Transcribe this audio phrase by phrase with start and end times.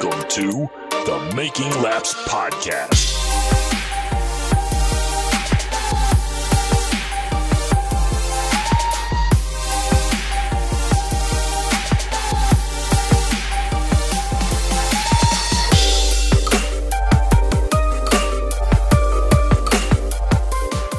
[0.00, 3.14] Welcome to the Making Laps Podcast.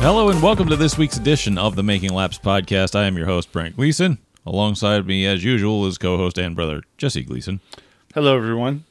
[0.01, 2.95] Hello and welcome to this week's edition of the Making Laps podcast.
[2.95, 4.17] I am your host, Brent Gleason.
[4.45, 7.61] Alongside me, as usual, is co host and brother Jesse Gleason.
[8.13, 8.83] Hello, everyone.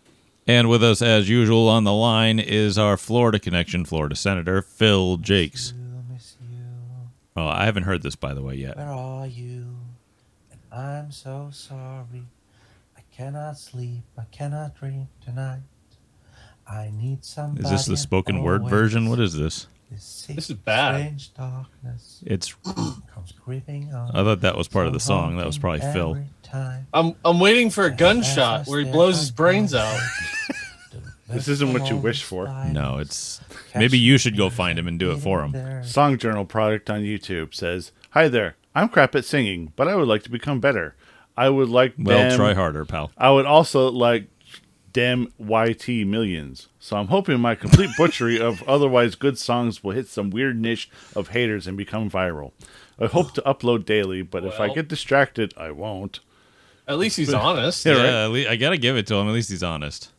[0.48, 5.18] And with us, as usual, on the line is our Florida connection, Florida Senator Phil
[5.18, 5.74] Jakes.
[7.36, 8.78] Oh, I haven't heard this, by the way, yet.
[8.78, 9.76] Where are you?
[10.50, 12.24] And I'm so sorry.
[12.96, 14.02] I cannot sleep.
[14.16, 15.60] I cannot dream tonight.
[16.66, 17.64] I need somebody.
[17.66, 19.10] Is this the spoken word version?
[19.10, 19.66] What is this?
[19.90, 20.96] This, This is bad.
[20.96, 22.54] Strange darkness It's.
[22.64, 24.10] comes creeping on.
[24.14, 25.36] I thought that was part of the song.
[25.38, 26.18] That was probably Phil.
[26.42, 26.86] time.
[26.92, 29.98] I'm I'm waiting for a gunshot where he blows his brains out.
[31.30, 32.46] This isn't what you wish for.
[32.72, 33.42] No, it's.
[33.76, 35.84] Maybe you should go find him and do it for him.
[35.84, 38.56] Song Journal product on YouTube says, "Hi there.
[38.74, 40.94] I'm crap at singing, but I would like to become better.
[41.36, 43.10] I would like Well, them- try harder, pal.
[43.18, 44.28] I would also like
[44.92, 46.68] dem YT millions.
[46.78, 50.88] So I'm hoping my complete butchery of otherwise good songs will hit some weird niche
[51.14, 52.52] of haters and become viral.
[53.00, 56.20] I hope to upload daily, but if I get distracted, I won't.
[56.88, 57.84] At least he's honest.
[57.84, 58.04] Yeah, right.
[58.04, 59.28] Yeah, at lea- I gotta give it to him.
[59.28, 60.10] At least he's honest.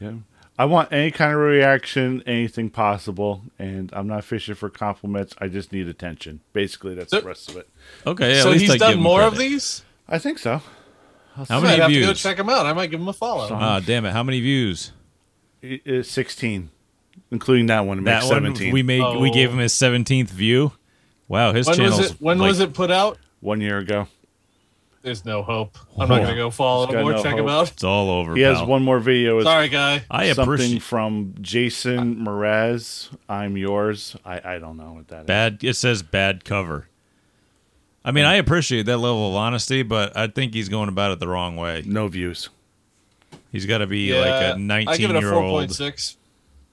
[0.00, 0.12] Yeah.
[0.58, 5.34] I want any kind of reaction, anything possible, and I'm not fishing for compliments.
[5.38, 6.40] I just need attention.
[6.52, 7.68] Basically, that's So- the rest of it.
[8.06, 9.82] Okay, at so least he's I done him more of these.
[10.08, 10.60] I think so.
[11.34, 12.66] How I might many have to go check him out.
[12.66, 13.48] I might give him a follow.
[13.52, 14.12] Ah, damn it!
[14.12, 14.92] How many views?
[15.62, 16.70] It's 16,
[17.30, 18.02] including that one.
[18.04, 18.72] That makes one 17.
[18.72, 19.00] we made.
[19.20, 19.32] We Oh.
[19.32, 20.72] gave him his seventeenth view.
[21.28, 22.16] Wow, his when channel's was it?
[22.20, 23.18] When like, was it put out?
[23.40, 24.06] one year ago.
[25.02, 25.76] There's no hope.
[25.98, 26.24] I'm not Oh.
[26.24, 27.72] gonna go follow him or no check him out.
[27.72, 28.36] It's all over.
[28.36, 29.38] He has one more video.
[29.38, 30.04] It's Sorry, guy.
[30.10, 33.08] I something appreciate from Jason Mraz.
[33.28, 34.14] I'm yours.
[34.24, 35.26] I, I don't know what that is.
[35.26, 35.58] bad.
[35.64, 36.86] It says bad cover.
[38.04, 41.20] I mean, I appreciate that level of honesty, but I think he's going about it
[41.20, 41.82] the wrong way.
[41.86, 42.48] No views.
[43.52, 45.70] He's got to be Yeah, like a I give it a nineteen-year-old.
[45.70, 46.16] 4.6.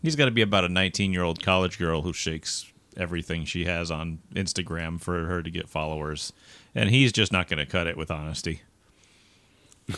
[0.01, 4.19] He's got to be about a nineteen-year-old college girl who shakes everything she has on
[4.34, 6.34] Instagram for her to get followers,
[6.73, 8.61] and he's just not going to cut it with honesty.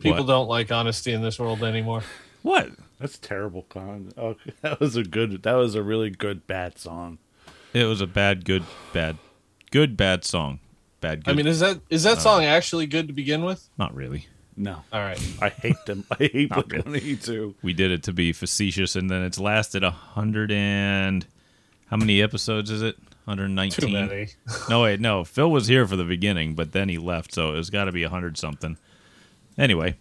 [0.00, 0.26] People What?
[0.26, 2.02] don't like honesty in this world anymore.
[2.42, 2.70] What?
[3.00, 3.62] That's terrible.
[3.68, 4.12] Con.
[4.16, 5.42] Oh, that was a good.
[5.44, 7.18] That was a really good bad song.
[7.72, 9.16] It was a bad, good, bad,
[9.70, 10.60] good, bad song.
[11.00, 11.24] Bad.
[11.24, 11.30] Good.
[11.30, 13.68] I mean, is that is that uh, song actually good to begin with?
[13.78, 14.26] not really.
[14.58, 15.20] No, All right.
[15.42, 16.06] I hate them.
[16.10, 17.54] I hate Not Blink One Eighty Two.
[17.62, 21.26] we did it to be facetious, and then it's lasted a hundred and
[21.90, 22.96] how many episodes is it?
[23.26, 23.88] 119.
[23.88, 24.28] Too many.
[24.70, 25.24] No, wait, no.
[25.24, 28.02] Phil was here for the beginning, but then he left, so it's got to be
[28.04, 28.78] a hundred something.
[29.58, 29.96] Anyway,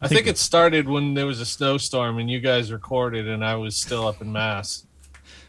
[0.00, 3.54] I think it started when there was a snowstorm and you guys recorded, and I
[3.54, 4.84] was still up in Mass.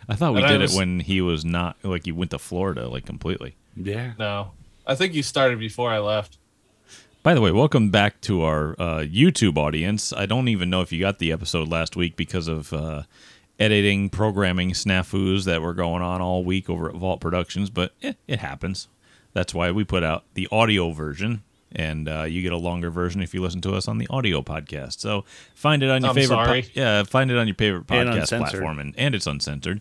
[0.09, 2.39] I thought we And did was- it when he was not like he went to
[2.39, 3.55] Florida, like completely.
[3.75, 4.13] Yeah.
[4.19, 4.51] No,
[4.85, 6.37] I think you started before I left.
[7.23, 10.11] By the way, welcome back to our uh, YouTube audience.
[10.11, 13.03] I don't even know if you got the episode last week because of uh,
[13.59, 18.13] editing, programming snafus that were going on all week over at Vault Productions, but eh,
[18.27, 18.87] it happens.
[19.33, 23.21] That's why we put out the audio version, and uh, you get a longer version
[23.21, 24.99] if you listen to us on the audio podcast.
[24.99, 25.23] So
[25.53, 26.71] find it on your I'm favorite, po- sorry.
[26.73, 28.49] yeah, find it on your favorite podcast uncensored.
[28.49, 29.79] platform, and, and it's uncensored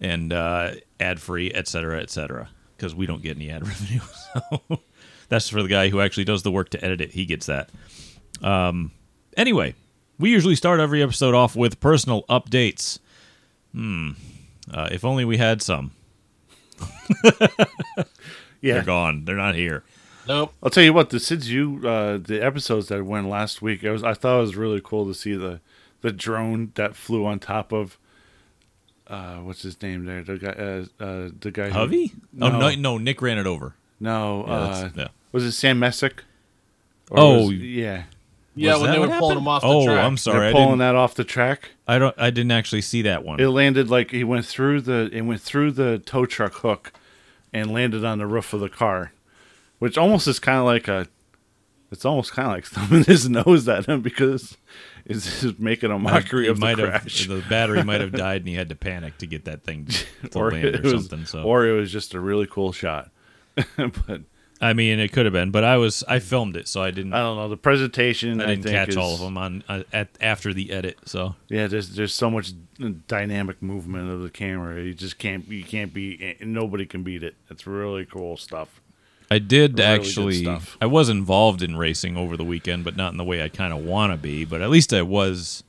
[0.00, 4.00] and uh, ad free, et cetera, et cetera, because we don't get any ad revenue.
[4.34, 4.80] So
[5.28, 7.12] that's for the guy who actually does the work to edit it.
[7.12, 7.70] He gets that.
[8.42, 8.92] Um,
[9.36, 9.74] anyway,
[10.18, 12.98] we usually start every episode off with personal updates.
[13.72, 14.12] Hmm.
[14.72, 15.92] Uh, if only we had some.
[18.60, 18.74] Yeah.
[18.74, 19.24] They're gone.
[19.24, 19.84] They're not here.
[20.28, 20.52] Nope.
[20.62, 21.10] I'll tell you what.
[21.10, 24.42] The since you uh, the episodes that went last week, it was I thought it
[24.42, 25.60] was really cool to see the
[26.02, 27.98] the drone that flew on top of.
[29.10, 30.22] Uh, what's his name there?
[30.22, 30.48] The guy.
[30.50, 31.70] Uh, uh, the guy.
[31.70, 32.46] who- No.
[32.46, 32.98] Oh no, no.
[32.98, 33.74] Nick ran it over.
[33.98, 34.44] No.
[34.46, 35.08] Yeah, uh, yeah.
[35.32, 36.22] Was it Sam Messick?
[37.10, 37.46] Or Oh.
[37.46, 38.04] was- yeah.
[38.56, 39.40] Yeah, Was when they were pulling happened?
[39.40, 40.04] him off the oh, track.
[40.04, 40.38] I'm sorry.
[40.40, 41.70] They're pulling didn't, that off the track.
[41.86, 42.14] I don't.
[42.18, 43.40] I didn't actually see that one.
[43.40, 46.92] It landed like he went through the it went through the tow truck hook,
[47.52, 49.12] and landed on the roof of the car,
[49.78, 51.06] which almost is kind of like a.
[51.92, 54.56] It's almost kind of like thumbing his nose at him because
[55.04, 57.26] it's just making a mockery It of the might crash.
[57.26, 59.86] have the battery might have died, and he had to panic to get that thing
[60.30, 61.26] to or land or was, something.
[61.26, 63.10] So or it was just a really cool shot.
[63.76, 64.22] but
[64.62, 67.14] I mean, it could have been, but I was I filmed it, so I didn't.
[67.14, 68.40] I don't know the presentation.
[68.40, 70.98] I I, didn't think catch is, all of them on uh, at after the edit.
[71.06, 72.52] So Yeah, there's there's so much
[73.08, 74.82] dynamic movement of the camera.
[74.82, 77.36] You just can't you can't be nobody can beat it.
[77.48, 78.79] It's really cool stuff.
[79.30, 80.58] I did Really actually.
[80.80, 83.72] I was involved in racing over the weekend, but not in the way I kind
[83.72, 84.44] of want to be.
[84.44, 85.62] But at least I was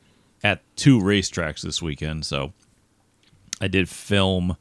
[0.43, 2.53] at two racetracks this weekend, so
[3.59, 4.57] I did film.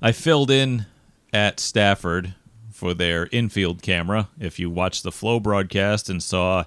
[0.00, 0.86] I filled in
[1.32, 2.34] at Stafford
[2.70, 4.28] for their infield camera.
[4.38, 6.64] If you watched the Flow broadcast and saw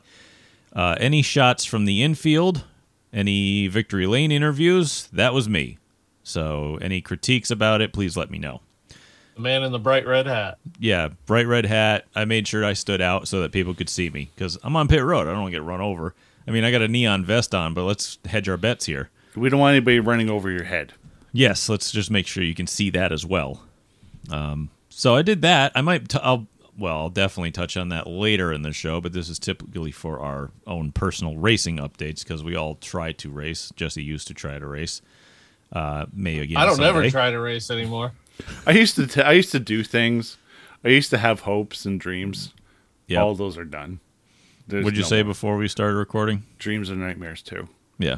[0.73, 2.65] uh, any shots from the infield,
[3.13, 5.77] any Victory Lane interviews, that was me.
[6.23, 8.61] So any critiques about it, please let me know
[9.39, 10.57] The man in the bright red hat.
[10.81, 12.03] yeah, bright red hat.
[12.13, 14.89] I made sure I stood out so that people could see me because I'm on
[14.89, 15.27] pit road.
[15.27, 16.13] I don't want to get run over.
[16.45, 19.09] I mean, I got a neon vest on, but let's hedge our bets here.
[19.37, 20.91] We don't want anybody running over your head.
[21.31, 23.63] Yes, let's just make sure you can see that as well.
[24.29, 25.71] Um, so I did that.
[25.73, 26.09] I might.
[26.09, 26.45] T- I'll.
[26.77, 30.19] Well, I'll definitely touch on that later in the show, but this is typically for
[30.19, 33.71] our own personal racing updates because we all try to race.
[33.77, 35.01] Jesse used to try to race.
[35.71, 36.57] Uh, may again.
[36.57, 36.89] I don't someday.
[36.89, 38.11] ever try to race anymore.
[38.65, 40.37] I used to t- I used to do things.
[40.83, 42.53] I used to have hopes and dreams.
[43.07, 43.21] Yep.
[43.21, 43.99] All those are done.
[44.67, 45.31] There's What'd you no say more.
[45.31, 46.43] before we started recording?
[46.59, 47.67] Dreams and nightmares too.
[47.97, 48.17] Yeah,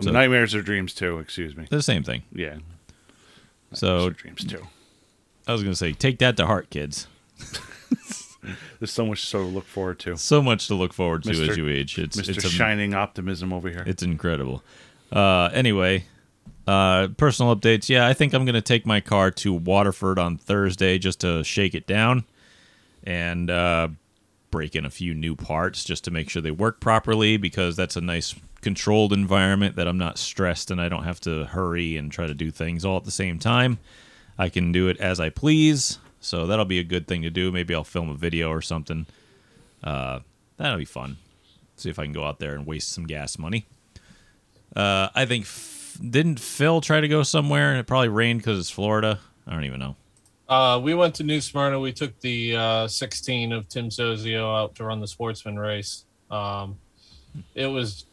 [0.00, 1.18] So- nightmares are dreams too.
[1.18, 1.66] Excuse me.
[1.70, 2.22] the same thing.
[2.32, 2.56] Yeah.
[3.74, 4.66] So dreams too.
[5.46, 7.06] I was gonna say, take that to heart, kids.
[8.78, 10.16] There's so much to look forward to.
[10.16, 11.48] So much to look forward to Mr.
[11.50, 11.98] as you age.
[11.98, 12.30] It's Mr.
[12.36, 13.82] it's a, Shining Optimism over here.
[13.86, 14.62] it's incredible.
[15.12, 16.04] Uh, anyway,
[16.66, 17.88] uh, personal updates.
[17.88, 21.74] Yeah, I think I'm gonna take my car to Waterford on Thursday just to shake
[21.74, 22.24] it down
[23.04, 23.88] and uh,
[24.50, 27.96] break in a few new parts just to make sure they work properly because that's
[27.96, 32.10] a nice controlled environment that I'm not stressed and I don't have to hurry and
[32.10, 33.78] try to do things all at the same time.
[34.38, 35.98] I can do it as I please.
[36.20, 37.52] So that'll be a good thing to do.
[37.52, 39.06] Maybe I'll film a video or something.
[39.82, 40.20] Uh,
[40.56, 41.18] that'll be fun.
[41.76, 43.66] See if I can go out there and waste some gas money.
[44.74, 45.44] Uh, I think
[45.94, 49.20] didn't Phil try to go somewhere and it probably rained because it's Florida.
[49.46, 49.96] I don't even know.
[50.48, 51.80] Uh, we went to New Smyrna.
[51.80, 56.04] We took the uh, 16 of Tim Sozio out to run the sportsman race.
[56.30, 56.76] Um,
[57.54, 58.04] it was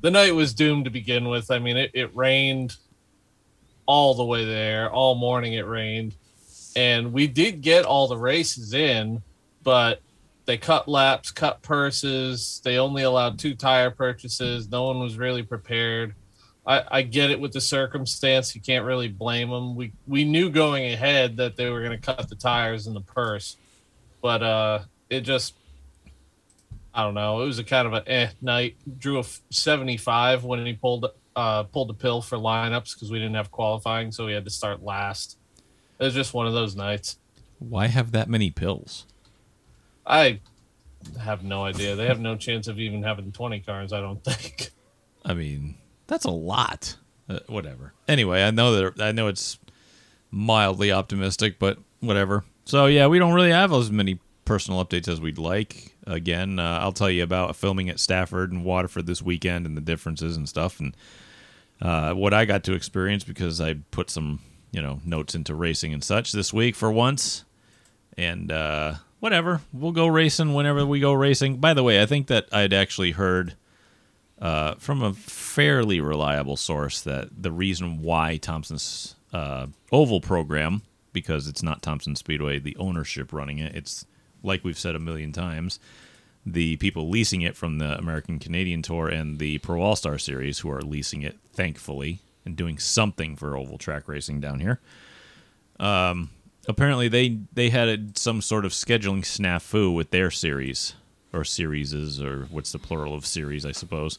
[0.00, 1.50] the night was doomed to begin with.
[1.50, 2.76] I mean, it, it rained
[3.84, 5.52] all the way there, all morning.
[5.52, 6.14] It rained,
[6.74, 9.22] and we did get all the races in,
[9.62, 10.00] but
[10.46, 12.60] they cut laps, cut purses.
[12.64, 14.68] They only allowed two tire purchases.
[14.68, 16.14] No one was really prepared.
[16.66, 18.54] I, I get it with the circumstance.
[18.54, 19.76] You can't really blame them.
[19.76, 23.00] We we knew going ahead that they were going to cut the tires in the
[23.00, 23.56] purse,
[24.20, 25.54] but uh, it just
[26.92, 27.42] I don't know.
[27.42, 28.76] It was a kind of a eh night.
[28.98, 33.34] Drew a 75 when he pulled uh pulled the pill for lineups because we didn't
[33.34, 35.38] have qualifying, so we had to start last.
[36.00, 37.18] It was just one of those nights.
[37.58, 39.06] Why have that many pills?
[40.06, 40.40] I
[41.20, 41.94] have no idea.
[41.94, 43.92] They have no chance of even having twenty cars.
[43.92, 44.70] I don't think.
[45.24, 46.96] I mean, that's a lot.
[47.28, 47.92] Uh, whatever.
[48.06, 49.58] Anyway, I know that I know it's
[50.30, 52.44] mildly optimistic, but whatever.
[52.64, 55.96] So yeah, we don't really have as many personal updates as we'd like.
[56.06, 59.80] Again, uh, I'll tell you about filming at Stafford and Waterford this weekend and the
[59.80, 60.96] differences and stuff, and
[61.82, 65.92] uh, what I got to experience because I put some you know notes into racing
[65.92, 67.44] and such this week for once.
[68.18, 71.58] And uh, whatever, we'll go racing whenever we go racing.
[71.58, 73.54] By the way, I think that I'd actually heard
[74.40, 81.48] uh, from a fairly reliable source that the reason why Thompson's uh, oval program, because
[81.48, 84.06] it's not Thompson Speedway, the ownership running it, it's
[84.42, 85.80] like we've said a million times,
[86.44, 90.60] the people leasing it from the American Canadian Tour and the Pro All Star Series,
[90.60, 94.78] who are leasing it, thankfully, and doing something for oval track racing down here.
[95.80, 96.30] Um,
[96.68, 100.94] apparently, they they had some sort of scheduling snafu with their series
[101.36, 104.18] or serieses, or what's the plural of series, I suppose.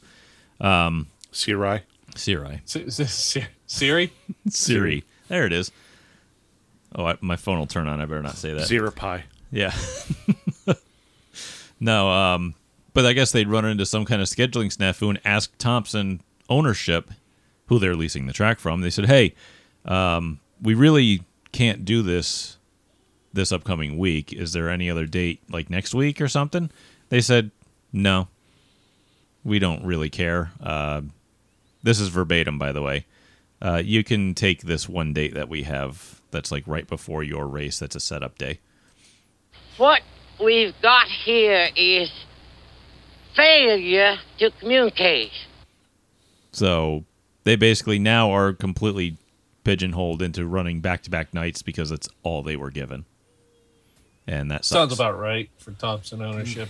[0.61, 1.81] Sirai.
[2.15, 2.61] Siri.
[2.63, 2.99] S- s-
[3.37, 4.13] S- Siri,
[4.49, 5.03] Siri.
[5.27, 5.71] There it is.
[6.95, 7.99] Oh, I, my phone will turn on.
[8.01, 8.65] I better not say that.
[8.65, 9.23] Zero Pi.
[9.51, 9.73] Yeah.
[11.79, 12.55] no, um,
[12.93, 17.11] but I guess they'd run into some kind of scheduling snafu and ask Thompson ownership,
[17.67, 18.81] who they're leasing the track from.
[18.81, 19.35] They said, "Hey,
[19.85, 22.57] um, we really can't do this
[23.33, 24.33] this upcoming week.
[24.33, 26.71] Is there any other date, like next week or something?"
[27.09, 27.51] They said,
[27.91, 28.27] "No,
[29.43, 31.01] we don't really care." Uh,
[31.83, 33.05] this is verbatim, by the way.
[33.61, 36.21] Uh, you can take this one date that we have.
[36.31, 37.79] That's like right before your race.
[37.79, 38.59] That's a setup day.
[39.77, 40.01] What
[40.39, 42.11] we've got here is
[43.35, 45.31] failure to communicate.
[46.51, 47.05] So
[47.43, 49.17] they basically now are completely
[49.63, 53.05] pigeonholed into running back to back nights because that's all they were given.
[54.25, 54.69] And that sucks.
[54.69, 56.69] sounds about right for Thompson ownership.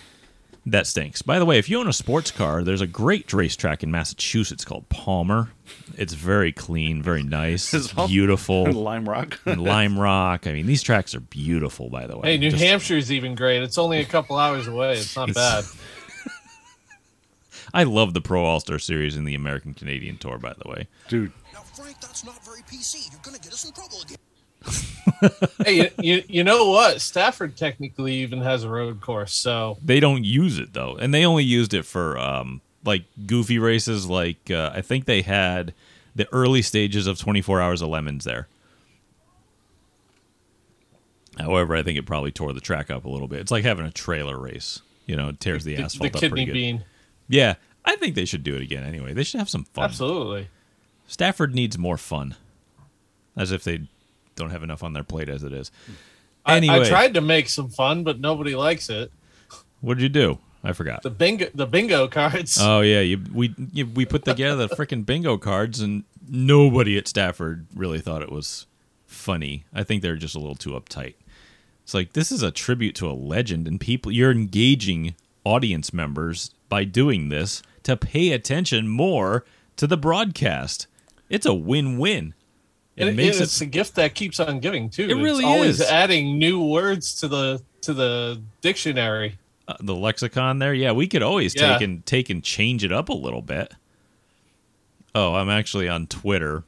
[0.69, 1.21] That stinks.
[1.21, 4.65] By the way, if you own a sports car, there's a great racetrack in Massachusetts
[4.65, 5.49] called Palmer.
[5.97, 8.69] It's very clean, very nice, it's It's all- beautiful.
[8.73, 9.39] Lime Rock.
[9.45, 10.45] and Lime Rock.
[10.45, 11.89] I mean, these tracks are beautiful.
[11.89, 13.63] By the way, Hey, New Just- Hampshire's even great.
[13.63, 14.93] It's only a couple hours away.
[14.97, 15.63] It's not bad.
[17.73, 20.37] I love the Pro All Star Series in the American Canadian Tour.
[20.37, 23.11] By the way, Dude, Now, Frank, that's not very PC.
[23.11, 24.17] You're going to get us in trouble again.
[25.65, 27.01] Hey, you, you, know what?
[27.01, 29.33] Stafford technically even has a road course.
[29.33, 33.59] So they don't use it though, and they only used it for um, like goofy
[33.59, 34.07] races.
[34.07, 35.73] Like uh, I think they had
[36.15, 38.47] the early stages of 24 Hours of Lemons there.
[41.39, 43.39] However, I think it probably tore the track up a little bit.
[43.39, 44.81] It's like having a trailer race.
[45.05, 46.53] You know, it tears the, the, asphalt the up pretty good.
[46.53, 46.83] bean.
[47.29, 48.83] Yeah, I think they should do it again.
[48.83, 49.85] Anyway, they should have some fun.
[49.85, 50.49] Absolutely.
[51.05, 52.35] Stafford needs more fun,
[53.37, 53.87] as if they
[54.37, 55.71] don't have enough on their plate as it is.
[56.45, 59.11] I- I, tried to make some fun, but nobody likes it.
[59.81, 60.39] what did you do?
[60.63, 61.03] I forgot.
[61.03, 62.57] The bingo, the bingo cards.
[62.61, 67.07] Oh yeah, you, we you, we put together the freaking bingo cards, and nobody at
[67.07, 68.65] Stafford really thought it was
[69.05, 69.65] funny.
[69.73, 71.15] I think they're just a little too uptight.
[71.83, 76.51] It's like this is a tribute to a legend, and people you're engaging audience members
[76.69, 79.45] by doing this to pay attention more
[79.77, 80.87] to the broadcast.
[81.29, 82.33] It's a win-win.
[82.97, 85.03] It, It- makes it's a gift that keeps on giving too.
[85.07, 85.87] It really it's always is.
[85.87, 89.37] adding new words to the to the dictionary.
[89.67, 90.73] uh, the lexicon there.
[90.73, 91.73] Yeah, we could always Yeah.
[91.73, 93.73] take and take and change it up a little bit.
[95.15, 96.63] Oh, I'm actually on Twitter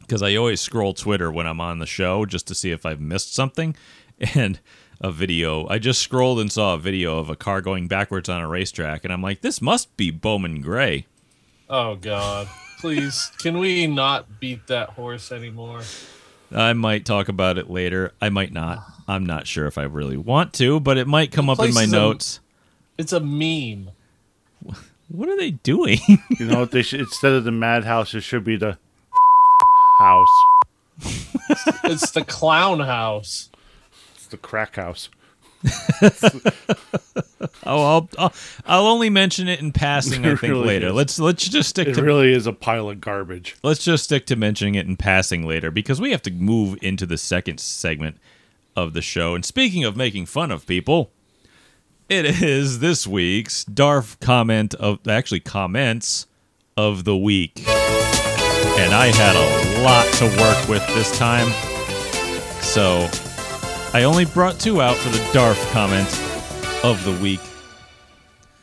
[0.00, 3.00] because I always scroll Twitter when I'm on the show just to see if I've
[3.00, 3.76] missed something.
[4.34, 4.58] And
[5.00, 8.40] a video, I just scrolled and saw a video of a car going backwards on
[8.40, 11.06] a racetrack, and I'm like, this must be Bowman Gray.
[11.70, 12.48] Oh God!
[12.80, 15.80] Please, can we not beat that horse anymore?
[16.54, 18.12] I might talk about it later.
[18.20, 18.78] I might not.
[19.08, 21.70] I'm not sure if I really want to, but it might come up in my
[21.72, 22.40] place is a- notes.
[22.96, 23.90] It's a meme.
[25.10, 26.00] What are they doing?
[26.38, 28.76] you know what they should instead of the madhouse, it should be the
[29.98, 30.28] house.
[31.84, 33.48] It's the clown house.
[34.16, 35.08] It's the crack house.
[37.64, 38.32] Oh, I'll, I'll
[38.66, 40.24] I'll only mention it in passing.
[40.26, 40.86] I think really later.
[40.88, 40.92] is.
[40.94, 43.56] Let's let's just stick It to really is a pile of garbage.
[43.62, 47.04] let's just stick to mentioning it in passing later because we have to move into
[47.06, 48.16] the second segment
[48.74, 49.34] of the show.
[49.34, 51.10] And speaking of making fun of people,
[52.08, 56.26] it is this week's Darf comment of actually comments
[56.76, 57.62] of the week.
[57.66, 61.48] And I had a lot to work with this time.
[62.62, 63.08] So
[63.94, 66.06] I only brought two out for the Darf comment
[66.84, 67.40] of the week.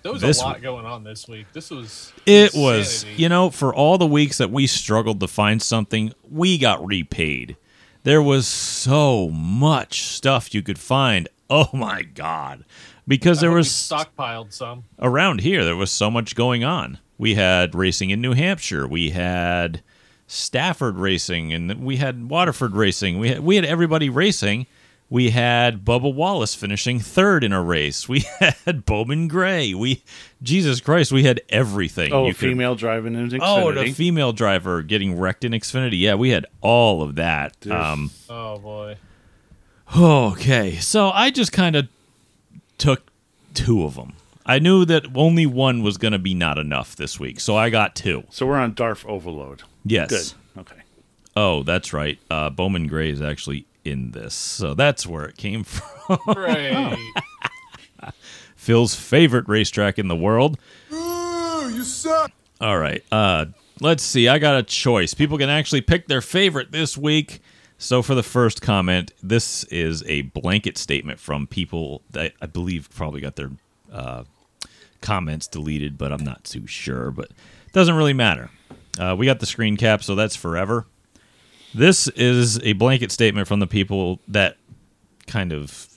[0.04, 1.48] There was This a lot going on this week.
[1.52, 5.64] This was It was, you know, for all the weeks that we struggled to find
[5.64, 7.58] something, we got repaid.
[8.04, 11.28] There was so much stuff you could find.
[11.50, 12.64] Oh my god.
[13.08, 14.84] Because I there was stockpiled some.
[15.00, 17.00] around here there was so much going on.
[17.18, 19.82] We had racing in New Hampshire, we had
[20.28, 23.18] Stafford racing and we had Waterford racing.
[23.18, 24.68] We had, we had everybody racing.
[25.08, 28.10] We had Bubba Wallace finishing third in a race.
[28.10, 28.20] We
[28.66, 29.74] had Bowman Gray.
[29.74, 30.04] We
[30.42, 32.12] Jesus Christ, we had everything.
[32.12, 33.40] Oh, you a could- female driving in Xfinity.
[33.42, 36.00] Oh, the female driver getting wrecked in Xfinity.
[36.00, 37.56] Yeah, we had all of that.
[37.68, 38.98] Um, Oh boy.
[39.96, 41.88] okay, so I just kind of
[42.78, 43.04] took
[43.54, 44.14] two of them.
[44.46, 47.70] I knew that only one was going to be not enough this week, so I
[47.70, 48.24] got two.
[48.30, 49.64] so we're on Darf Overload.
[49.84, 50.10] Yes.
[50.10, 50.62] Good.
[50.62, 50.82] Okay.
[51.36, 52.18] Oh, that's right.
[52.30, 56.20] Uh, Bowman Gray is actually in this, so that's where it came from.
[56.28, 56.98] Right.
[58.56, 60.58] Phil's favorite racetrack in the world.
[60.92, 62.32] you suck.
[62.60, 63.04] All right.
[63.12, 63.46] Uh,
[63.82, 64.28] let's see.
[64.28, 65.14] I got a choice.
[65.14, 67.42] People can actually pick their favorite this week.
[67.78, 72.90] So for the first comment, this is a blanket statement from people that I believe
[72.96, 73.52] probably got their
[73.92, 74.24] uh,
[75.02, 77.12] comments deleted, but I'm not too sure.
[77.12, 78.50] But it doesn't really matter.
[78.98, 80.88] Uh, we got the screen cap, so that's forever.
[81.76, 84.56] This is a blanket statement from the people that
[85.28, 85.90] kind of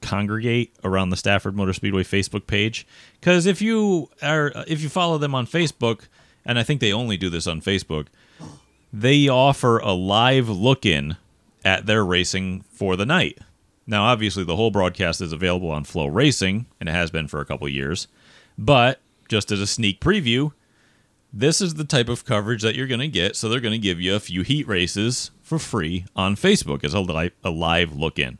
[0.00, 2.86] congregate around the Stafford Motor Speedway Facebook page.
[3.20, 6.08] Because if you are, if you follow them on Facebook,
[6.46, 8.06] and I think they only do this on Facebook,
[8.94, 11.18] they offer a live look-in
[11.66, 13.40] at their racing for the night.
[13.86, 17.42] Now, obviously, the whole broadcast is available on Flow Racing, and it has been for
[17.42, 18.08] a couple years.
[18.56, 20.52] But just as a sneak preview,
[21.32, 23.36] this is the type of coverage that you're going to get.
[23.36, 26.94] So they're going to give you a few heat races for free on Facebook as
[26.94, 28.38] a live, a live look in.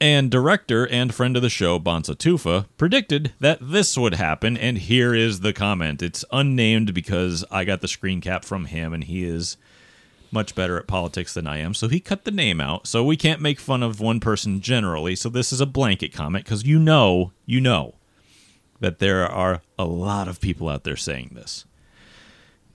[0.00, 4.78] And director and friend of the show, Bonsa Tufa, predicted that this would happen, and
[4.78, 6.02] here is the comment.
[6.02, 9.56] It's unnamed because I got the screen cap from him, and he is
[10.30, 12.86] much better at politics than I am, so he cut the name out.
[12.86, 15.16] So we can't make fun of one person generally.
[15.16, 17.94] So this is a blanket comment because you know, you know
[18.80, 21.64] that there are a lot of people out there saying this.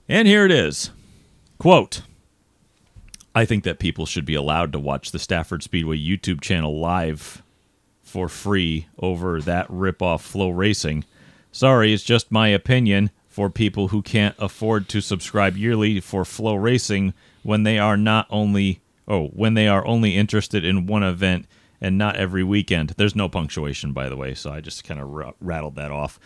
[0.08, 0.90] And here it is.
[1.58, 2.02] Quote
[3.34, 7.42] I think that people should be allowed to watch the Stafford Speedway YouTube channel live
[8.02, 11.04] for free over that ripoff Flow Racing.
[11.50, 16.54] Sorry, it's just my opinion for people who can't afford to subscribe yearly for Flow
[16.54, 21.46] Racing when they are not only oh, when they are only interested in one event
[21.84, 22.90] and not every weekend.
[22.96, 26.18] There's no punctuation by the way, so I just kind of r- rattled that off.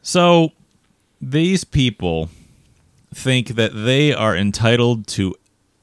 [0.00, 0.52] So,
[1.20, 2.30] these people
[3.14, 5.34] think that they are entitled to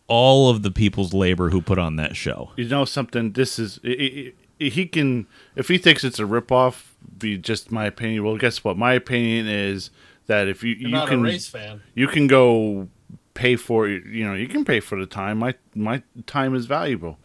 [0.08, 2.52] all of the people's labor who put on that show.
[2.58, 3.34] You know something?
[3.34, 6.88] This is i i i he can if he thinks it's a ripoff.
[7.18, 8.24] Be just my opinion.
[8.24, 8.78] Well, guess what?
[8.78, 9.90] My opinion is
[10.26, 11.82] that if you You're you not can a race fan.
[11.94, 12.90] you can go
[13.36, 13.88] pay for.
[13.88, 15.38] You know, you can pay for the time.
[15.38, 17.20] My my time is valuable.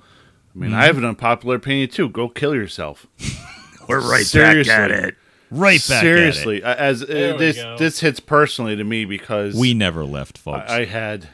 [0.55, 0.79] I mean, Mm-hmm.
[0.81, 2.09] I have an unpopular opinion too.
[2.09, 3.07] Go kill yourself.
[3.89, 4.71] We're right Seriously.
[4.73, 5.15] Back at it.
[5.51, 7.07] Right back Seriously, as uh,
[7.39, 7.77] this go.
[7.79, 10.71] this hits personally to me because We never left, folks.
[10.71, 11.29] I, I had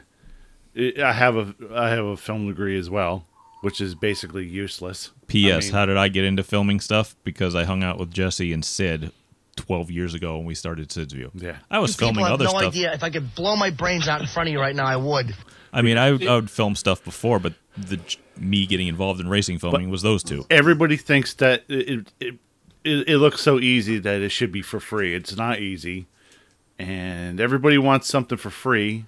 [0.77, 3.25] I have a I have a film degree as well,
[3.61, 5.11] which is basically useless.
[5.27, 5.63] P.S.
[5.65, 7.15] I mean- how did I get into filming stuff?
[7.23, 9.11] Because I hung out with Jesse and Sid
[9.55, 11.31] 12 years ago when we started Sid's View.
[11.33, 11.57] Yeah.
[11.71, 12.63] I was You filming have other no stuff.
[12.63, 12.93] idea.
[12.93, 15.33] If I could blow my brains out in front of you right now, I would.
[15.73, 17.99] I mean, I, I would film stuff before, but the
[18.37, 20.45] me getting involved in racing filming was those two.
[20.49, 22.35] everybody thinks that it, it
[22.83, 25.13] it it looks so easy that it should be for free.
[25.15, 26.07] It's not easy,
[26.79, 29.05] and everybody wants something for free.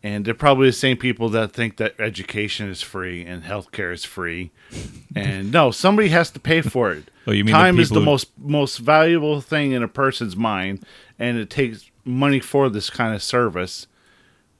[0.00, 4.04] And they're probably the same people that think that education is free and healthcare is
[4.04, 4.52] free.
[5.16, 7.10] And no, somebody has to pay for it.
[7.26, 10.34] Oh, you mean the time is the who- most most valuable thing in a person's
[10.34, 10.82] mind,
[11.18, 13.86] and it takes money for this kind of service.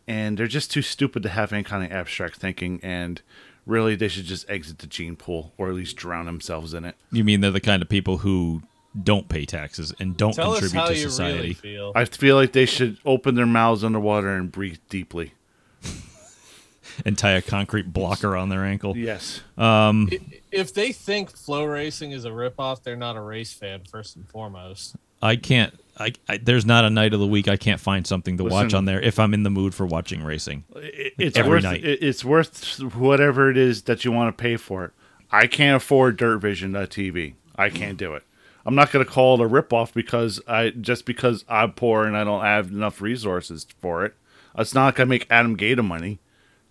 [0.08, 2.80] And they're just too stupid to have any kind of abstract thinking.
[2.82, 3.20] And
[3.66, 6.96] really, they should just exit the gene pool or at least drown themselves in it.
[7.12, 8.62] You mean they're the kind of people who
[9.00, 11.36] don't pay taxes and don't Tell us contribute how to you society?
[11.38, 11.92] really feel.
[11.94, 15.34] I feel like they should open their mouths underwater and breathe deeply.
[17.04, 18.96] and tie a concrete blocker on their ankle.
[18.96, 19.42] Yes.
[19.56, 20.08] Um,
[20.50, 24.28] if they think flow racing is a ripoff, they're not a race fan first and
[24.28, 24.96] foremost.
[25.22, 25.74] I can't.
[26.00, 28.72] I, I there's not a night of the week I can't find something to watch
[28.74, 30.64] on there if I'm in the mood for watching racing.
[30.76, 31.84] It- it's every worth night.
[31.84, 34.92] it- it's worth whatever it is that you want to pay for it.
[35.32, 37.34] I can't afford DirtVision.tv.
[37.56, 38.22] I can't do it.
[38.64, 42.16] I'm not going to call it a ripoff because I just because I'm poor and
[42.16, 44.14] I don't have enough resources for it.
[44.56, 46.18] It's not like I make Adam Gator money.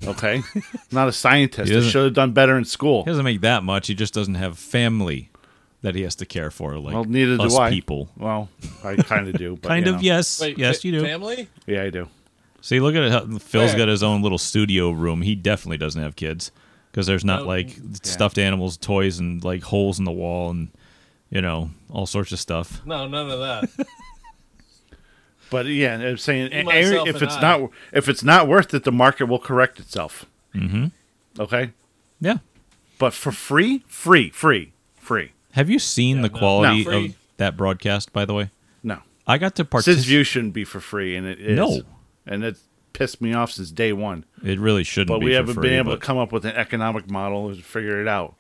[0.06, 0.44] Okay,
[0.92, 1.72] not a scientist.
[1.72, 3.04] He I should have done better in school.
[3.04, 3.88] He doesn't make that much.
[3.88, 5.32] He just doesn't have family
[5.88, 6.78] that he has to care for.
[6.78, 7.70] Like Well, neither us do I.
[7.70, 8.10] people.
[8.18, 8.50] Well,
[8.84, 9.56] I kind of do.
[9.56, 10.04] But, Kind you of.
[10.04, 10.42] Yes.
[10.42, 11.06] Wait, yes, fa- you do.
[11.06, 11.48] Family?
[11.66, 12.08] Yeah, I do.
[12.62, 13.12] See, look at it.
[13.12, 13.78] How Phil's Fair.
[13.78, 15.22] got his own little studio room.
[15.22, 16.52] He definitely doesn't have kids
[16.92, 17.48] because there's not No.
[17.48, 17.70] like
[18.04, 20.70] stuffed animals, toys, and like holes in the wall and
[21.30, 22.82] you know all sorts of stuff.
[22.86, 23.88] No, none of that.
[25.50, 27.42] But yeah, I'm saying Me, myself, if it's I.
[27.42, 30.26] not if it's not worth it, the market will correct itself.
[30.54, 30.88] Mm-hmm.
[31.40, 31.72] Okay,
[32.20, 32.40] Yeah.
[33.00, 35.32] but for free, free, free, free.
[35.54, 36.38] Have you seen the no.
[36.38, 37.06] quality No.
[37.06, 38.14] Of that broadcast?
[38.14, 38.50] By the way,
[38.84, 40.06] No, I got to Sid's participate.
[40.06, 41.56] View shouldn't be for free, and it is.
[41.58, 41.82] No.
[42.26, 42.58] and it
[42.94, 44.26] pissed me off since day one.
[44.44, 46.46] It really shouldn't But be we haven't free, been able but- to come up with
[46.46, 48.36] an economic model to figure it out.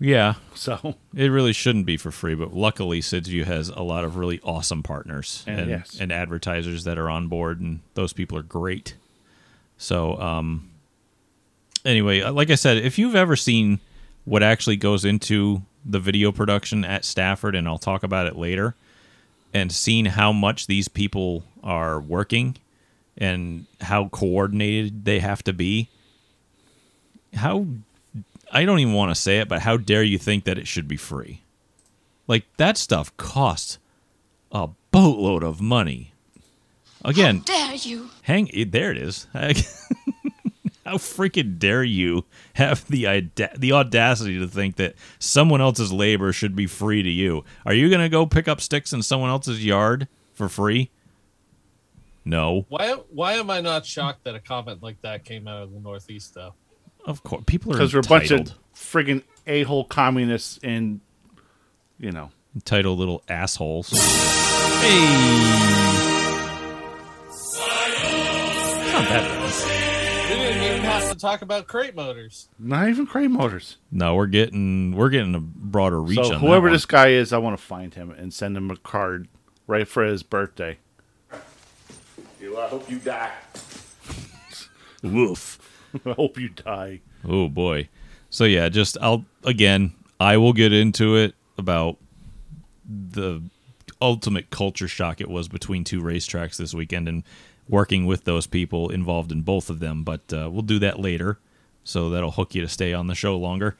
[0.00, 4.02] Yeah, So it really shouldn't be for free, but luckily Sid's View has a lot
[4.02, 5.96] of really awesome partners And and, yes.
[6.00, 8.96] and advertisers that are on board, and those people are great.
[9.78, 10.70] So, um,
[11.84, 13.78] anyway, uh, like I said, if you've ever seen
[14.24, 18.74] what actually goes into the video production at Stafford, and I'll talk about it later,
[19.52, 22.56] and seeing how much these people are working
[23.18, 25.88] and how coordinated they have to be,
[27.34, 27.66] how
[28.50, 30.88] I don't even want to say it, but how dare you think that it should
[30.88, 31.40] be free?
[32.26, 33.78] Like that stuff costs
[34.50, 36.12] a boatload of money.
[37.04, 38.10] Again, Dare you?
[38.22, 39.26] hang there it is.
[40.92, 42.24] how freaking dare you
[42.54, 47.08] have the ida- the audacity to think that someone else's labor should be free to
[47.08, 47.44] you?
[47.64, 50.90] Are you going to go pick up sticks in someone else's yard for free?
[52.26, 52.66] No.
[52.68, 55.80] Why why am I not shocked that a comment like that came out of the
[55.80, 56.52] Northeast though?
[57.06, 61.00] Of course, people are because we're a bunch of friggin' a hole communists, and
[61.98, 63.88] you know, entitled little assholes.
[63.90, 63.98] Hey.
[67.28, 67.58] It's
[68.92, 69.81] not that bad.
[71.12, 72.48] We didn't even have to talk about crate motors.
[72.58, 73.76] not even crane motors.
[73.90, 76.72] No, we're getting we're getting a broader reach So on that whoever one.
[76.72, 79.28] this guy is, I want to find him and send him a card
[79.66, 80.78] right for his birthday.
[81.34, 83.30] I hope you die.
[85.02, 85.58] Woof.
[86.06, 87.00] I hope you die.
[87.26, 87.88] Oh boy.
[88.30, 91.96] So yeah, just I'll again, I will get into it about
[92.88, 93.42] the
[94.00, 97.22] ultimate culture shock it was between two racetracks this weekend and
[97.72, 101.38] working with those people involved in both of them, but uh, we'll do that later.
[101.82, 103.76] So that'll hook you to stay on the show longer.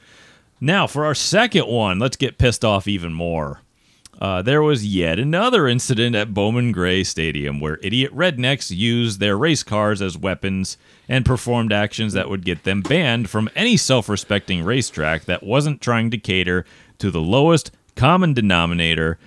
[0.59, 3.61] Now, for our second one, let's get pissed off even more.
[4.19, 9.37] Uh, there was yet another incident at Bowman Gray Stadium where idiot rednecks used their
[9.37, 10.77] race cars as weapons
[11.09, 15.81] and performed actions that would get them banned from any self respecting racetrack that wasn't
[15.81, 16.65] trying to cater
[16.99, 19.17] to the lowest common denominator,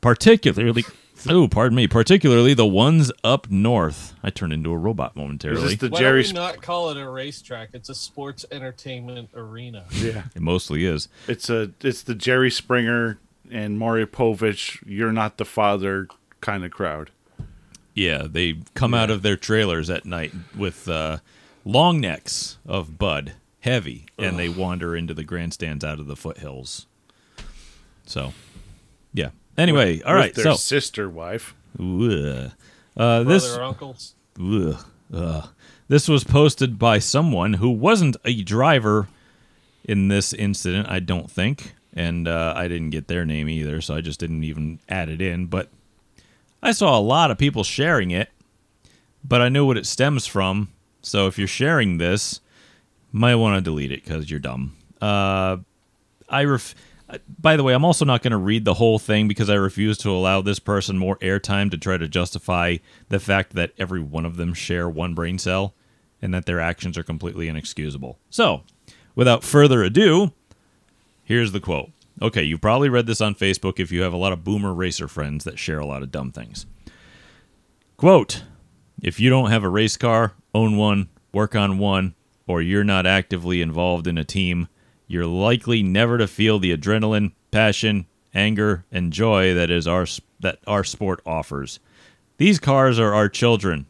[0.00, 0.84] particularly.
[1.30, 1.86] Oh, pardon me.
[1.88, 4.14] Particularly the ones up north.
[4.22, 5.68] I turned into a robot Is momentarily.
[5.68, 6.22] this the Why Jerry?
[6.22, 7.70] don't we not call it a racetrack?
[7.72, 9.84] It's a sports entertainment arena.
[9.92, 11.08] yeah, It mostly is.
[11.28, 13.18] it's a it's the Jerry Springer
[13.50, 14.82] and Maury Povich.
[14.86, 16.08] You're not the father
[16.40, 17.10] kind of crowd.
[17.94, 21.18] Yeah, they come out of their trailers at night with uh,
[21.64, 26.86] long necks of Bud, heavy, and they wander into the grandstands out of the foothills.
[28.04, 28.34] So,
[29.14, 29.30] yeah.
[29.58, 30.34] Anyway, all With right.
[30.34, 31.54] their So, sister wife.
[31.78, 32.50] Ugh.
[32.96, 34.14] uh, this Brother, uncles.
[34.40, 34.76] Ugh.
[35.12, 35.48] Ugh.
[35.88, 39.08] This was posted by someone who wasn't a driver
[39.84, 41.74] in this incident, I don't think.
[41.94, 45.22] And uh, I didn't get their name either, so I just didn't even add it
[45.22, 45.46] in.
[45.46, 45.68] But
[46.62, 48.28] I saw a lot of people sharing it,
[49.24, 50.68] but I know what it stems from.
[51.02, 52.40] So if you're sharing this,
[53.12, 54.76] might want to delete it because you're dumb.
[55.00, 55.58] Uh,
[56.28, 56.74] I ref-
[57.38, 59.96] by the way, I'm also not going to read the whole thing because I refuse
[59.98, 64.26] to allow this person more airtime to try to justify the fact that every one
[64.26, 65.74] of them share one brain cell
[66.20, 68.18] and that their actions are completely inexcusable.
[68.30, 68.62] So,
[69.14, 70.32] without further ado,
[71.22, 71.90] here's the quote.
[72.20, 75.06] Okay, you've probably read this on Facebook if you have a lot of boomer racer
[75.06, 76.66] friends that share a lot of dumb things.
[77.96, 78.42] Quote
[79.02, 82.14] If you don't have a race car, own one, work on one,
[82.46, 84.68] or you're not actively involved in a team,
[85.06, 90.06] you're likely never to feel the adrenaline, passion, anger, and joy that is our
[90.40, 91.78] that our sport offers.
[92.38, 93.86] These cars are our children.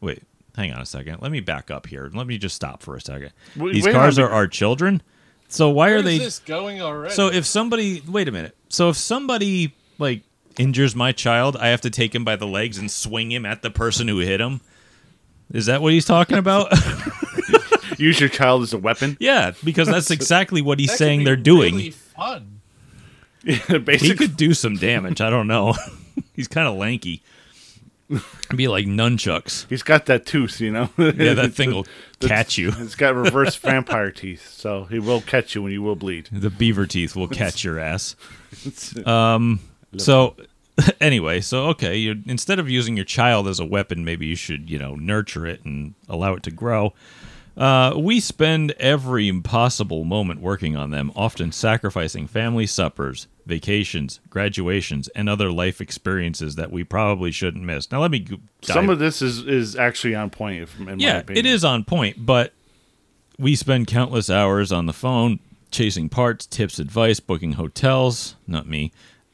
[0.00, 0.22] Wait,
[0.56, 1.22] hang on a second.
[1.22, 2.10] Let me back up here.
[2.12, 3.32] Let me just stop for a second.
[3.56, 5.00] Wait- These wait cars are our children.
[5.48, 7.14] So why are they this going already?
[7.14, 8.54] so if somebody wait a minute.
[8.68, 10.22] So if somebody like
[10.58, 13.62] injures my child, I have to take him by the legs and swing him at
[13.62, 14.60] the person who hit him.
[15.50, 16.70] Is that what he's talking about?
[17.98, 19.16] Use your child as a weapon.
[19.20, 21.74] yeah, because that's exactly what he's That could saying be they're doing.
[21.74, 22.60] Really fun.
[23.44, 25.20] he could do some damage.
[25.20, 25.74] I don't know.
[26.34, 27.22] he's kind of lanky.
[28.56, 29.66] Be like nunchucks.
[29.68, 30.88] he's got that tooth, you know.
[30.96, 31.86] Yeah, that thing will
[32.20, 32.72] catch you.
[32.78, 36.30] It's got reverse vampire teeth, so he will catch you when you will bleed.
[36.32, 38.16] The beaver teeth will catch your ass.
[39.04, 39.60] Um.
[39.98, 40.36] So,
[41.02, 44.70] anyway, so okay, you instead of using your child as a weapon, maybe you should
[44.70, 46.94] you know nurture it and allow it to grow.
[47.58, 55.08] Uh, we spend every possible moment working on them, often sacrificing family suppers, vacations, graduations,
[55.08, 57.90] and other life experiences that we probably shouldn't miss.
[57.90, 60.68] Now, let me go- Some of this is is actually on point.
[60.78, 62.52] In my yeah, it is on point, but
[63.38, 65.40] we spend countless hours on the phone
[65.72, 68.36] chasing parts, tips, advice, booking hotels.
[68.46, 68.92] Not me.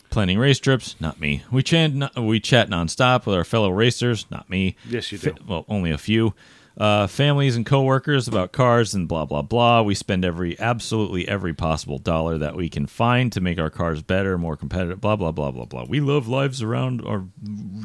[0.08, 0.96] Planning race trips.
[0.98, 1.42] Not me.
[1.50, 1.90] We chat.
[2.16, 4.24] We chat nonstop with our fellow racers.
[4.30, 4.76] Not me.
[4.88, 5.34] Yes, you do.
[5.46, 6.32] well, only a few.
[6.76, 9.82] Uh, families and coworkers about cars and blah blah blah.
[9.82, 14.02] We spend every absolutely every possible dollar that we can find to make our cars
[14.02, 15.00] better, more competitive.
[15.00, 15.84] Blah blah blah blah blah.
[15.88, 17.26] We love lives around our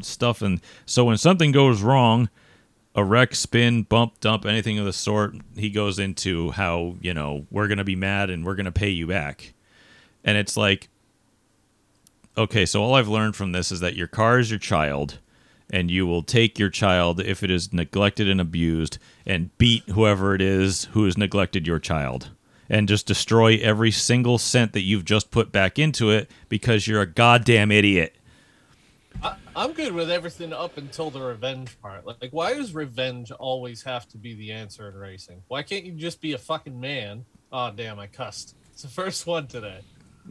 [0.01, 2.29] stuff, and so when something goes wrong,
[2.95, 7.45] a wreck, spin, bump, dump, anything of the sort, he goes into how, you know,
[7.51, 9.53] we're to be mad and we're to pay you back.
[10.23, 10.89] And it's like,
[12.37, 15.19] okay, so all I've learned from this is that your car is your child,
[15.69, 20.33] and you will take your child, if it is neglected and abused, and beat whoever
[20.33, 22.31] it is who has neglected your child.
[22.69, 27.01] And just destroy every single cent that you've just put back into it because you're
[27.01, 28.15] a goddamn idiot.
[29.23, 32.05] I, I'm good with everything up until the revenge part.
[32.05, 35.41] Like, like, why does revenge always have to be the answer in racing?
[35.47, 37.25] Why can't you just be a fucking man?
[37.51, 38.55] Oh, damn, I cussed.
[38.71, 39.81] It's the first one today.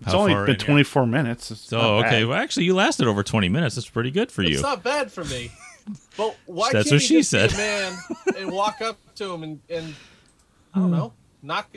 [0.03, 0.57] It's only been in here?
[0.57, 1.51] 24 minutes.
[1.51, 2.21] It's So, not okay.
[2.21, 2.27] bad.
[2.29, 3.75] Well, actually, you lasted over 20 minutes.
[3.75, 4.55] That's pretty good for you.
[4.55, 5.51] It's not bad for me.
[6.19, 7.53] But why That's can't what you she said.
[7.55, 7.99] a man
[8.37, 9.95] and walk up to him and, and
[10.75, 10.95] I don't hmm.
[10.95, 11.75] know, knock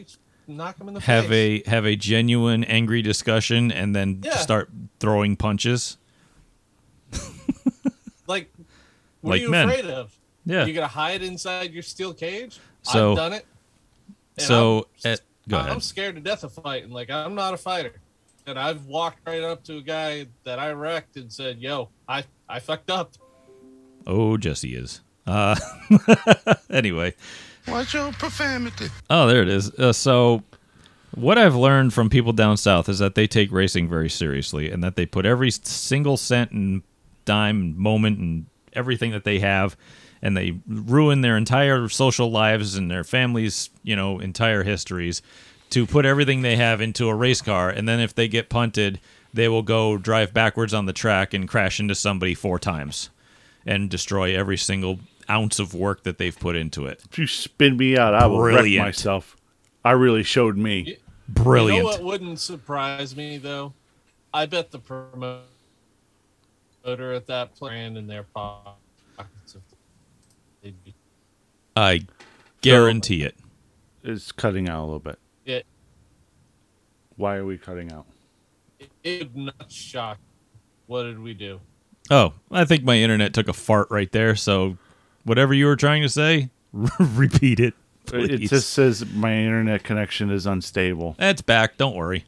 [0.47, 1.63] knock him in the have face?
[1.65, 4.35] a have a genuine angry discussion and then Yeah.
[4.37, 5.97] start throwing punches.
[8.27, 8.51] like
[9.21, 9.69] what like are you men.
[9.69, 10.17] afraid of?
[10.45, 10.65] Yeah.
[10.65, 12.59] You gonna hide inside your steel cage?
[12.81, 13.45] So- I've done it.
[14.37, 16.89] So I'm, at, go I'm scared to death of fighting.
[16.91, 17.93] Like I'm not a fighter,
[18.47, 22.23] and I've walked right up to a guy that I wrecked and said, "Yo, I
[22.49, 23.13] I fucked up."
[24.07, 25.01] Oh, Jesse is.
[25.27, 25.55] Uh,
[26.71, 27.13] anyway,
[27.67, 28.87] Watch your profanity.
[29.09, 29.71] Oh, there it is.
[29.71, 30.43] Uh, so,
[31.13, 34.83] what I've learned from people down south is that they take racing very seriously, and
[34.83, 36.81] that they put every single cent and
[37.25, 39.77] dime, and moment, and everything that they have,
[40.21, 45.21] and they ruin their entire social lives and their families, you know, entire histories,
[45.71, 48.99] to put everything they have into a race car, and then if they get punted,
[49.33, 53.09] they will go drive backwards on the track and crash into somebody four times,
[53.65, 57.01] and destroy every single ounce of work that they've put into it.
[57.09, 58.83] If you spin me out, I will Brilliant.
[58.83, 59.37] wreck myself.
[59.83, 60.97] I really showed me.
[61.29, 61.77] Brilliant.
[61.77, 63.73] You know what wouldn't surprise me though?
[64.33, 65.43] I bet the promoter
[66.85, 68.75] at that brand in their pockets.
[69.55, 69.61] If
[70.61, 70.93] they'd be,
[71.75, 72.05] I
[72.61, 73.35] guarantee it.
[74.03, 75.19] It's cutting out a little bit.
[77.21, 78.05] It, Why are we cutting out?
[79.03, 80.17] it would not shock.
[80.87, 81.59] What did we do?
[82.09, 84.35] Oh, I think my internet took a fart right there.
[84.35, 84.77] So,
[85.23, 86.49] whatever you were trying to say,
[86.99, 87.73] repeat it.
[88.11, 91.15] It just says my internet connection is unstable.
[91.17, 91.77] That's back.
[91.77, 92.25] Don't worry.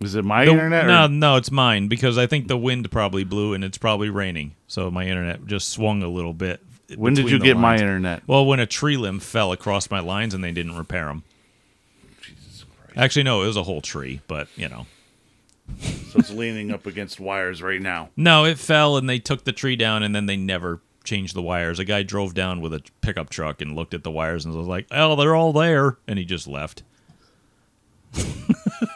[0.00, 0.84] Is it my The- internet?
[0.84, 4.10] Or no, no, it's mine because I think the wind probably blew and it's probably
[4.10, 4.54] raining.
[4.66, 6.60] So my internet just swung a little bit.
[6.96, 8.22] when did you the get my internet?
[8.26, 11.22] Well, when a tree limb fell across my lines and they didn't repair them.
[12.98, 14.86] Actually, no, it was a whole tree, but you know.
[15.80, 18.08] So it's leaning up against wires right now.
[18.16, 21.42] No, it fell and they took the tree down and then they never changed the
[21.42, 21.78] wires.
[21.78, 24.66] A guy drove down with a pickup truck and looked at the wires and was
[24.66, 26.82] like, "Oh, they're all there," and he just left.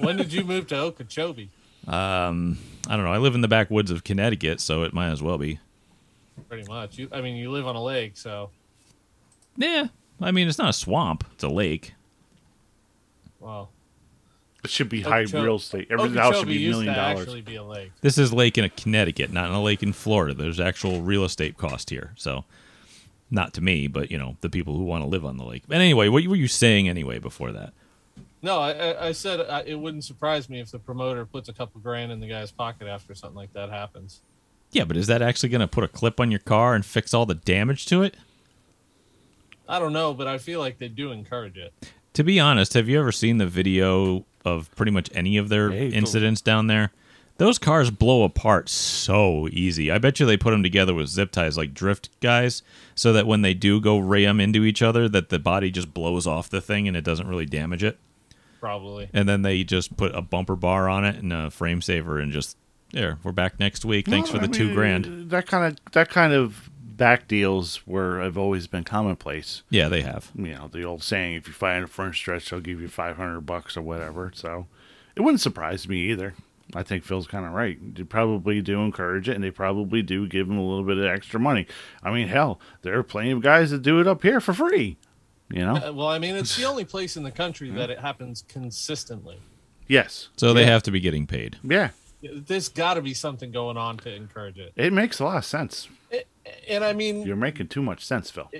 [0.00, 1.50] When did you move to Okeechobee?
[1.86, 3.12] Um, I don't know.
[3.12, 5.58] I live in the backwoods of Connecticut, so it might as well be.
[6.48, 6.98] Pretty much.
[6.98, 8.50] You, I mean, you live on a lake, so
[9.56, 9.88] Yeah,
[10.20, 11.94] I mean it's not a swamp; it's a lake.
[13.40, 13.70] well.
[14.64, 15.88] It should be high Okeechobee- real estate.
[15.90, 17.34] Every house should be a million dollars.
[17.42, 17.90] be a lake.
[18.00, 20.34] This is lake in Connecticut, not in a lake in Florida.
[20.34, 22.44] There's actual real estate cost here, so
[23.30, 25.64] not to me, but you know the people who want to live on the lake.
[25.66, 27.72] But anyway, what were you saying anyway before that?
[28.40, 31.52] No, I, I- I said I, it wouldn't surprise me if the promoter puts a
[31.52, 34.20] couple grand in the guy's pocket after something like that happens.
[34.70, 37.12] Yeah, but is that actually going to put a clip on your car and fix
[37.12, 38.16] all the damage to it?
[39.68, 41.72] I don't know, but I feel like they do encourage it.
[42.14, 45.70] To be honest, have you ever seen the video of pretty much any of their
[45.70, 46.92] incidents down there?
[47.38, 49.90] Those cars blow apart so easy.
[49.90, 52.62] I bet you they put them together with zip ties like drift guys
[52.94, 56.26] so that when they do go ram into each other that the body just blows
[56.26, 57.98] off the thing and it doesn't really damage it.
[58.60, 59.08] Probably.
[59.12, 62.32] And then they just put a bumper bar on it and a frame saver and
[62.32, 62.56] just
[62.92, 64.06] there, we're back next week.
[64.06, 65.30] Thanks Well, for the I 2 grand.
[65.30, 69.62] That kind of that kind of back deals where have always been commonplace.
[69.70, 70.30] Yeah, they have.
[70.34, 73.16] You know the old saying: if you find a front stretch, they'll give you five
[73.16, 74.30] hundred bucks or whatever.
[74.34, 74.66] So
[75.16, 76.34] it wouldn't surprise me either.
[76.74, 77.78] I think Phil's kind of right.
[77.94, 81.04] They probably do encourage it, and they probably do give them a little bit of
[81.04, 81.66] extra money.
[82.02, 84.96] I mean, hell, there are plenty of guys that do it up here for free.
[85.50, 85.76] You know?
[85.76, 89.38] Uh, well, I mean, it's the only place in the country that it happens consistently.
[89.86, 90.28] yes.
[90.38, 91.58] So they have to be getting paid.
[91.62, 91.90] Yeah.
[92.22, 94.72] There's got to be something going on to encourage it.
[94.76, 95.88] It makes a lot of sense.
[96.68, 98.50] And I mean, You're making too much sense, Phil.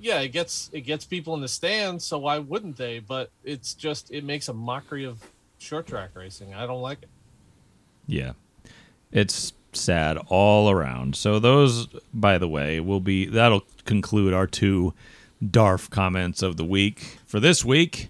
[0.00, 2.98] yeah, it gets it gets people in the stands, so why wouldn't they?
[2.98, 5.18] But it's just it makes a mockery of
[5.58, 6.54] short track racing.
[6.54, 7.08] I don't like it.
[8.06, 8.32] Yeah.
[9.12, 11.16] It's sad all around.
[11.16, 14.94] So those by the way will be that'll conclude our two
[15.44, 18.08] DARF comments of the week for this week.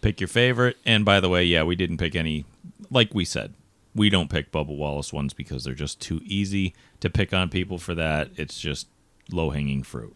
[0.00, 0.76] Pick your favorite.
[0.86, 2.44] And by the way, yeah, we didn't pick any
[2.90, 3.52] like we said.
[3.94, 7.78] We don't pick Bubba Wallace ones because they're just too easy to pick on people
[7.78, 8.30] for that.
[8.36, 8.88] It's just
[9.30, 10.14] low-hanging fruit.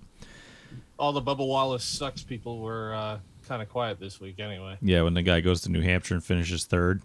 [0.98, 4.76] All the Bubba Wallace sucks people were uh, kind of quiet this week anyway.
[4.82, 7.02] Yeah, when the guy goes to New Hampshire and finishes third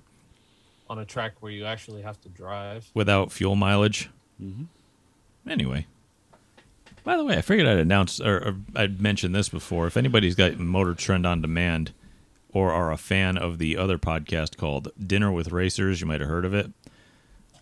[0.89, 2.89] On a track where you actually have to drive.
[2.95, 4.09] without fuel mileage.
[5.47, 5.85] Anyway,
[7.03, 9.87] by the way, I figured I'd announce or, or I'd mention this before.
[9.87, 11.91] If anybody's got Motor Trend on Demand
[12.53, 16.29] or are a fan of the other podcast called Dinner with Racers, you might have
[16.29, 16.71] heard of it.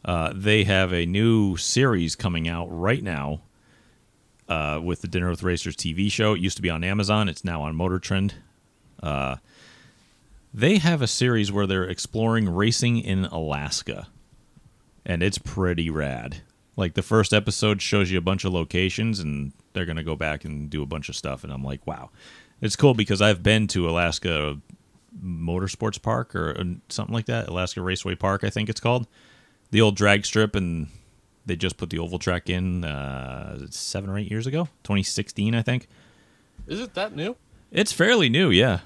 [0.03, 3.41] Uh, they have a new series coming out right now
[4.49, 6.33] uh, with the Dinner with Racers TV show.
[6.33, 7.29] It used to be on Amazon.
[7.29, 8.35] It's now on Motor Trend.
[9.01, 9.37] Uh,
[10.53, 14.07] they have a series where they're exploring racing in Alaska
[15.05, 16.37] and it's pretty rad.
[16.75, 20.45] Like the first episode shows you a bunch of locations, and they're gonna go back
[20.45, 22.09] and do a bunch of stuff, and I'm like, wow,
[22.61, 24.59] it's cool because I've been to Alaska
[25.23, 29.07] Motorsports Park or uh, something like that, Alaska Raceway Park, I think it's called,
[29.71, 30.87] the old drag strip, and
[31.45, 35.61] they just put the oval track in uh, seven or eight years ago, 2016, I
[35.61, 35.87] think.
[36.67, 37.35] Is it that new?
[37.71, 38.79] It's fairly new, yeah.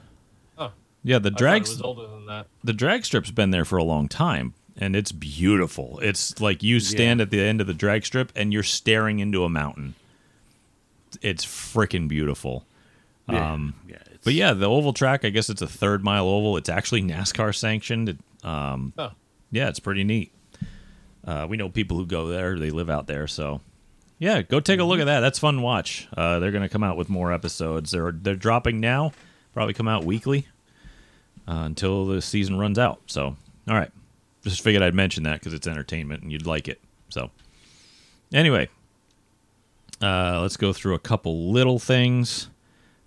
[0.57, 0.71] Oh,
[1.03, 2.47] Yeah, the drag older than that.
[2.63, 5.99] the drag strip's been there for a long time and it's beautiful.
[6.01, 9.43] It's like you stand at the end of the drag strip and you're staring into
[9.43, 9.95] a mountain.
[11.21, 12.65] It's freaking beautiful.
[13.29, 13.53] Yeah.
[13.53, 16.57] Um, yeah, But yeah, the oval track, I guess it's a third mile oval.
[16.57, 18.09] It's actually NASCAR sanctioned.
[18.09, 19.11] It, um, Oh.
[19.51, 20.33] Yeah, it's pretty neat.
[21.25, 23.27] Uh, we know people who go there, they live out there.
[23.27, 23.61] So
[24.17, 25.19] yeah, go take a look at that.
[25.19, 26.07] That's fun to watch.
[26.17, 27.91] Uh, they're going to come out with more episodes.
[27.91, 29.13] They're, they're dropping now,
[29.53, 30.47] probably come out weekly
[31.47, 33.01] uh, until the season runs out.
[33.05, 33.27] So,
[33.67, 33.91] all right.
[34.43, 36.81] Just figured I'd mention that because it's entertainment and you'd like it.
[37.09, 37.29] So,
[38.33, 38.69] anyway,
[40.01, 42.49] uh, let's go through a couple little things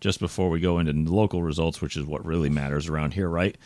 [0.01, 3.57] just before we go into local results, which is what really matters around here, right?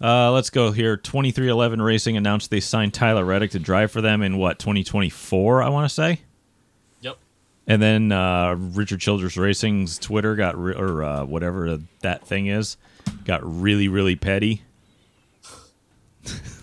[0.00, 0.96] Uh, let's go here.
[0.96, 5.68] 23XI Racing announced they signed Tyler Reddick to drive for them in what, 2024, I
[5.68, 6.20] want to say?
[7.02, 7.18] Yep.
[7.66, 12.78] And then uh, Richard Childress Racing's Twitter got, re- or uh, whatever that thing is,
[13.24, 14.62] got really, really petty.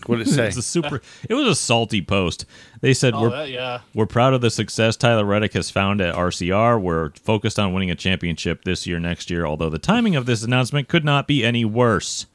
[0.07, 0.47] What did it say?
[0.47, 1.01] It's a super.
[1.29, 2.45] It was a salty post.
[2.81, 3.81] They said Oh, we're that, yeah.
[3.93, 6.81] we're proud of the success Tyler Reddick has found at RCR.
[6.81, 9.45] We're focused on winning a championship this year, next year.
[9.45, 12.25] Although the timing of this announcement could not be any worse.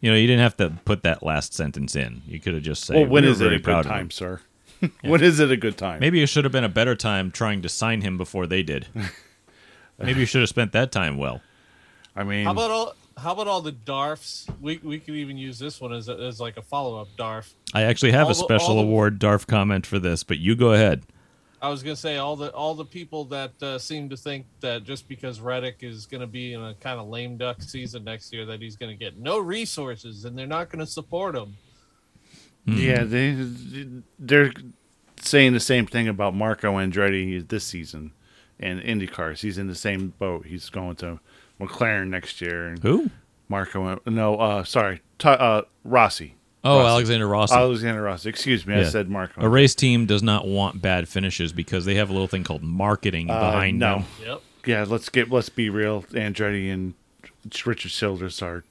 [0.00, 2.22] You know, you didn't have to put that last sentence in.
[2.26, 4.40] You could have just said, well, when "We're is it a good time, sir?
[5.02, 6.00] when is it a good time?
[6.00, 8.86] Maybe it should have been a better time trying to sign him before they did.
[9.98, 11.40] Maybe you should have spent that time well.
[12.14, 12.94] I mean, How about all?
[13.16, 14.46] How about all the Darfs?
[14.60, 17.54] We we could even use this one as a, as like a follow up Darf.
[17.72, 20.72] I actually have All a special the- award DARF comment for this, but you go
[20.72, 21.04] ahead.
[21.62, 24.84] I was gonna say all the all the people that uh, seem to think that
[24.84, 28.44] just because Reddick is gonna be in a kind of lame duck season next year,
[28.46, 31.56] that he's gonna get no resources and they're not gonna support him.
[32.66, 33.36] yeah, they
[34.18, 34.52] they're
[35.20, 38.12] saying the same thing about Marco Andretti this season
[38.60, 39.40] and IndyCars.
[39.40, 40.44] He's in the same boat.
[40.46, 41.18] He's going to
[41.60, 42.68] McLaren next year.
[42.68, 43.10] And Who?
[43.48, 46.34] Marco, no, uh, sorry, T- uh, Rossi.
[46.64, 46.88] Oh, Rossi.
[46.88, 47.54] Alexander Rossi.
[47.54, 48.28] Alexander Rossi.
[48.30, 49.42] Excuse me, I said Marco.
[49.42, 52.62] A race team does not want bad finishes because they have a little thing called
[52.62, 53.96] marketing Uh, behind no.
[53.98, 54.04] them.
[54.24, 54.42] Yep.
[54.66, 56.04] Yeah, let's get let's be real.
[56.12, 56.94] Andretti and
[57.66, 58.64] Richard Childress are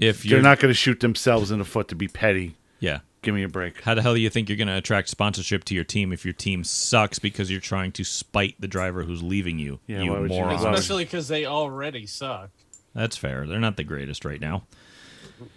[0.00, 2.56] If you're they're not going to shoot themselves in the foot to be petty.
[2.80, 2.98] yeah.
[3.22, 3.82] Give me a break.
[3.82, 6.24] How the hell do you think you're going to attract sponsorship to your team if
[6.24, 9.80] your team sucks because you're trying to spite the driver who's leaving you?
[9.86, 10.54] Yeah, you why would you- moron.
[10.54, 12.50] Especially because they already suck.
[12.94, 13.46] That's fair.
[13.46, 14.64] They're not the greatest right now.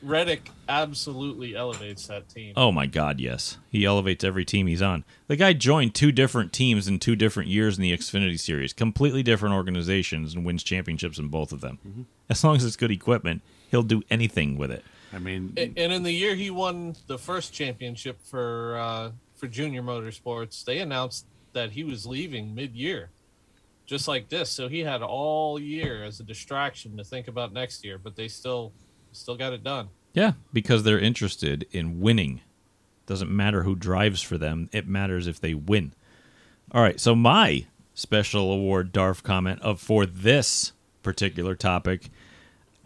[0.04, 2.54] Reddick absolutely elevates that team.
[2.56, 3.58] Oh my God, yes.
[3.72, 5.04] He elevates every team he's on.
[5.28, 9.24] The guy joined two different teams in two different years in the Xfinity Series, completely
[9.24, 11.80] different organizations, and wins championships in both of them.
[11.88, 12.02] Mm-hmm.
[12.30, 14.84] As long as it's good equipment, he'll do anything with it.
[15.14, 19.48] I mean, A- And in the year he won the first championship for uh, for
[19.48, 23.10] junior motorsports, they announced that he was leaving mid year,
[23.86, 24.50] just like this.
[24.50, 28.28] So he had all year as a distraction to think about next year, but they
[28.28, 28.72] still
[29.12, 29.90] still got it done.
[30.14, 32.42] Yeah, because they're interested in winning.
[33.06, 35.94] Doesn't matter who drives for them, it matters if they win.
[36.72, 40.72] All right, so my special award DARF comment of for this
[41.04, 42.10] particular topic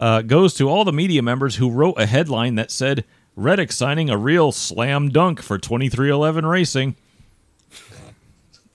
[0.00, 3.04] uh, goes to all the media members who wrote a headline that said
[3.34, 6.96] Reddick signing a real slam dunk for 23XI Racing.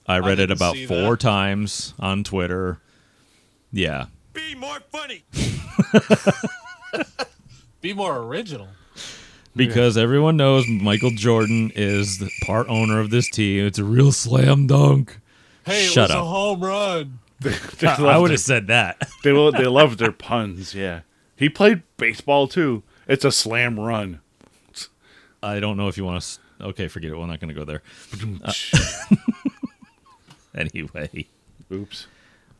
[0.06, 1.20] I read it about four that.
[1.20, 2.80] times on Twitter.
[3.72, 4.06] Yeah.
[4.32, 5.24] Be more funny.
[7.80, 8.68] Be more original.
[9.56, 13.66] because everyone knows Michael Jordan is the part owner of this team.
[13.66, 15.18] It's a real slam dunk.
[15.64, 16.10] Hey, it was up.
[16.10, 17.18] a home run.
[17.40, 17.54] they
[17.86, 19.00] I love would have said that.
[19.24, 20.74] they, they love their puns.
[20.74, 21.00] Yeah,
[21.42, 22.82] he played baseball too.
[23.08, 24.20] It's a slam run.
[25.42, 26.66] I don't know if you want to.
[26.66, 27.18] Okay, forget it.
[27.18, 27.82] We're not going to go there.
[30.54, 31.26] Anyway,
[31.72, 32.06] Oops.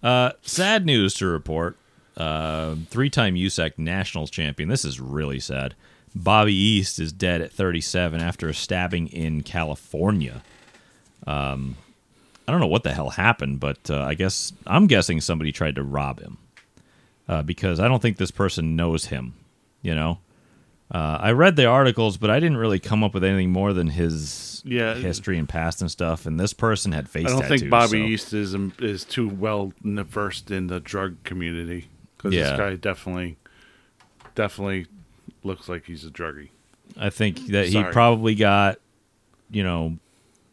[0.03, 1.77] uh, sad news to report.
[2.16, 4.68] Uh, three-time USAC Nationals champion.
[4.68, 5.75] This is really sad.
[6.14, 10.42] Bobby East is dead at 37 after a stabbing in California.
[11.27, 11.77] Um,
[12.47, 15.77] I don't know what the hell happened, but uh, I guess I'm guessing somebody tried
[15.77, 16.38] to rob him
[17.33, 19.35] uh, because I don't think this person knows him.
[19.83, 20.18] You know,
[20.92, 23.88] uh, I read the articles, but I didn't really come up with anything more than
[23.88, 24.95] his Yeah.
[24.95, 26.27] history and past and stuff.
[26.27, 27.61] And this person had face I don't tattoos.
[27.61, 32.51] think Bobby so- East is is too well versed in the drug community because Yeah.
[32.51, 33.37] this guy definitely
[34.35, 34.87] definitely
[35.42, 36.49] looks like he's a druggie.
[36.97, 38.79] I think that he probably got,
[39.51, 39.97] you know,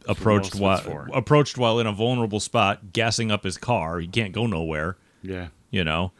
[0.08, 4.00] approached while approached while in a vulnerable spot, gassing up his car.
[4.00, 5.48] He can't go nowhere, Yeah.
[5.70, 6.12] you know.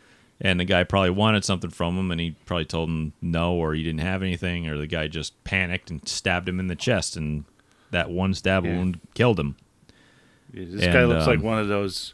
[0.42, 3.74] And the guy probably wanted something from him, and he probably told him no, or
[3.74, 7.18] he didn't have anything, or the guy just panicked and stabbed him in the chest,
[7.18, 7.44] and
[7.92, 8.78] that one stab Yeah.
[8.78, 9.56] wound killed him.
[10.54, 12.14] Yeah, This guy And, looks like um, one of those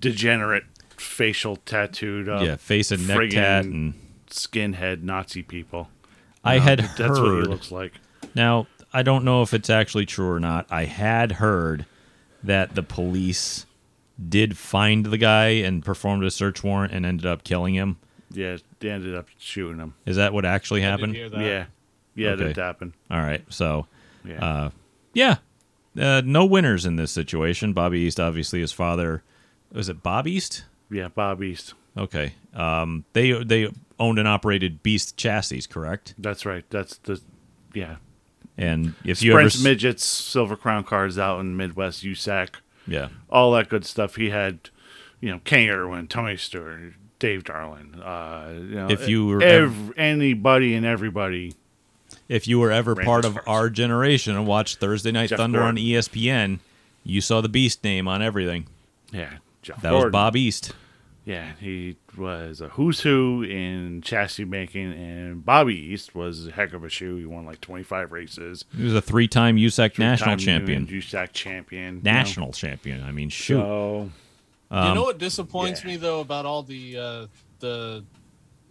[0.00, 0.64] degenerate
[0.96, 3.94] facial tattooed up yeah, face and neck tat, and
[4.30, 5.88] skinhead Nazi people.
[6.44, 7.46] I had that's what he heard.
[7.48, 7.92] looks like.
[8.34, 10.66] Now, I don't know if it's actually true or not.
[10.70, 11.86] I had heard
[12.42, 13.66] that the police
[14.28, 17.96] did find the guy and performed a search warrant and ended up killing him.
[18.30, 19.94] Yeah, they ended up shooting him.
[20.04, 21.14] Is that what actually happened?
[21.14, 21.66] Yeah,
[22.14, 22.44] yeah, Okay.
[22.52, 22.92] that happened.
[23.10, 23.44] All right.
[23.48, 23.86] So,
[24.24, 24.70] Yeah, uh,
[25.14, 25.36] yeah,
[25.98, 27.72] uh, no winners in this situation.
[27.72, 29.22] Bobby East, obviously, his father
[29.72, 30.64] was it Bob East?
[30.90, 31.74] yeah, Bob East.
[31.96, 32.34] Okay.
[32.54, 36.14] Um, they they owned and operated Beast Chassis, correct?
[36.18, 36.64] That's right.
[36.70, 37.20] That's the
[37.74, 37.96] yeah.
[38.58, 42.56] And if you ever Sprint's s- midgets, Silver Crown cars out in Midwest USAC,
[42.86, 44.16] yeah, all that good stuff.
[44.16, 44.70] He had,
[45.20, 47.98] you know, Kenny Irwin, Tony Stewart, Dave Darland.
[48.04, 51.54] Uh, you know, If you were ev- anybody and everybody.
[52.28, 53.44] if you were ever part of cars.
[53.46, 56.58] our generation and watched Thursday Night Jeff Thunder on E ESPN,
[57.04, 58.66] you saw the Beast name on everything.
[59.12, 59.30] Yeah,
[59.62, 60.72] Jeff That was Bob East.
[61.26, 66.72] Yeah, he was a who's who in chassis making, and Bobby East was a heck
[66.72, 67.16] of a shoe.
[67.16, 68.64] He won like 25 races.
[68.76, 70.86] He was a three-time USAC national Three-time champion.
[70.86, 71.96] USAC champion.
[71.96, 72.12] you know.
[72.12, 73.02] National champion.
[73.02, 73.56] I mean, shoot.
[73.58, 74.10] So,
[74.70, 75.88] you Um, know what disappoints yeah.
[75.90, 77.26] me though about all the uh,
[77.58, 78.04] the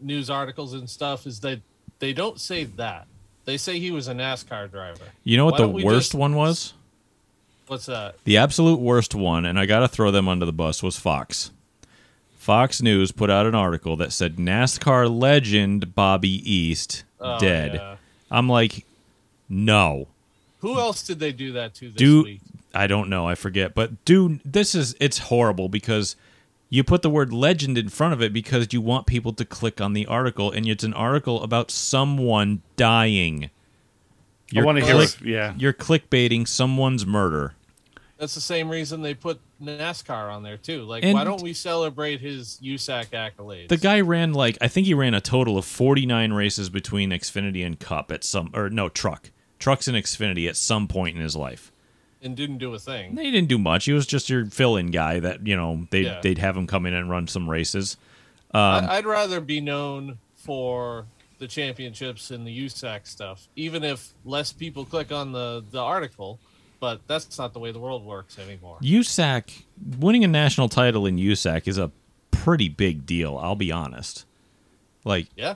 [0.02, 1.60] news articles and stuff is that
[2.00, 3.06] they don't say that.
[3.44, 5.04] They say he was a NASCAR driver.
[5.26, 6.74] You know what Why the worst just- one was?
[7.68, 8.16] What's that?
[8.24, 11.52] The absolute worst one, and I got to throw them under the bus, was Fox.
[12.46, 17.74] Fox News put out an article that said NASCAR legend Bobby East Oh, dead.
[17.74, 17.96] yeah.
[18.30, 18.86] I'm like,
[19.50, 20.08] no.
[20.60, 22.42] Who else did they do that to this Dude, week?
[22.72, 23.28] I don't know.
[23.28, 23.74] I forget.
[23.74, 26.16] But dude, this is it's horrible because
[26.70, 29.82] you put the word legend in front of it because you want people to click
[29.82, 33.50] on the article, and it's an article about someone dying.
[34.56, 34.94] I want to hear.
[34.94, 37.56] click- If, yeah, You're clickbaiting someone's murder.
[38.18, 40.84] That's the same reason they put NASCAR on there too.
[40.84, 43.68] Like, And- why don't we celebrate his USAC accolades?
[43.68, 47.66] The guy ran like I think he ran a total of 49 races between Xfinity
[47.66, 49.32] and Cup at some or no truck.
[49.60, 51.72] Trucks and Xfinity at some point in his life.
[52.22, 53.16] and didn't do a thing.
[53.18, 53.86] He didn't do much.
[53.86, 56.22] He was just your fill-in guy that, you know, they Yeah.
[56.22, 57.98] they'd have him come in and run some races.
[58.52, 61.06] Um, I, I'd rather be known for
[61.38, 66.40] the championships and the USAC stuff, even if less people click on the the article.
[66.86, 68.78] But that's not the way the world works anymore.
[68.80, 69.64] USAC
[69.98, 71.92] winning a national title in USAC is a
[72.30, 74.24] pretty big deal, I'll be honest.
[75.04, 75.56] Like Yeah,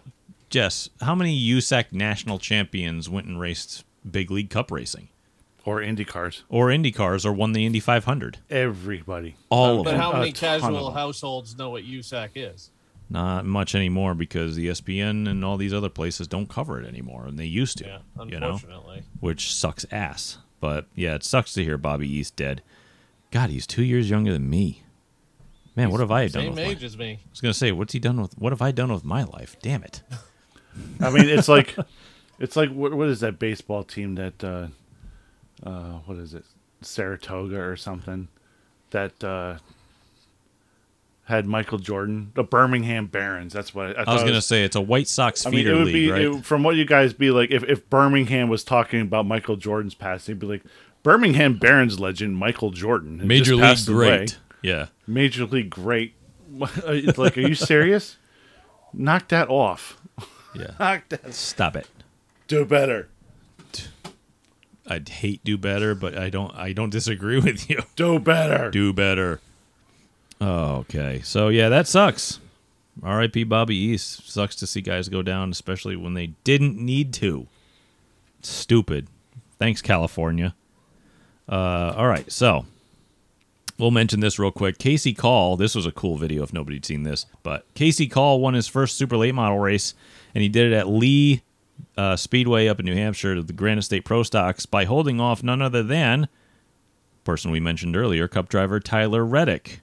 [0.49, 5.09] Jess, how many USAC national champions went and raced big league cup racing?
[5.65, 6.45] or Indy cars.
[6.49, 8.39] Or Indy cars or won the Indy 500?
[8.49, 9.36] Everybody.
[9.49, 9.99] All of but them.
[9.99, 12.71] But how many ton casual households know what USAC is?
[13.07, 17.38] Not much anymore because ESPN and all these other places don't cover it anymore, and
[17.38, 17.86] they used to.
[17.86, 19.03] Yeah, you know, unfortunately.
[19.19, 20.39] which sucks ass.
[20.60, 22.62] But yeah, it sucks to hear Bobby East dead.
[23.32, 24.84] God, he's two years younger than me.
[25.76, 26.41] Man, what have I done?
[26.41, 27.12] Same With my, age as me.
[27.12, 28.38] I was gonna say, what's he done with?
[28.38, 29.55] What have I done with my life?
[29.62, 30.01] Damn it!
[30.99, 31.76] I mean, it's like,
[32.39, 34.68] it's like what, what is that baseball team that, uh,
[35.64, 36.43] uh, what is it,
[36.82, 38.28] Saratoga or something,
[38.91, 39.60] that uh,
[41.30, 43.53] had Michael Jordan, the Birmingham Barons.
[43.53, 45.77] That's what I, I was gonna say it's a White Sox I mean, feeder it
[45.77, 46.21] would league, be right?
[46.23, 47.51] it- from what you guys be like.
[47.51, 50.63] If, if Birmingham was talking about Michael Jordan's passing, it'd be like
[51.03, 54.17] Birmingham Barons legend Michael Jordan, Major League passed away.
[54.17, 54.38] great.
[54.61, 54.88] Yeah.
[55.07, 56.13] Major League great.
[56.51, 58.17] Like, are you serious?
[58.91, 59.97] Knock that off.
[60.55, 60.71] Yeah.
[60.80, 61.34] Knock that.
[61.34, 61.88] Stop it.
[62.47, 63.07] Do better.
[64.88, 66.53] I'd hate do better, but I don't.
[66.55, 67.84] I don't disagree with you.
[67.95, 68.71] Do better.
[68.71, 69.39] do better.
[70.41, 71.21] Oh, okay.
[71.23, 72.39] So yeah, that sucks.
[73.01, 73.45] R.I.P.
[73.45, 74.29] Bobby East.
[74.29, 77.47] Sucks to see guys go down, especially when they didn't need to.
[78.41, 79.07] Stupid.
[79.57, 80.55] Thanks, California.
[81.47, 82.65] Uh, all right, so
[83.77, 84.77] we'll mention this real quick.
[84.77, 85.57] Casey Call.
[85.57, 88.97] This was a cool video if nobody'd seen this, but Casey Call won his first
[88.97, 89.93] super late model race,
[90.35, 91.41] and he did it at Lee
[91.97, 95.41] uh, Speedway up in New Hampshire to the Granite State Pro Stocks by holding off
[95.41, 96.27] none other than
[97.23, 99.81] person we mentioned earlier, Cup driver Tyler Reddick.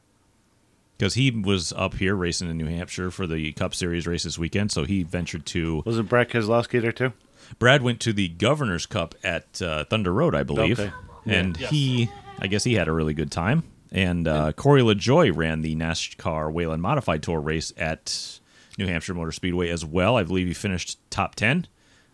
[0.99, 4.38] Because he was up here racing in New Hampshire for the Cup Series race this
[4.38, 5.82] weekend, so he ventured to.
[5.84, 7.12] Wasn't Brad Keselowski there too?
[7.59, 10.92] Brad went to the Governor's Cup at uh, Thunder Road, I believe, Okay.
[11.26, 11.70] and Yes.
[11.70, 13.62] he, I guess, he had a really good time.
[13.92, 18.40] And uh, Corey LaJoie ran the NASCAR Whelen Modified Tour race at
[18.78, 20.16] New Hampshire Motor Speedway as well.
[20.16, 21.66] I believe he finished top ten.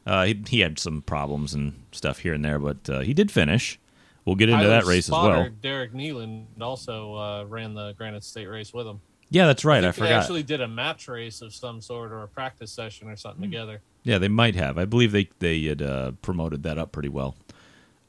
[0.06, 3.30] Uh, he, he had some problems and stuff here and there, but uh, he did
[3.30, 3.78] finish.
[4.24, 5.48] We'll get into that Tyler's race as well.
[5.60, 9.00] Derek Neelan also uh, ran the Granite State race with him.
[9.30, 9.78] Yeah, that's right.
[9.78, 10.20] I, think They forgot.
[10.22, 13.80] actually did a match race of some sort or a practice session or something together.
[14.04, 14.78] Yeah, they might have.
[14.78, 17.34] I believe they they had uh, promoted that up pretty well.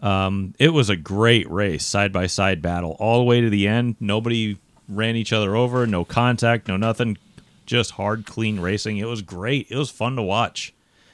[0.01, 3.67] Um, it was a great race, side by side battle, all the way to the
[3.67, 3.95] end.
[4.01, 4.57] Nobody
[4.89, 7.17] ran each other over, no contact, no nothing,
[7.65, 8.97] just hard, clean racing.
[8.97, 9.67] It was great.
[9.69, 10.73] It was fun to watch.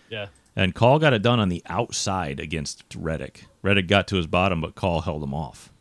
[0.09, 0.27] Yeah.
[0.55, 3.45] And Call got it done on the outside against Reddick.
[3.61, 5.71] Reddick got to his bottom, but Call held him off.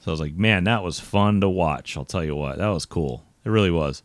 [0.00, 1.96] So I was like, man, that was fun to watch.
[1.96, 3.24] I'll tell you what, that was cool.
[3.44, 4.02] It really was.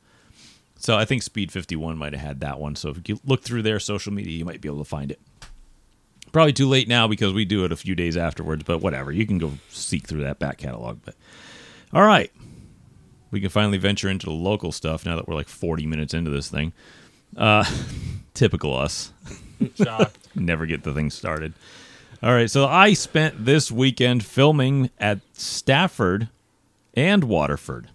[0.78, 2.76] So I think Speed 51 might have had that one.
[2.76, 5.20] So if you look through their social media, you might be able to find it.
[6.32, 9.12] Probably too late now because we do it a few days afterwards, but whatever.
[9.12, 11.00] You can go seek through that back catalog.
[11.06, 11.16] But
[11.94, 12.32] all right,
[13.30, 16.32] we can finally venture into the local stuff now that we're like 40 minutes into
[16.32, 16.74] this thing.
[17.38, 17.66] Uh,
[18.34, 19.12] typical us.
[19.76, 20.18] Shocked.
[20.36, 21.54] Never get the thing started.
[22.24, 26.30] All right, so I spent this weekend filming at Stafford
[26.94, 27.88] and Waterford.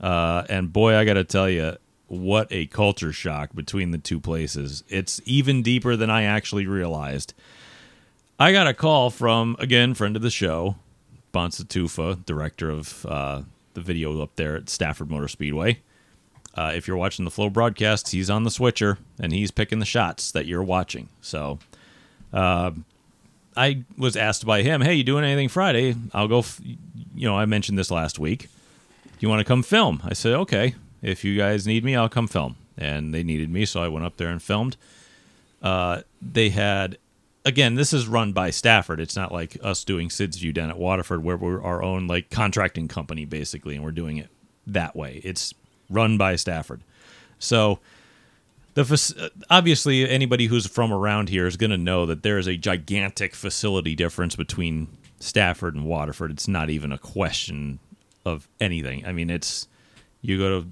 [0.00, 1.76] Uh, and boy, I got to tell you,
[2.08, 4.84] what a culture shock between the two places.
[4.88, 7.34] It's even deeper than I actually realized.
[8.38, 10.76] I got a call from, again, friend of the show,
[11.32, 13.42] Bonsa Tufa, director of uh,
[13.74, 15.80] the video up there at Stafford Motor Speedway.
[16.54, 19.86] Uh, if you're watching the Flow broadcast, he's on the switcher and he's picking the
[19.86, 21.08] shots that you're watching.
[21.20, 21.58] So
[22.32, 22.72] uh,
[23.56, 25.94] I was asked by him, "Hey, you doing anything Friday?
[26.12, 28.48] I'll go." F-, you know, I mentioned this last week.
[29.04, 30.02] Do you want to come film?
[30.04, 30.74] I said, "Okay.
[31.00, 34.06] If you guys need me, I'll come film." And they needed me, so I went
[34.06, 34.76] up there and filmed.
[35.60, 36.96] Uh, they had,
[37.44, 39.00] again, this is run by Stafford.
[39.00, 42.30] It's not like us doing Sid's View down at Waterford, where we're our own like
[42.30, 44.28] contracting company basically, and we're doing it
[44.66, 45.20] that way.
[45.24, 45.54] It's
[45.88, 46.80] run by Stafford.
[47.38, 47.78] So
[48.74, 52.56] the obviously anybody who's from around here is going to know that there is a
[52.56, 54.88] gigantic facility difference between
[55.20, 56.30] Stafford and Waterford.
[56.30, 57.80] It's not even a question
[58.24, 59.04] of anything.
[59.04, 59.66] I mean, it's
[60.22, 60.68] you go to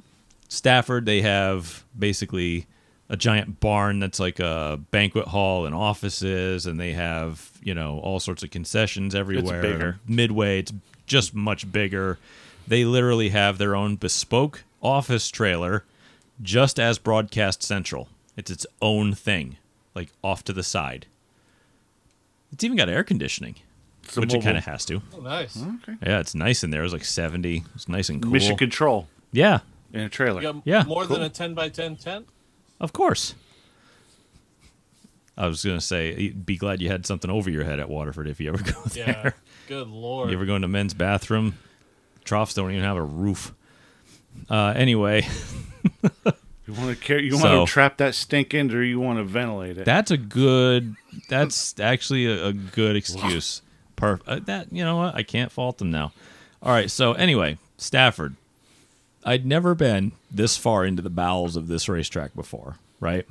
[0.48, 2.66] Stafford, they have basically
[3.08, 7.98] a giant barn that's like a banquet hall and offices, and they have you know
[8.00, 9.62] all sorts of concessions everywhere.
[9.62, 9.98] bigger.
[10.06, 10.72] Midway, it's
[11.06, 12.18] just much bigger.
[12.68, 15.84] They literally have their own bespoke office trailer,
[16.40, 18.08] just as Broadcast Central.
[18.36, 19.56] It's its own thing,
[19.94, 21.06] like off to the side.
[22.52, 23.56] It's even got air conditioning,
[24.04, 25.02] It's a which it mobile- kind of has to.
[25.14, 25.58] Oh, nice.
[25.60, 25.98] Oh, okay.
[26.06, 26.80] Yeah, it's nice in there.
[26.82, 27.64] It was like 70.
[27.74, 28.32] It's nice and cool.
[28.32, 29.60] Mission control yeah,
[29.92, 30.40] in a trailer.
[30.40, 31.16] You got Yeah, more cool.
[31.16, 32.28] than a 10 by 10 tent?
[32.80, 33.34] of course.
[35.38, 38.26] I was going to say, be glad you had something over your head at Waterford
[38.26, 39.06] if you ever go there.
[39.06, 39.30] Yeah.
[39.68, 40.30] Good lord.
[40.30, 41.58] You ever go into men's bathroom?
[42.24, 43.52] Troughs don't even have a roof.
[44.50, 45.26] Uh, anyway,
[46.68, 49.18] You want to carry, you So- want to trap that stink in, or you want
[49.20, 49.84] to ventilate it?
[49.84, 50.96] that's a good.
[51.28, 53.62] That's actually a, a good excuse.
[53.96, 55.14] Perf- uh, that you know what?
[55.14, 56.12] I can't fault them now.
[56.62, 56.90] All right.
[56.90, 58.34] So anyway, Stafford.
[59.24, 63.26] I'd never been this far into the bowels of this racetrack before, right?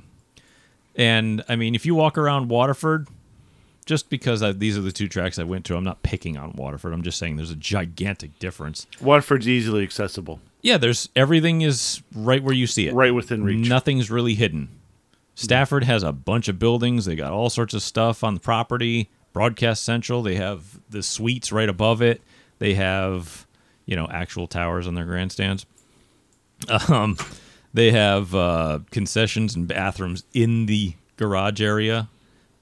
[0.96, 3.08] And I mean, if you walk around Waterford,
[3.86, 6.54] just because I, these are the two tracks I went to, I'm not picking on
[6.54, 6.94] Waterford.
[6.94, 8.88] I'm just saying there's a gigantic difference.
[9.02, 12.94] Waterford's easily accessible, Yeah, there's everything is right where you see it.
[12.94, 13.68] right within reach.
[13.70, 14.70] Nothing's really hidden.
[15.36, 17.06] Stafford has a bunch of buildings.
[17.06, 19.10] They got all sorts of stuff on the property.
[19.34, 22.22] Broadcast Central, they have the suites right above it.
[22.60, 23.46] They have,
[23.86, 25.66] you know, actual towers on their grandstands.
[26.88, 27.18] Um,
[27.74, 32.08] they have uh, concessions and bathrooms in the garage area,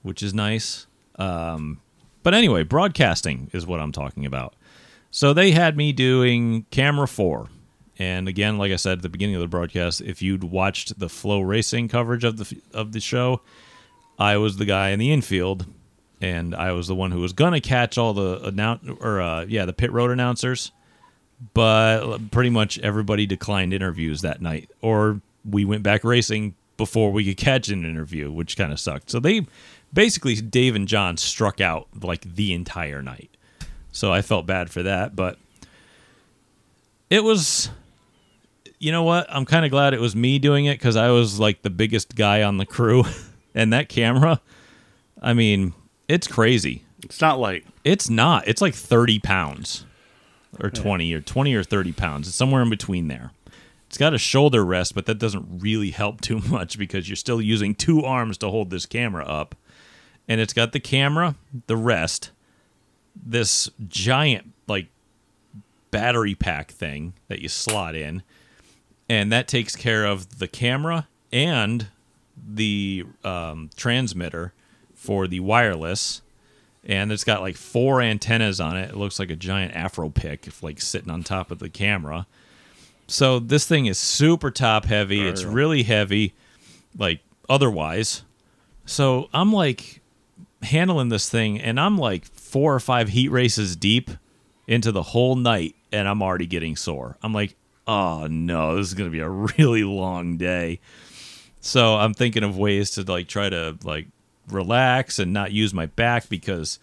[0.01, 0.87] which is nice.
[1.17, 1.79] Um,
[2.23, 4.55] but anyway, broadcasting is what I'm talking about.
[5.11, 7.49] So they had me doing camera four.
[7.99, 11.09] And again, like I said at the beginning of the broadcast, if you'd watched the
[11.09, 13.41] flow racing coverage of the of the show,
[14.17, 15.67] I was the guy in the infield,
[16.19, 19.65] and I was the one who was gonna catch all the announce or uh, yeah
[19.65, 20.71] the pit road announcers,
[21.53, 27.23] but pretty much everybody declined interviews that night, or we went back racing before we
[27.23, 29.11] could catch an interview, which kind of sucked.
[29.11, 29.45] So they
[29.93, 33.29] basically Dave and John struck out like the entire night.
[33.91, 35.37] So I felt bad for that, but
[37.09, 37.69] it was
[38.79, 39.27] you know what?
[39.29, 42.15] I'm kind of glad it was me doing it cuz I was like the biggest
[42.15, 43.03] guy on the crew
[43.55, 44.41] and that camera
[45.23, 45.73] I mean,
[46.09, 46.83] it's crazy.
[47.03, 47.65] It's not light.
[47.85, 48.47] It's not.
[48.47, 49.85] It's like 30 pounds
[50.59, 52.27] or 20 or 20 or 30 pounds.
[52.27, 53.31] It's somewhere in between there.
[53.87, 57.41] It's got a shoulder rest, but that doesn't really help too much because you're still
[57.41, 59.55] using two arms to hold this camera up.
[60.27, 61.35] And it's got the camera,
[61.67, 62.31] the rest,
[63.15, 64.87] this giant like
[65.91, 68.23] battery pack thing that you slot in,
[69.09, 71.87] and that takes care of the camera and
[72.47, 74.53] the um, transmitter
[74.95, 76.21] for the wireless.
[76.85, 78.89] And it's got like four antennas on it.
[78.89, 82.27] It looks like a giant afro pick, if like sitting on top of the camera.
[83.07, 85.21] So this thing is super top heavy.
[85.27, 86.33] It's really heavy,
[86.97, 87.19] like
[87.49, 88.23] otherwise.
[88.85, 90.01] So I'm like
[90.63, 94.09] handling this thing, and I'm like four or five heat races deep
[94.67, 97.17] into the whole night, and I'm already getting sore.
[97.21, 97.55] I'm like,
[97.87, 100.79] oh no, this is gonna be a really long day.
[101.61, 104.07] So I'm thinking of ways to like try to like
[104.49, 106.79] relax and not use my back because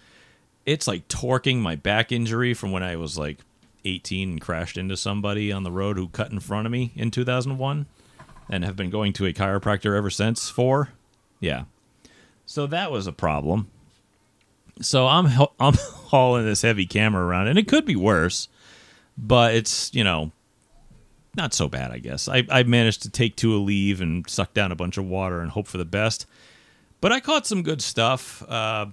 [0.64, 3.38] it's like torquing my back injury from when I was like
[3.84, 7.10] 18 and crashed into somebody on the road who cut in front of me in
[7.10, 7.86] 2001
[8.48, 10.90] and have been going to a chiropractor ever since for
[11.40, 11.64] yeah
[12.50, 13.70] so that was a problem
[14.80, 15.26] so i'm
[15.60, 18.48] i'm hauling this heavy camera around and it could be worse
[19.16, 20.32] but it's you know
[21.36, 24.52] not so bad i guess i, I managed to take to a leave and suck
[24.52, 26.26] down a bunch of water and hope for the best
[27.00, 28.86] but i caught some good stuff uh,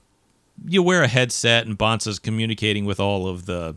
[0.65, 3.75] you wear a headset and Bonsa's communicating with all of the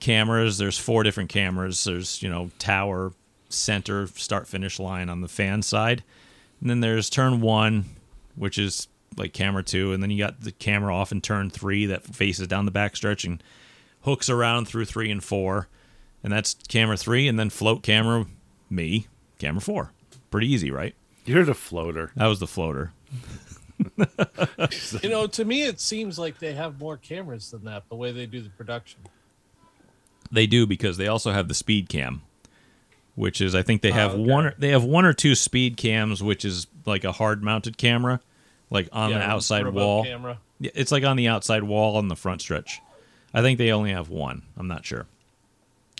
[0.00, 0.58] cameras.
[0.58, 1.84] There's four different cameras.
[1.84, 3.12] There's, you know, tower,
[3.48, 6.02] center, start finish line on the fan side.
[6.60, 7.84] And then there's turn one,
[8.36, 9.92] which is like camera two.
[9.92, 13.24] And then you got the camera off in turn three that faces down the backstretch
[13.24, 13.42] and
[14.02, 15.68] hooks around through three and four.
[16.22, 17.28] And that's camera three.
[17.28, 18.26] And then float camera,
[18.70, 19.06] me,
[19.38, 19.92] camera four.
[20.30, 20.94] Pretty easy, right?
[21.24, 22.12] You're the floater.
[22.16, 22.92] That was the floater.
[25.02, 27.88] You know, to me, it seems like they have more cameras than that.
[27.88, 29.00] The way they do the production.
[30.30, 32.22] They do because they also have the speed cam,
[33.14, 34.30] which is I think they have Oh, okay.
[34.30, 34.52] one.
[34.58, 38.20] They have one or two speed cams, which is like a hard mounted camera,
[38.70, 40.04] like on Yeah, the outside wall.
[40.04, 40.38] camera.
[40.60, 42.80] Yeah, It's like on the outside wall on the front stretch.
[43.32, 44.42] I think they only have one.
[44.56, 45.06] I'm not sure.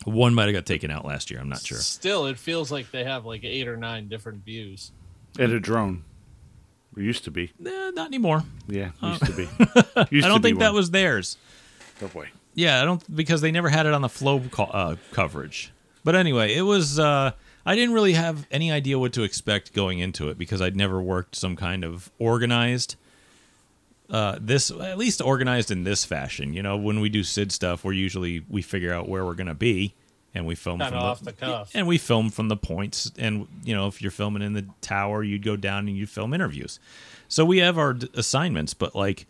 [0.05, 1.41] One might have got taken out last year.
[1.41, 1.79] I'm not sure.
[1.79, 4.93] Still, it feels like they have like eight or nine different views.
[5.39, 6.05] And a drone.
[6.97, 7.53] It used to be.
[7.65, 8.45] Eh, not anymore.
[8.69, 9.43] Yeah, used to be.
[10.17, 10.75] Used I don't think that one.
[10.77, 11.37] was theirs.
[12.03, 12.29] Oh boy.
[12.55, 15.73] Yeah, I don't because they never had it on the flow co- uh, coverage.
[16.05, 16.99] But anyway, it was.
[16.99, 17.33] Uh,
[17.67, 21.01] I didn't really have any idea what to expect going into it because I'd never
[21.01, 22.97] worked some kind of organized.
[24.11, 26.53] Uh, this at least organized in this fashion.
[26.53, 29.55] You know, when we do Sid stuff, we're usually we figure out where we're gonna
[29.55, 29.95] be
[30.35, 31.71] and we film Kinda from off the cuff.
[31.75, 33.11] and we film from the points.
[33.17, 36.35] And you know, if you're filming in the tower, you'd go down and you'd film
[36.35, 36.79] interviews.
[37.29, 39.27] So we have our d- assignments, but like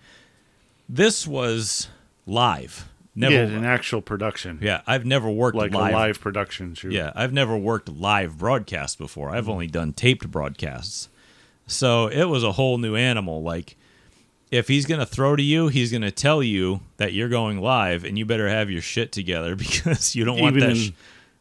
[0.88, 1.88] this was
[2.26, 2.88] live.
[3.16, 4.58] Never, yeah, an actual production.
[4.60, 5.92] yeah, I've never worked Like live.
[5.92, 6.92] a live production shoot.
[6.92, 9.30] Yeah, I've never worked live broadcast before.
[9.30, 11.08] I've only done taped broadcasts.
[11.66, 13.42] So it was a whole new animal.
[13.42, 13.76] Like,
[14.50, 17.60] if he's going to throw to you, he's going to tell you that you're going
[17.60, 20.76] live and you better have your shit together because you don't want Even that.
[20.76, 20.94] in,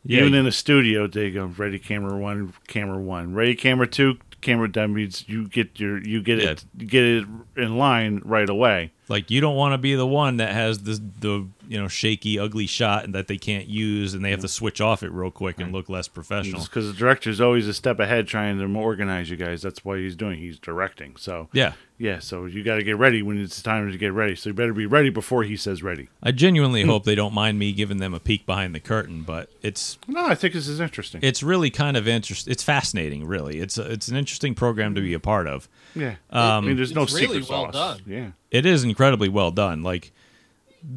[0.06, 4.18] yeah, even in a studio, they go ready camera one, camera one, ready camera two,
[4.44, 8.92] camera means you get your you get it get it in line right away.
[9.08, 12.38] like you don't want to be the one that has the the you know shaky,
[12.38, 15.32] ugly shot and that they can't use and they have to switch off it real
[15.32, 16.62] quick and look less professional.
[16.62, 19.64] Because the director's always a step ahead trying to organize you guys.
[19.64, 20.38] That's what he's doing.
[20.38, 21.16] He's directing.
[21.18, 21.74] So Yeah.
[21.98, 22.20] yeah.
[22.20, 24.36] So you got to get ready when it's time to get ready.
[24.36, 26.10] So you better be ready before he says ready.
[26.22, 29.50] I genuinely hope they don't mind me giving them a peek behind the curtain, but
[29.64, 31.22] it's No, I think this is interesting.
[31.24, 32.48] it's really kind of interest.
[32.48, 33.60] It's fascinating, really.
[33.60, 35.68] It's a, it's an interesting program to be a part of.
[35.96, 36.16] yeah.
[36.30, 37.98] Um, I mean, there's no It's really secret well sauce.
[37.98, 38.02] done.
[38.06, 38.28] Yeah.
[38.52, 39.82] It is incredibly well done.
[39.82, 40.12] Like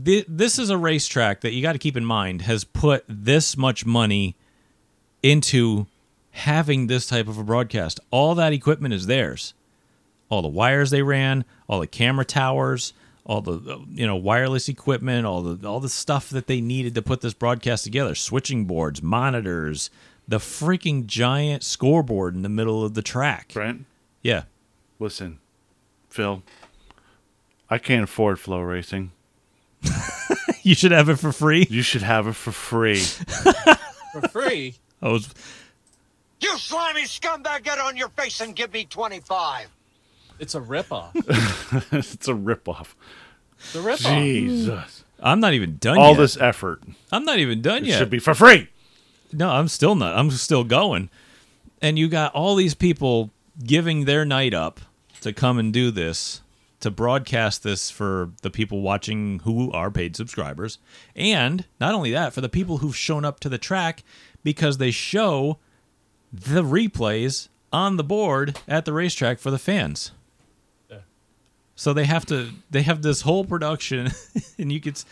[0.04, 3.56] thi- this is a racetrack that you got to keep in mind has put this
[3.56, 4.36] much money
[5.22, 5.86] into
[6.30, 7.98] having this type of a broadcast.
[8.10, 9.54] All that equipment is theirs.
[10.28, 12.92] All the wires they ran, all the camera towers,
[13.24, 16.94] all the uh, you know wireless equipment, all the all the stuff that they needed
[16.96, 19.88] to put this broadcast together, switching boards, monitors,
[20.28, 23.52] the freaking giant scoreboard in the middle of the track.
[23.52, 23.84] Brent,
[24.22, 24.44] Yeah.
[24.98, 25.38] listen,
[26.10, 26.42] Phil.
[27.70, 29.10] I can't afford flow racing.
[30.62, 31.64] You should have it for free.
[31.70, 32.98] You should have it for free.
[34.12, 34.74] For free.
[35.02, 35.28] I was
[36.40, 39.68] You slimy scumbag, get on your face and give me 25.
[40.40, 41.10] It's a ripoff.
[41.92, 42.94] it's a ripoff.
[43.74, 43.98] The ripoff.
[44.24, 45.04] Jesus.
[45.20, 46.18] I'm not even done All yet.
[46.18, 46.82] this effort
[47.12, 47.98] I'm not even done it yet.
[47.98, 48.68] should be for free.
[49.32, 50.16] No, I'm still not.
[50.18, 51.10] I'm still going.
[51.80, 53.30] And you got all these people
[53.64, 54.80] giving their night up
[55.20, 56.40] to come and do this,
[56.86, 60.78] to broadcast this for the people watching who are paid subscribers.
[61.16, 64.04] And not only that, for the people who've shown up to the track
[64.44, 65.58] because they show
[66.32, 70.12] the replays on the board at the racetrack for the fans.
[70.88, 70.98] Yeah.
[71.74, 74.12] So they have to they have this whole production
[74.58, 75.02] and you could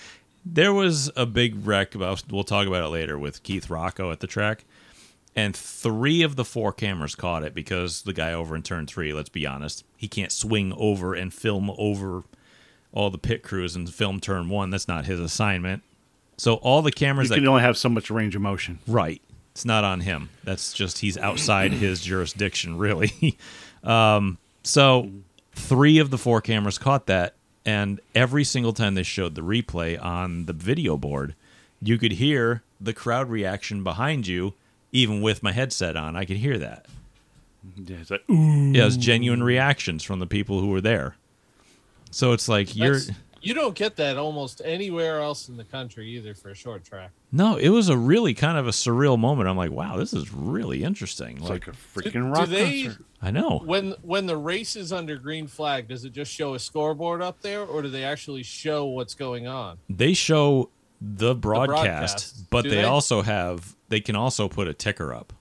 [0.47, 4.21] there was a big wreck about we'll talk about it later with Keith Rocco at
[4.21, 4.65] the track
[5.37, 9.13] and three of the four cameras caught it because the guy over in turn 3
[9.13, 12.23] let's be honest he can't swing over and film over
[12.93, 15.83] all the pit crews and film turn 1 that's not his assignment
[16.37, 18.79] so all the cameras You that can only have so much range of motion.
[18.87, 19.23] Right.
[19.53, 20.31] It's not on him.
[20.43, 23.39] That's just he's outside his jurisdiction, really.
[23.85, 25.11] um, so
[25.53, 30.03] three of the four cameras caught that, and every single time they showed the replay
[30.03, 31.35] on the video board,
[31.81, 34.55] you could hear the crowd reaction behind you,
[34.95, 36.17] even with my headset on.
[36.17, 36.87] I could hear that.
[37.77, 38.73] Yeah, it's like, ooh.
[38.73, 41.17] Yeah, it was genuine reactions from the people who were there.
[42.11, 43.01] So it's like you're
[43.41, 47.11] You don't get that almost anywhere else in the country either for a short track.
[47.33, 49.49] No, it was a really kind of a surreal moment.
[49.49, 51.39] I'm like, wow, this is really interesting.
[51.39, 53.05] It's Like, like a freaking do rock they concert.
[53.21, 53.63] I know.
[53.65, 55.89] when when the race is under green flag?
[55.89, 59.47] Does it just show a scoreboard up there, or do they actually show what's going
[59.49, 59.79] on?
[59.91, 60.71] They show
[61.17, 62.51] the broadcast, broadcast.
[62.51, 62.85] but they, they?
[62.85, 65.33] also have they can also put a ticker up.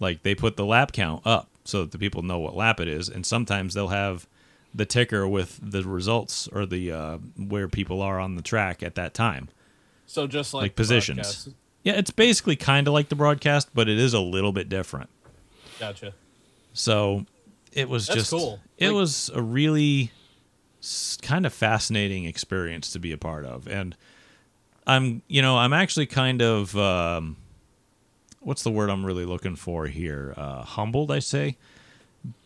[0.00, 2.88] Like they put the lap count up so that the people know what lap it
[2.88, 4.26] is, and sometimes they'll have
[4.74, 8.94] the ticker with the results or the uh, where people are on the track at
[8.96, 9.48] that time.
[10.06, 11.18] So just like, Like positions.
[11.18, 11.48] broadcast.
[11.84, 15.08] Yeah, it's basically kind of like the broadcast, but it is a little bit different.
[15.78, 16.12] Gotcha.
[16.72, 17.24] So
[17.72, 18.60] it was That's just cool.
[18.78, 20.10] It Like- was a really
[21.22, 23.96] kind of fascinating experience to be a part of, and
[24.88, 27.36] I'm you know I'm actually kind of um,
[28.40, 30.34] what's the word I'm really looking for here?
[30.36, 31.58] Uh, humbled, I say,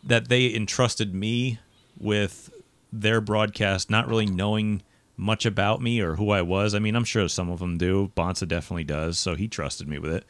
[0.03, 1.59] that they entrusted me
[1.97, 2.51] with
[2.91, 4.83] their broadcast, not really knowing
[5.15, 6.75] much about me or who I was.
[6.75, 8.11] I mean, I'm sure some of them do.
[8.15, 10.25] Bonsa definitely does, so he trusted me with it.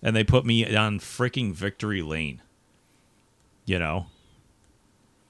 [0.00, 2.40] And they put me on freaking victory lane.
[3.66, 4.06] You know.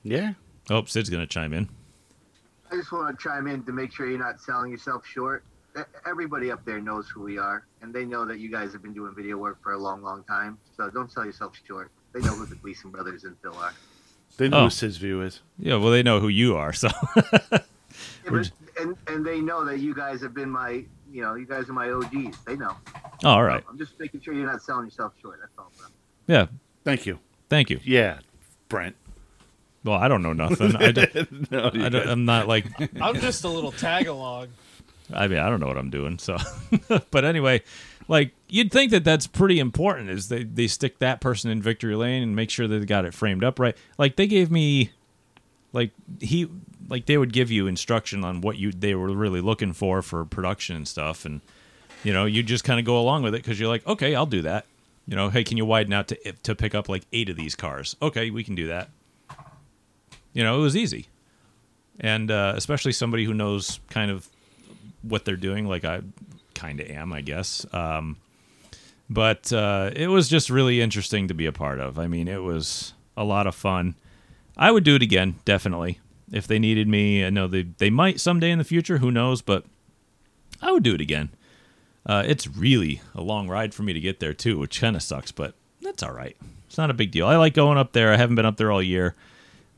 [0.03, 0.35] Yeah.
[0.69, 1.71] Oh, Sid's gonna chime in.
[2.71, 5.43] I just want to chime in to make sure you're not selling yourself short.
[5.79, 8.83] E- Everybody up there knows who we are, and they know that you guys have
[8.83, 10.59] been doing video work for a long, long time.
[10.77, 11.91] So don't sell yourself short.
[12.13, 13.73] They know who the Gleason brothers and Phil are.
[14.37, 14.65] They know Oh.
[14.65, 15.41] who Sid's view is.
[15.59, 16.89] Yeah, well, they know who you are, so
[17.53, 17.59] Yeah,
[18.31, 18.51] but,
[18.81, 21.73] and and they know that you guys have been my, you know, you guys are
[21.73, 22.37] my OGs.
[22.47, 22.77] They know.
[23.25, 23.65] Oh, all right.
[23.69, 25.39] I'm just making sure you're not selling yourself short.
[25.41, 25.73] That's all.
[25.79, 25.89] Bro.
[26.27, 26.47] Yeah,
[26.85, 27.19] Thank you.
[27.49, 27.81] thank you.
[27.85, 28.19] Yeah,
[28.69, 28.95] Brent.
[29.85, 30.77] Well, I don't know nothing.
[30.77, 32.67] I don't, No, I don't, I'm not like
[33.01, 34.49] I'm just a little tag along.
[35.13, 36.19] I mean, I don't know what I'm doing.
[36.19, 36.37] So,
[37.11, 37.63] but anyway,
[38.09, 40.11] like you'd think that that's pretty important.
[40.11, 43.15] Is they they stick that person in victory lane and make sure they got it
[43.15, 43.77] framed up right.
[43.99, 44.91] Like they gave me,
[45.73, 46.49] like he,
[46.89, 50.25] like they would give you instruction on what you they were really looking for for
[50.25, 51.41] production and stuff, and
[52.03, 54.27] you know you just kind of go along with it because you're like, okay, I'll
[54.27, 54.67] do that.
[55.07, 57.55] You know, hey, can you widen out to to pick up like eight of these
[57.55, 57.97] cars?
[58.01, 58.89] Okay, we can do that.
[60.33, 61.09] You know, it was easy,
[62.01, 64.29] and uh, especially somebody who knows kind of
[65.09, 66.03] what they're doing, like I
[66.55, 67.67] kind of am, I guess.
[67.73, 68.17] Um,
[69.11, 71.99] but uh, it was just really interesting to be a part of.
[71.99, 73.95] I mean, it was a lot of fun.
[74.57, 76.01] I would do it again, definitely,
[76.33, 77.25] if they needed me.
[77.25, 78.99] I know they they might someday in the future.
[78.99, 79.41] Who knows?
[79.41, 79.65] But
[80.61, 81.31] I would do it again.
[82.05, 85.03] Uh, it's really a long ride for me to get there too, which kind of
[85.03, 86.37] sucks, but that's all right.
[86.67, 87.27] It's not a big deal.
[87.27, 88.13] I like going up there.
[88.13, 89.15] I haven't been up there all year.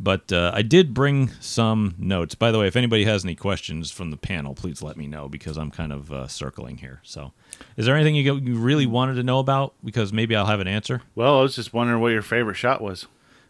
[0.02, 2.34] But uh, I did bring some notes.
[2.34, 5.28] By the way, if anybody has any questions from the panel, please let me know
[5.28, 7.00] because I'm kind of uh, circling here.
[7.02, 7.32] So,
[7.76, 9.74] is there anything you, you really wanted to know about?
[9.84, 11.02] Because maybe I'll have an answer.
[11.14, 13.08] Well, I was just wondering what your favorite shot was.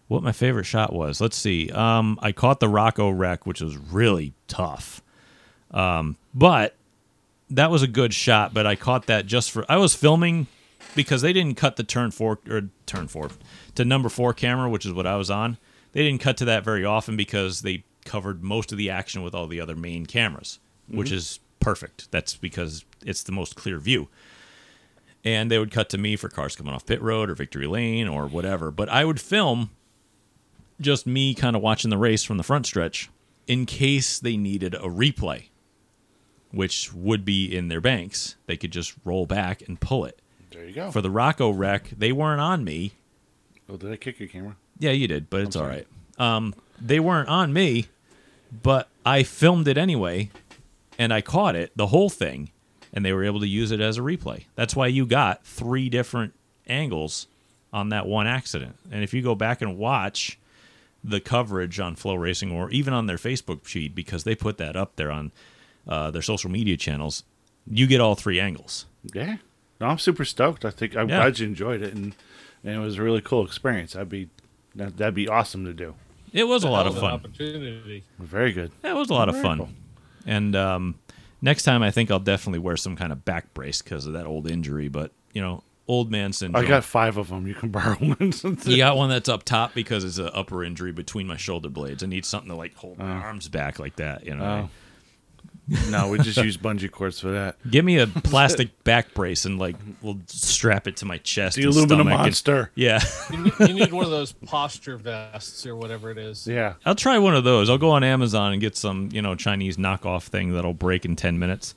[0.08, 1.20] What my favorite shot was?
[1.20, 1.70] Let's see.
[1.70, 5.02] Um, I caught the Rocco wreck, which was really tough.
[5.70, 6.74] Um, but
[7.48, 8.52] that was a good shot.
[8.52, 10.48] But I caught that just for I was filming
[10.96, 13.30] because they didn't cut the turn four or turn four
[13.76, 15.58] to number four camera, which is what I was on.
[15.92, 19.34] They didn't cut to that very often because they covered most of the action with
[19.34, 21.16] all the other main cameras, which mm-hmm.
[21.16, 22.10] is perfect.
[22.10, 24.08] That's because it's the most clear view.
[25.24, 28.08] And they would cut to me for cars coming off pit road or victory lane
[28.08, 28.70] or whatever.
[28.70, 29.70] But I would film
[30.80, 33.10] just me kind of watching the race from the front stretch
[33.46, 35.48] in case they needed a replay,
[36.52, 38.36] which would be in their banks.
[38.46, 40.20] They could just roll back and pull it.
[40.50, 40.90] There you go.
[40.90, 42.92] For the Rocco wreck, they weren't on me.
[43.68, 44.56] oh, did I kick your camera?
[44.80, 45.86] Yeah, you did, but it's all right.
[46.18, 47.86] Um, they weren't on me,
[48.62, 50.30] but I filmed it anyway,
[50.98, 52.50] and I caught it, the whole thing,
[52.92, 54.46] and they were able to use it as a replay.
[54.56, 56.32] That's why you got three different
[56.66, 57.28] angles
[57.72, 58.74] on that one accident.
[58.90, 60.38] And if you go back and watch
[61.04, 64.76] the coverage on Flow Racing or even on their Facebook feed, because they put that
[64.76, 65.30] up there on
[65.86, 67.22] uh, their social media channels,
[67.70, 68.86] you get all three angles.
[69.14, 69.36] Yeah.
[69.80, 70.64] No, I'm super stoked.
[70.64, 71.18] I think I'm Yeah.
[71.18, 72.14] glad you enjoyed it, and,
[72.64, 73.94] and it was a really cool experience.
[73.94, 74.28] I'd be
[74.76, 75.94] that, that'd be awesome to do.
[76.32, 77.12] It was a lot Hell of an fun.
[77.14, 78.04] Opportunity.
[78.18, 78.72] Very good.
[78.82, 79.58] That was a lot of fun.
[79.58, 79.68] cool.
[80.26, 80.94] And um,
[81.42, 84.26] next time, I think I'll definitely wear some kind of back brace because of that
[84.26, 84.88] old injury.
[84.88, 86.64] But you know, old man syndrome.
[86.64, 87.46] I got five of them.
[87.46, 88.32] You can borrow one.
[88.64, 92.02] you got one that's up top because it's an upper injury between my shoulder blades.
[92.02, 94.24] I need something to like hold my arms back like that.
[94.24, 94.44] You know.
[94.44, 94.70] Oh.
[95.90, 97.56] No, we just use bungee cords for that.
[97.70, 101.56] Give me a plastic back brace and like we'll strap it to my chest.
[101.56, 102.70] The and aluminum stomach and- monster.
[102.74, 103.00] yeah,
[103.30, 106.46] You need, you need one of those posture vests or whatever it is.
[106.46, 106.74] Yeah.
[106.84, 107.70] I'll try one of those.
[107.70, 111.14] I'll go on Amazon and get some, you know, Chinese knockoff thing that'll break in
[111.16, 111.74] 10 minutes.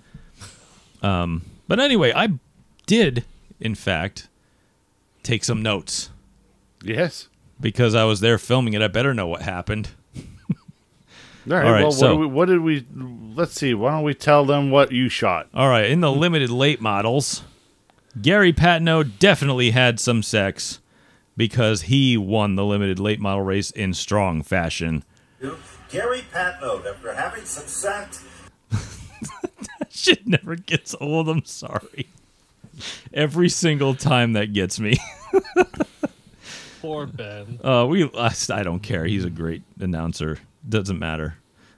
[1.02, 2.30] Um, but anyway, I
[2.86, 3.26] did,
[3.60, 4.28] in fact,
[5.22, 6.10] take some notes
[6.84, 7.28] Yes.
[7.60, 8.82] because I was there filming it.
[8.82, 9.90] I better know what happened.
[11.50, 11.66] All right.
[11.66, 13.34] All right, well, so- what, do we, what did we?
[13.36, 13.74] Let's see.
[13.74, 15.50] Why don't we tell them what you shot?
[15.54, 17.44] All right, in the limited late models,
[18.22, 20.80] Gary Patnode definitely had some sex
[21.36, 25.04] because he won the limited late model race in strong fashion.
[25.90, 28.24] Gary Patnode, after having some sex,
[28.72, 31.30] that Shit never gets old.
[31.30, 32.08] I'm sorry.
[33.14, 34.96] Every single time that gets me.
[36.82, 37.60] Poor Ben.
[37.64, 39.06] Uh, we I, I don't care.
[39.06, 40.40] He's a great announcer.
[40.68, 41.36] Doesn't matter.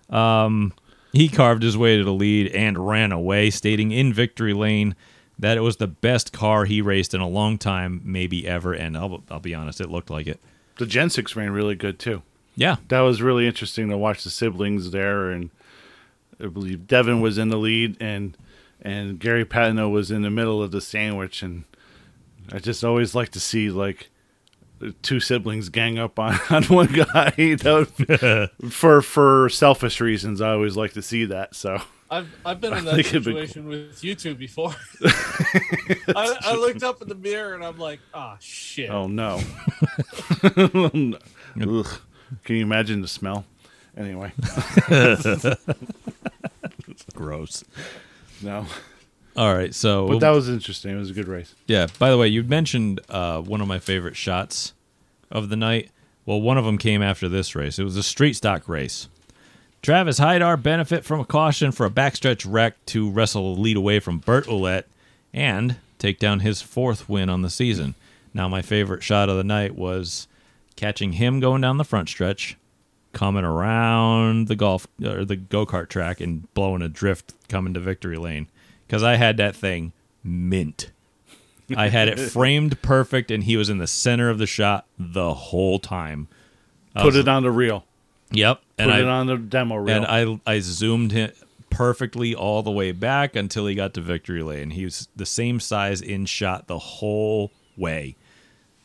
[0.10, 0.74] Um,
[1.12, 4.96] he carved his way to the lead and ran away, stating in victory lane
[5.40, 8.74] that it was the best car he raced in a long time, maybe ever.
[8.74, 10.40] And I'll I'll be honest, it looked like it.
[10.78, 12.22] The Gen Six ran really good too.
[12.58, 15.50] Yeah, That was really interesting to watch the siblings there, and
[16.40, 18.38] I believe Devin was in the lead, and
[18.82, 21.66] and Gary Patino was in the middle of the sandwich, and
[22.54, 24.10] I just always like to see like
[25.02, 27.32] two siblings gang up on, on one guy.
[27.36, 31.56] That would- for for selfish reasons, I always like to see that.
[31.56, 31.80] So
[32.10, 34.76] I've I've been in that think it'd situation with you two before.
[35.04, 38.90] I, I looked up in the mirror and I'm like, ah, shit.
[38.90, 39.42] oh no,
[40.44, 41.88] Ugh.
[42.44, 43.46] can you imagine the smell?
[43.98, 44.32] Anyway,
[47.14, 47.64] gross.
[48.42, 48.66] no,
[49.38, 50.92] All right, so but that was interesting.
[50.96, 51.56] It was a good race.
[51.68, 51.88] Yeah.
[51.98, 54.74] By the way, you mentioned uh, one of my favorite shots
[55.36, 55.92] of the night.
[56.26, 57.78] Well, one of them came after this race.
[57.78, 59.10] It was a street stock race.
[59.82, 64.00] Travis Hydar benefit from a caution for a backstretch wreck to wrestle a lead away
[64.00, 64.86] from Bert Ouellette
[65.32, 67.94] and take down his fourth win on the season.
[68.34, 70.28] Now, my favorite shot of the night was
[70.76, 72.58] catching him going down the front stretch,
[73.14, 77.80] coming around the golf or the go kart track, and blowing a drift coming to
[77.80, 78.48] victory lane.
[78.88, 80.92] Because I had that thing mint.
[81.76, 85.34] I had it framed perfect, and he was in the center of the shot the
[85.34, 86.28] whole time.
[86.95, 87.86] I Put was- it on the reel.
[88.32, 89.97] Yep, and Put I it on the demo reel.
[89.97, 91.32] and I I zoomed him
[91.70, 94.72] perfectly all the way back until he got to victory lane.
[94.72, 98.16] He was the same size in shot the whole way.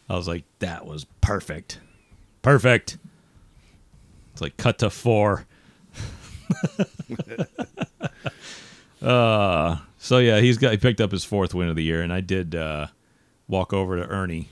[0.08, 1.80] I was like, that was perfect,
[2.42, 2.98] perfect.
[4.32, 5.46] It's like cut to four.
[9.02, 12.10] uh, so yeah, he's got he picked up his fourth win of the year, and
[12.10, 12.86] I did uh,
[13.46, 14.48] walk over to Ernie,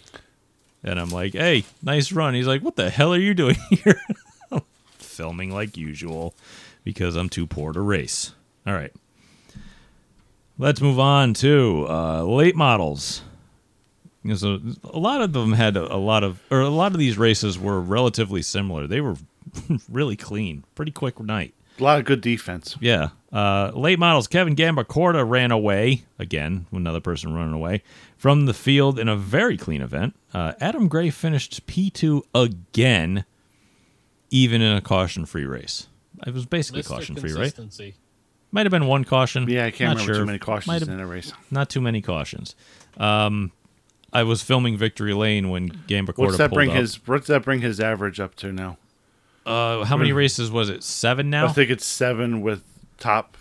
[0.85, 4.01] and I'm like, "Hey, nice run." He's like, "What the hell are you doing here?"
[4.99, 6.35] Filming like usual
[6.85, 8.35] because I'm too poor to race.
[8.67, 8.93] All right,
[10.59, 13.23] let's move on to uh, late models.
[14.37, 17.17] So a lot of them had a, a lot of, or a lot of these
[17.17, 18.87] races were relatively similar.
[18.87, 19.17] They were
[19.89, 21.55] really clean, pretty quick night.
[21.79, 22.77] A lot of good defense.
[22.81, 23.11] Yeah.
[23.33, 27.83] Uh, late models Kevin Gambacorta ran away again, another person running away
[28.17, 30.15] from the field in a very clean event.
[30.33, 33.25] Uh, Adam Gray finished P2 again,
[34.31, 35.89] even in a caution free race.
[36.27, 36.89] It was basically Mr.
[36.89, 37.55] caution free, right?
[37.55, 37.95] Consistency.
[38.51, 39.47] Might have been one caution.
[39.49, 40.23] Yeah, I can't Not remember sure.
[40.23, 41.33] too many cautions Might have- in a race.
[41.51, 42.57] Not too many cautions.
[42.97, 43.53] Um,
[44.11, 46.77] I was filming Victory Lane when Gambacorta What's that pulled bring up.
[46.77, 46.99] his?
[47.07, 48.79] What's that bring his average up to now?
[49.49, 50.83] Uh, how many races was it?
[50.85, 51.47] Seven now.
[51.47, 52.63] I think it's seven with
[52.99, 53.37] top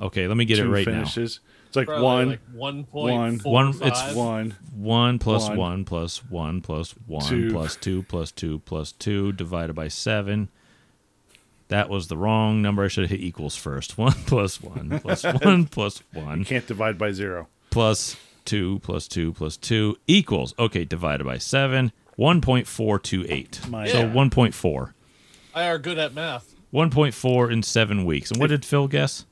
[0.00, 0.92] okay, let me get it two right now.
[0.92, 1.40] finishes.
[1.66, 3.44] It's like Probably one, like one, 1.45.
[3.44, 4.56] One- it's one.
[4.74, 5.58] One plus One.
[5.58, 7.50] one plus one plus one Two.
[7.50, 10.48] plus two plus two plus two divided by seven.
[11.68, 12.84] That was the wrong number.
[12.84, 13.98] I should have hit equals first.
[13.98, 17.48] One plus one plus one plus one You can't divide by zero.
[17.68, 21.92] plus two plus two plus two equals okay divided by seven.
[22.16, 23.60] One point four two eight.
[23.88, 24.94] So one point four.
[25.58, 26.54] I are good at math.
[26.70, 28.30] One point four in seven weeks.
[28.30, 29.24] And what did Phil guess?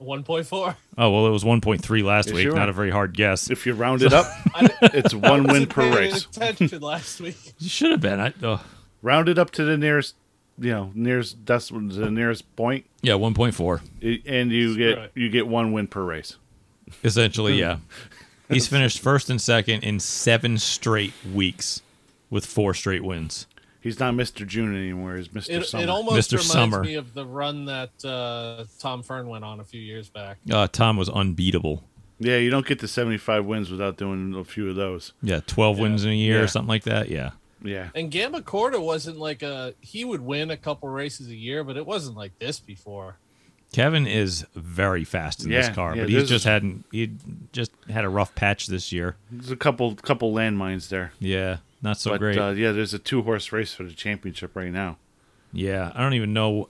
[0.00, 0.74] 1.4.
[0.98, 2.44] Oh well, it was one point three last Yes, week.
[2.44, 2.68] you're Not right.
[2.70, 3.50] a very hard guess.
[3.50, 4.26] If you round it up,
[4.82, 6.24] it's one win per race.
[6.26, 7.36] Attention last week.
[7.58, 8.18] You should have been.
[8.20, 8.64] I, oh.
[9.00, 10.16] Round it up to the nearest,
[10.58, 13.80] you know, nearest decimal, the nearest point, Yeah, one point four.
[14.02, 15.12] i- and you get it.
[15.14, 16.36] you get one win per race.
[17.04, 17.78] Essentially, yeah.
[18.48, 21.80] He's finished first and second in seven straight weeks
[22.28, 23.46] with four straight wins.
[23.82, 24.46] He's not Mr.
[24.46, 25.16] June anymore.
[25.16, 25.50] He's Mr.
[25.60, 25.82] It, Summer.
[25.84, 26.32] it almost Mr.
[26.34, 26.84] reminds Summer.
[26.84, 30.38] me of the run that uh, Tom Fearn went on a few years back.
[30.50, 31.82] Uh, Tom was unbeatable.
[32.20, 35.12] yeah, you don't get to 75 wins without doing a few of those.
[35.22, 36.42] Yeah, 12 wins in a year Yeah.
[36.44, 37.08] or something like that.
[37.10, 37.30] Yeah.
[37.64, 37.88] Yeah.
[37.94, 41.86] And Gambacorta wasn't like a he would win a couple races a year, but it
[41.86, 43.16] wasn't like this before.
[43.72, 47.10] Kevin is very fast in this car, yeah, but he's just hadn't he
[47.52, 49.16] just had a rough patch this year.
[49.30, 51.12] There's a couple couple landmines there.
[51.20, 52.38] Yeah, not so but great.
[52.38, 54.96] Uh, yeah, there's a two horse race for the championship right now.
[55.52, 56.68] yeah, I don't even know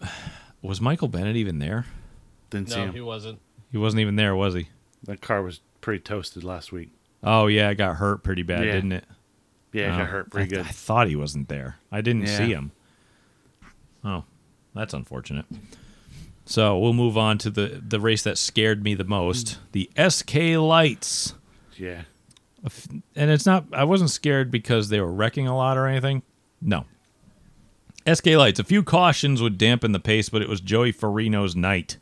[0.63, 1.87] was Michael Bennett even there?
[2.51, 2.93] Didn't see him.
[2.93, 3.41] he wasn't.
[3.71, 4.69] He wasn't even there, was he?
[5.05, 6.91] That car was pretty toasted last week.
[7.23, 8.73] Oh yeah, it got hurt pretty bad, Yeah.
[8.73, 9.05] didn't it?
[9.73, 10.67] Yeah, he Oh, got hurt pretty I, good.
[10.67, 11.77] I thought he wasn't there.
[11.91, 12.37] I didn't Yeah.
[12.37, 12.73] see him.
[14.05, 14.25] Oh,
[14.75, 15.45] That's unfortunate.
[16.45, 20.57] So we'll move on to the the race that scared me the most, the SK
[20.59, 21.35] Lights.
[21.77, 22.03] Yeah.
[23.17, 26.23] And it's not I wasn't scared because they were wrecking a lot or anything.
[26.61, 26.85] No.
[28.13, 31.99] SK Lights, a few cautions would dampen the pace, but it was Joey Farino's night.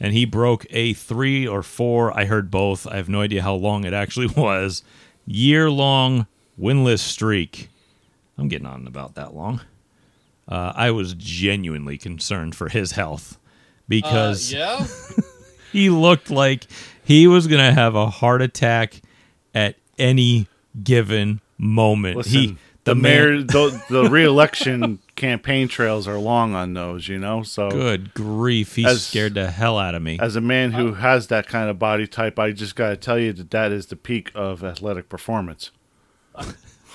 [0.00, 2.86] And he broke a three or four, I heard both.
[2.86, 4.82] I have no idea how long it actually was.
[5.26, 6.26] Year long
[6.60, 7.68] winless streak.
[8.36, 9.60] I'm getting on about that long.
[10.48, 13.38] Uh, I was genuinely concerned for his health
[13.88, 14.86] because Uh, yeah.
[15.72, 16.66] he looked like
[17.04, 19.00] he was going to have a heart attack
[19.54, 20.46] at any
[20.82, 22.16] given moment.
[22.18, 27.18] Listen, he the, man- mayor, the, the re-election campaign trails are long on those, you
[27.18, 27.42] know.
[27.42, 30.18] So Good grief, he As- scared the hell out of me.
[30.20, 33.18] as a man who has that kind of body type, I just got to tell
[33.18, 35.70] you that that is the peak of athletic performance.
[36.36, 36.44] I,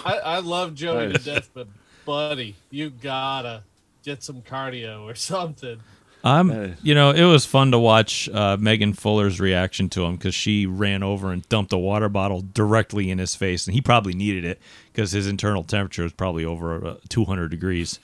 [0.04, 1.26] I love Joey to Nice.
[1.26, 1.68] death, but
[2.06, 3.64] buddy, you gotta
[4.04, 5.80] get some cardio or something.
[6.24, 10.36] I'm, you know, it was fun to watch uh, Megan Fuller's reaction to him because
[10.36, 14.14] she ran over and dumped a water bottle directly in his face, and he probably
[14.14, 14.60] needed it
[14.92, 18.00] because his internal temperature was probably over uh, 200 degrees.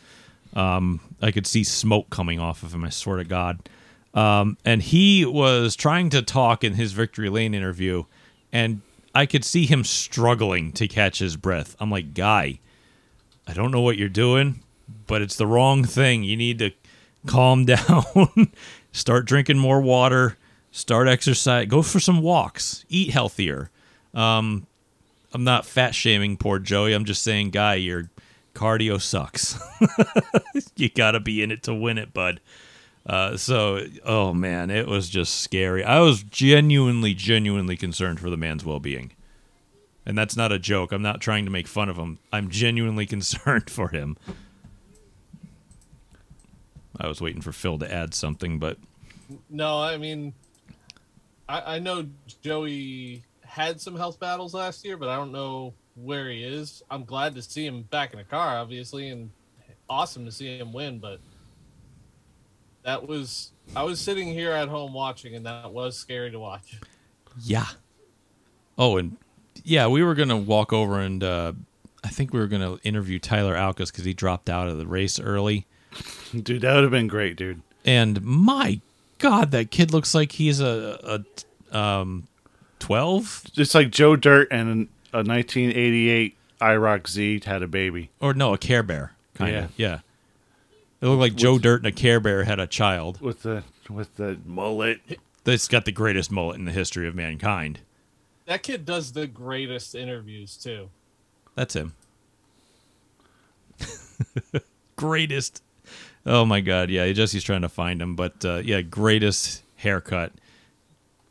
[0.53, 2.85] Um, I could see smoke coming off of him.
[2.85, 3.67] I swear to God.
[4.13, 8.05] Um, and he was trying to talk in his victory lane interview,
[8.53, 8.81] and
[9.13, 11.75] I could see him struggling to catch his breath.
[11.81, 12.59] I'm like, guy,
[13.45, 14.63] I don't know what you're doing,
[15.05, 16.23] but it's the wrong thing.
[16.23, 16.71] You need to
[17.25, 18.51] calm down,
[18.91, 20.37] start drinking more water,
[20.71, 23.69] start exercise, go for some walks, eat healthier.
[24.13, 24.67] Um,
[25.33, 26.93] I'm not fat shaming poor Joey.
[26.93, 28.09] I'm just saying, guy, your
[28.53, 29.59] cardio sucks.
[30.75, 32.39] you got to be in it to win it, bud.
[33.05, 35.83] Uh, so, oh man, it was just scary.
[35.83, 39.11] I was genuinely, genuinely concerned for the man's well being.
[40.05, 40.91] And that's not a joke.
[40.91, 42.19] I'm not trying to make fun of him.
[42.31, 44.17] I'm genuinely concerned for him.
[46.99, 48.77] I was waiting for Phil to add something, but
[49.49, 50.33] No, I mean,
[51.47, 52.07] I, I know
[52.41, 56.83] Joey had some health battles last year, but I don't know where he is.
[56.89, 59.29] I'm glad to see him back in a car, obviously, and
[59.89, 60.99] awesome to see him win.
[60.99, 61.19] But
[62.83, 66.79] that was I was sitting here at home watching, and that was scary to watch.
[67.41, 67.65] yeah.
[68.77, 69.17] Oh, and
[69.63, 71.53] yeah, we were gonna walk over and uh,
[72.03, 75.19] I think we were gonna interview Tyler Alkus because he dropped out of the race
[75.19, 75.65] early.
[76.33, 77.61] Dude, that would have been great, dude.
[77.85, 78.81] And my
[79.19, 81.23] God, that kid looks like he's a,
[81.71, 82.27] a um
[82.79, 88.09] twelve It's like Joe Dirt and a 1988 IROC Z had a baby.
[88.19, 89.63] or no, a Care Bear kind Yeah.
[89.65, 89.71] of.
[89.77, 89.99] Yeah.
[91.01, 93.21] It looked like Joe Dirt and a Care Bear had a child.
[93.21, 94.99] with the with the mullet.
[95.43, 97.79] That's got the greatest mullet in the history of mankind.
[98.47, 100.89] That kid does the greatest interviews too.
[101.55, 101.93] That's him.
[104.95, 105.61] greatest.
[106.25, 107.11] Oh my god, yeah.
[107.11, 110.31] Jesse's trying to find him, but uh, yeah, greatest haircut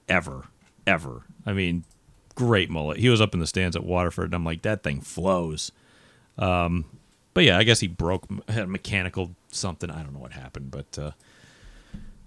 [0.09, 0.45] ever,
[0.87, 1.23] ever.
[1.45, 1.85] I mean,
[2.35, 2.99] great mullet.
[2.99, 5.73] He was up in the stands at Waterford, and I'm like, that thing flows.
[6.39, 6.85] Um,
[7.33, 9.91] but yeah, I guess he broke had a mechanical something.
[9.91, 11.11] I don't know what happened, but uh,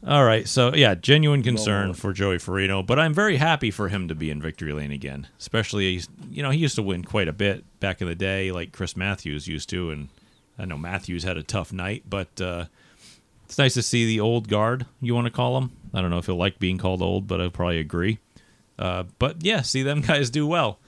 [0.06, 0.48] all right.
[0.48, 4.30] So yeah, genuine concern for Joey Farino, but I'm very happy for him to be
[4.30, 5.28] in victory lane again.
[5.40, 8.74] Especially, you know, he used to win quite a bit back in the day, like
[8.74, 10.10] Chris Matthews used to, and
[10.60, 12.66] I know Matthews had a tough night, but uh,
[13.46, 14.86] it's nice to see the old guard.
[15.02, 15.72] You want to call him?
[15.94, 18.20] I don't know if he'll like being called old, but I'll probably agree.
[18.78, 20.80] Uh, but yeah, see them guys do well.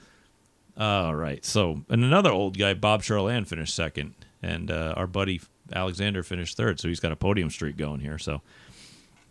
[0.76, 1.44] All right.
[1.44, 5.40] So, and another old guy, Bob Charland, finished second, and uh, our buddy
[5.72, 6.80] Alexander finished third.
[6.80, 8.18] So he's got a podium streak going here.
[8.18, 8.40] So,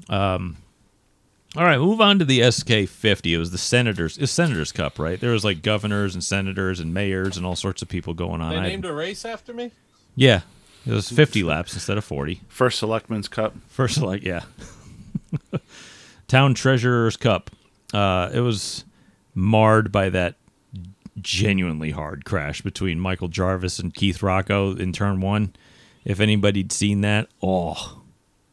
[0.10, 0.58] um,
[1.56, 3.32] all right, move on to the SK50.
[3.32, 5.20] It was the Senators, it's Senators Cup, right?
[5.20, 8.54] There was like governors and senators and mayors and all sorts of people going on.
[8.54, 9.72] They named a race after me.
[10.20, 10.42] Yeah,
[10.86, 12.42] it was 50 laps instead of 40.
[12.50, 13.56] First Selectman's Cup.
[13.70, 14.42] First, like, yeah.
[16.28, 17.50] Town Treasurer's Cup.
[17.94, 18.84] Uh, it was
[19.34, 20.36] marred by that
[21.22, 25.54] genuinely hard crash between Michael Jarvis and Keith Rocco in turn one.
[26.04, 28.02] If anybody'd seen that, oh,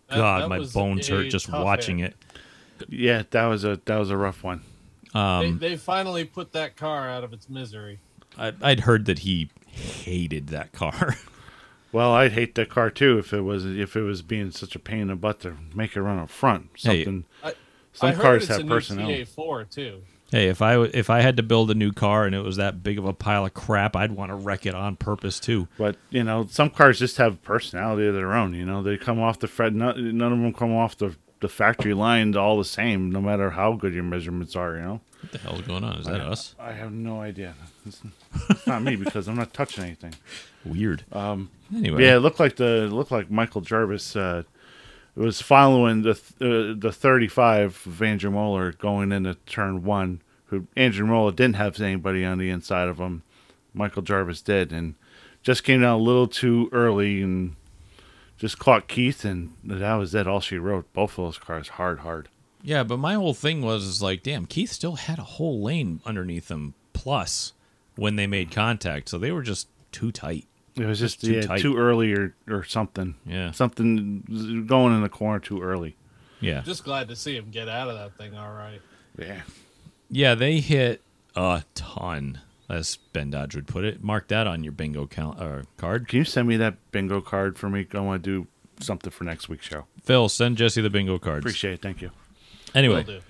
[0.08, 2.14] That- God, that my bones hurt just watching hit.
[2.80, 2.88] it.
[2.88, 4.60] Yeah, that was a that was a rough one.
[5.14, 7.98] Um, they, they finally put that car out of its misery.
[8.38, 11.16] I, I'd heard that he hated that car.
[11.92, 14.78] Well, I'd hate that car too if it was if it was being such a
[14.78, 16.68] pain in the butt to make it run up front.
[16.76, 17.24] Hey, Something.
[17.42, 17.54] I,
[17.92, 19.24] some I heard cars it's have a new personality.
[19.24, 20.02] TA4 too.
[20.30, 22.56] hey, if I w- if I had to build a new car and it was
[22.56, 25.68] that big of a pile of crap, I'd want to wreck it on purpose too.
[25.78, 28.52] But you know, some cars just have personality of their own.
[28.52, 29.74] You know, they come off the fred.
[29.74, 33.50] None, none of them come off the the factory line all the same, no matter
[33.50, 34.76] how good your measurements are.
[34.76, 35.00] You know.
[35.22, 35.98] What the hell is going on?
[35.98, 36.54] Is that I, us?
[36.58, 37.54] I have no idea.
[37.86, 38.00] It's,
[38.50, 40.14] it's not me because I'm not touching anything.
[40.66, 41.04] Weird.
[41.12, 41.50] Um.
[41.74, 42.02] Anyway.
[42.02, 44.44] Yeah, it looked like the it looked like Michael Jarvis uh,
[45.14, 50.22] was following the th- uh, the 35 of Andrew Moeller going into turn one.
[50.46, 53.22] Who Andrew Moeller didn't have anybody on the inside of him.
[53.74, 54.94] Michael Jarvis did, and
[55.42, 57.56] just came down a little too early and
[58.38, 60.26] just caught Keith, and that was it.
[60.26, 60.92] All she wrote.
[60.92, 62.28] Both of those cars hard, hard.
[62.62, 66.00] Yeah, but my whole thing was is like, damn, Keith still had a whole lane
[66.04, 67.52] underneath him plus
[67.96, 70.46] when they made contact, so they were just too tight.
[70.76, 71.60] It was just, too yeah, tight.
[71.60, 73.14] too early or, or something.
[73.24, 73.50] Yeah.
[73.52, 75.96] Something going in the corner too early.
[76.40, 76.60] Yeah.
[76.60, 78.36] Just glad to see him get out of that thing.
[78.36, 78.80] All right.
[79.18, 79.40] Yeah.
[80.10, 81.02] Yeah, they hit
[81.34, 84.04] a ton, as Ben Dodge would put it.
[84.04, 86.08] Mark that on your bingo count, uh, card.
[86.08, 87.86] Can you send me that bingo card for me?
[87.94, 88.46] I want to do
[88.80, 89.86] something for next week's show.
[90.02, 91.40] Phil, send Jesse the bingo cards.
[91.44, 91.82] Appreciate it.
[91.82, 92.10] Thank you.
[92.74, 93.20] Anyway, Will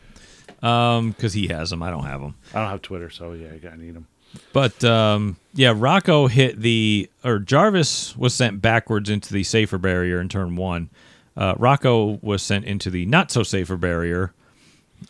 [0.62, 0.68] do.
[0.68, 2.34] um, because he has them, I don't have them.
[2.52, 4.08] I don't have Twitter, so yeah, I need them.
[4.52, 10.20] But um, yeah, Rocco hit the or Jarvis was sent backwards into the safer barrier
[10.20, 10.90] in turn one.
[11.36, 14.32] Uh, Rocco was sent into the not so safer barrier,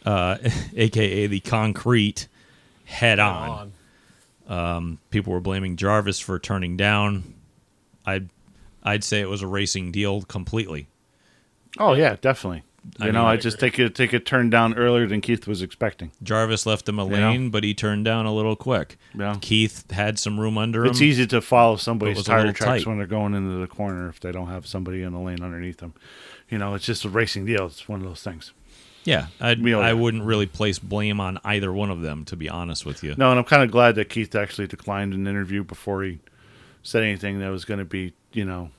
[0.05, 0.39] uh,
[0.77, 2.29] aka the concrete,
[2.85, 3.73] head on.
[4.49, 4.99] On.
[5.11, 7.35] People were blaming Jarvis for turning down.
[8.05, 8.29] I'd
[8.83, 10.87] I'd say it was a racing deal completely.
[11.79, 12.63] Oh yeah, definitely.
[12.99, 15.21] You I know, mean, I, I just take a take a turn down earlier than
[15.21, 16.13] Keith was expecting.
[16.23, 17.15] Jarvis left him a know?
[17.31, 18.97] lane, but he turned down a little quick.
[19.15, 19.37] Yeah.
[19.41, 20.91] Keith had some room under him.
[20.91, 22.87] It's easy to follow somebody's tire tracks tight.
[22.87, 25.79] when they're going into the corner if they don't have somebody in the lane underneath
[25.79, 25.95] them.
[26.49, 27.67] You know, it's just a racing deal.
[27.67, 28.53] It's one of those things.
[29.05, 32.37] Yeah, I'd, Me, oh, I wouldn't really place blame on either one of them, to
[32.37, 33.15] be honest with you.
[33.17, 36.19] No, and I'm kind of glad that Keith actually declined an interview before he
[36.83, 38.71] said anything that was going to be, you know,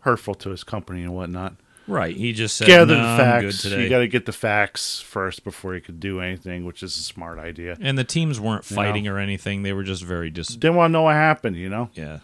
[0.00, 1.56] hurtful to his company and whatnot.
[1.90, 2.16] Right.
[2.16, 3.62] He just said, Gather "No, the I'm good facts.
[3.62, 3.82] today.
[3.82, 7.02] You got to get the facts first before you could do anything, which is a
[7.02, 7.76] smart idea.
[7.80, 8.82] and the teams weren't You know?
[8.82, 9.62] fighting or anything.
[9.64, 10.48] They were just very dis.
[10.48, 11.90] Didn't want to know what happened, you know.
[11.94, 12.20] Yeah.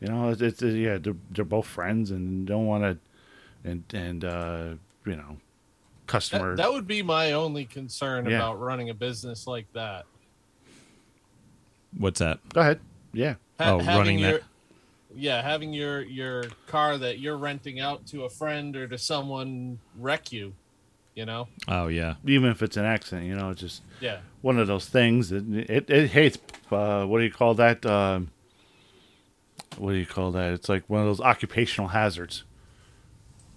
[0.00, 2.98] You know, it's, it's yeah, they're, they're both friends and don't want to,
[3.68, 4.68] and and uh,
[5.04, 5.36] you know,
[6.06, 6.56] customer.
[6.56, 8.36] That, that would be my only concern Yeah.
[8.38, 10.06] about running a business like that.
[11.98, 12.38] What's that?
[12.54, 12.80] Go ahead.
[13.12, 13.34] Yeah.
[13.58, 14.42] Ha- Oh, running your, that-
[15.14, 19.78] Yeah, having your your car that you're renting out to a friend or to someone
[19.98, 20.52] wreck you,
[21.14, 21.48] you know?
[21.66, 22.14] Oh yeah.
[22.24, 24.18] Even if it's an accident, you know, it's just Yeah.
[24.42, 25.30] one of those things.
[25.30, 26.38] That it, it hates.
[26.70, 27.84] Uh, what do you call that?
[27.84, 28.28] Um,
[29.78, 30.52] what do you call that?
[30.52, 32.44] It's like one of those occupational hazards.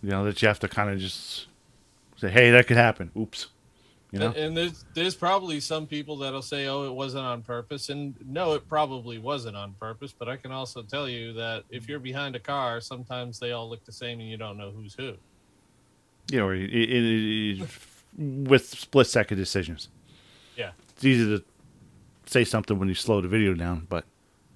[0.01, 1.47] You know that you have to kind of just
[2.17, 3.47] say, "Hey, that could happen." Oops.
[4.13, 4.27] You know.
[4.27, 8.13] And, and there's there's probably some people that'll say, "Oh, it wasn't on purpose," and
[8.25, 10.13] no, it probably wasn't on purpose.
[10.17, 13.67] But I can also tell you that if you're behind a car, sometimes they all
[13.67, 15.15] look the same, and you don't know who's who.
[16.31, 17.69] you know, it, it, it,
[18.17, 19.89] with split second decisions.
[20.55, 20.71] Yeah.
[20.95, 21.43] It's easy to
[22.27, 24.05] say something when you slow the video down, but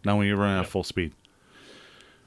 [0.05, 1.13] not when you're running at full speed.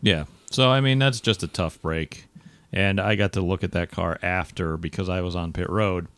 [0.02, 0.24] Yeah.
[0.50, 2.26] So I mean, that's just a tough break.
[2.72, 6.08] And I got to look at that car after because I was on pit road,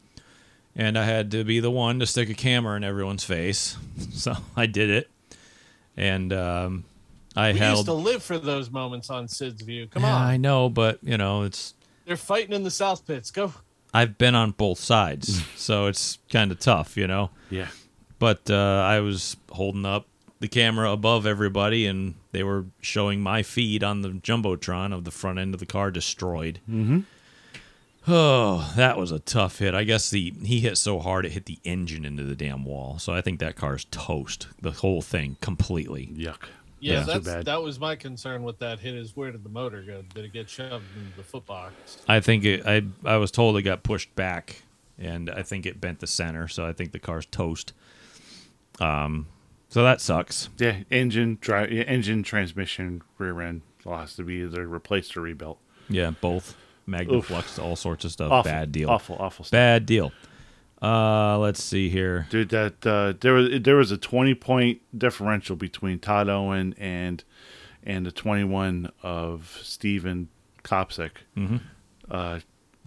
[0.75, 3.77] and I had to be the one to stick a camera in everyone's face.
[4.13, 5.11] So I did it,
[5.97, 6.85] and um,
[7.35, 7.79] I we held.
[7.79, 9.87] used to live for those moments on Sid's View.
[9.87, 13.31] Come yeah, on, I know, but you know, it's they're fighting in the South Pits.
[13.31, 13.53] Go.
[13.95, 17.31] I've been on both sides, so it's kind of tough, you know.
[17.51, 17.69] Yeah.
[18.19, 20.07] But uh, I was holding up
[20.41, 25.11] the camera above everybody, and they were showing my feed on the jumbotron of the
[25.11, 26.61] front end of the car destroyed.
[26.71, 27.01] Mm-hmm.
[28.09, 29.75] Oh, that was a tough hit.
[29.75, 32.99] I guess the he hit so hard it hit the engine into the damn wall.
[32.99, 34.49] So I think that car's toast.
[34.61, 36.07] The whole thing completely.
[36.15, 36.45] Yuck.
[36.81, 37.01] Yeah, Yeah.
[37.05, 37.45] That's bad.
[37.45, 38.95] that was my concern with that hit.
[38.95, 40.03] Is where did the motor go?
[40.15, 41.71] Did it get shoved into the footbox?
[42.09, 44.63] I think it, I I was told it got pushed back,
[44.99, 46.49] and I think it bent the center.
[46.49, 47.73] So I think the car's toast.
[48.81, 49.29] Um,
[49.69, 50.49] so that sucks.
[50.59, 55.21] Yeah, engine, drive, yeah, engine, transmission, rear end all has to be either replaced or
[55.21, 55.59] rebuilt.
[55.89, 56.57] Yeah, both
[56.89, 58.31] Magnaflux, all sorts of stuff.
[58.33, 58.91] Awful, Bad deal.
[58.91, 59.53] awful, awful stuff.
[59.53, 60.13] Bad deal.
[60.81, 62.27] Uh, let's see here.
[62.31, 67.23] Dude, that uh, there was there was a twenty point differential between Todd Owen and
[67.85, 70.29] and the twenty one of Steven
[70.65, 71.13] Kopcik.
[71.37, 71.61] Mhm.
[72.11, 72.41] Uh,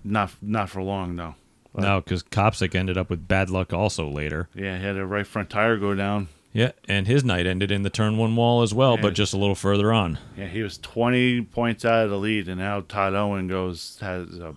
[0.03, 1.35] not not for long though.
[1.73, 4.49] Uh, No, because Kopcik ended up with bad luck also later.
[4.53, 6.27] Yeah, he had a right front tire go down.
[6.55, 9.01] Yeah, and his night ended in the turn one wall as well, Yeah.
[9.01, 10.17] but just a little further on.
[10.37, 14.37] Yeah, he was twenty points out of the lead, and now Todd Owen goes has
[14.39, 14.55] a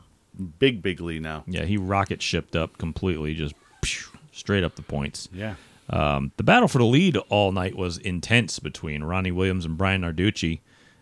[0.61, 1.43] big big lead now.
[1.49, 3.55] Yeah, he rocket shipped up completely, just
[4.31, 5.29] straight up the points.
[5.33, 5.57] Yeah.
[5.91, 10.03] Um, the battle for the lead all night was intense between Ronnie Williams and Brian
[10.03, 10.61] Narducci.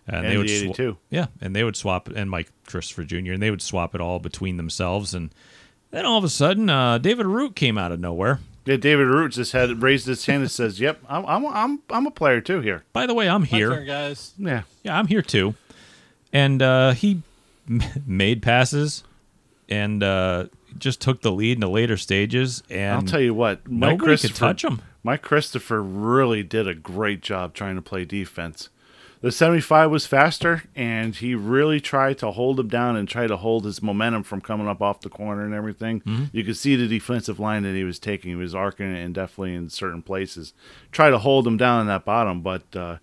[0.09, 0.97] And they would the 82.
[1.10, 3.32] yeah, and they would swap, and Mike Christopher Jr.
[3.32, 5.12] and they would swap it all between themselves.
[5.14, 5.31] And
[5.90, 8.39] then all of a sudden, uh, David Arute came out of nowhere.
[8.66, 12.06] Yeah, David Arute just had raised his hand and says, "Yep, I'm I'm I'm I'm
[12.06, 13.70] a player too here." By the way, I'm My here.
[13.70, 14.32] turn, guys.
[14.38, 15.55] Yeah, Yeah, I'm here too.
[16.32, 17.22] And uh, he
[17.68, 19.05] m- made passes,
[19.68, 20.47] and uh,
[20.78, 22.62] just took the lead in the later stages.
[22.68, 24.82] And I'll tell you what, Mike nobody could touch him.
[25.05, 28.68] Mike Christopher really did a great job trying to play defense.
[29.27, 33.36] The 75 was faster, and he really tried to hold him down and try to
[33.36, 36.01] hold his momentum from coming up off the corner and everything.
[36.03, 36.24] Mm-hmm.
[36.31, 38.31] You could see the defensive line that he was taking.
[38.31, 40.55] He was arcing it and definitely in certain places.
[40.93, 42.98] Try to hold him down in that bottom, but uh,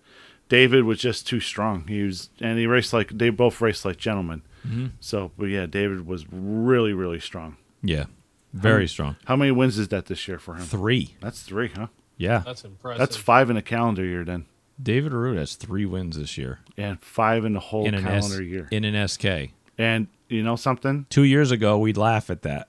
[0.48, 1.86] David was just too strong.
[1.88, 4.40] He was, and he raced like they both raced like gentlemen.
[4.66, 4.86] Mm-hmm.
[5.00, 7.58] So, but yeah, David was really, really strong.
[7.82, 8.06] Yeah,
[8.54, 9.16] very strong.
[9.26, 10.64] How many wins is that this year for him?
[10.64, 11.16] Three.
[11.20, 11.88] That's three, huh?
[12.16, 12.98] Yeah, That's impressive.
[12.98, 14.46] That's five in a calendar year then,
[14.82, 18.26] David Arute has three wins this year and five in the whole in an S-
[18.26, 18.68] calendar year.
[18.70, 19.52] in an SK.
[19.78, 21.06] And you know something?
[21.10, 22.68] Two years ago, we'd laugh at that.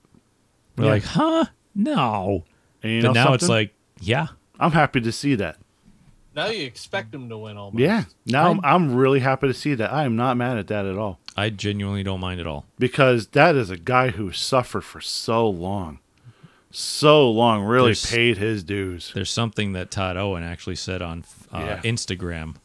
[0.77, 0.89] We're Yeah.
[0.91, 1.45] like, huh?
[1.73, 2.43] No.
[2.83, 4.27] And you but know now it's like, yeah.
[4.59, 5.57] I'm happy to see that.
[6.35, 7.79] now you expect him to win almost.
[7.81, 8.03] Yeah.
[8.25, 9.91] Now I'm, I'm really happy to see that.
[9.91, 12.65] I am not mad at that at all I genuinely don't mind at all.
[12.79, 15.99] because that is a guy who suffered for so long,
[16.71, 17.63] so long.
[17.63, 19.11] Really There's- paid his dues.
[19.13, 21.23] There's something that Todd Owen actually said on
[21.55, 21.81] uh, Yeah.
[21.81, 22.55] Instagram.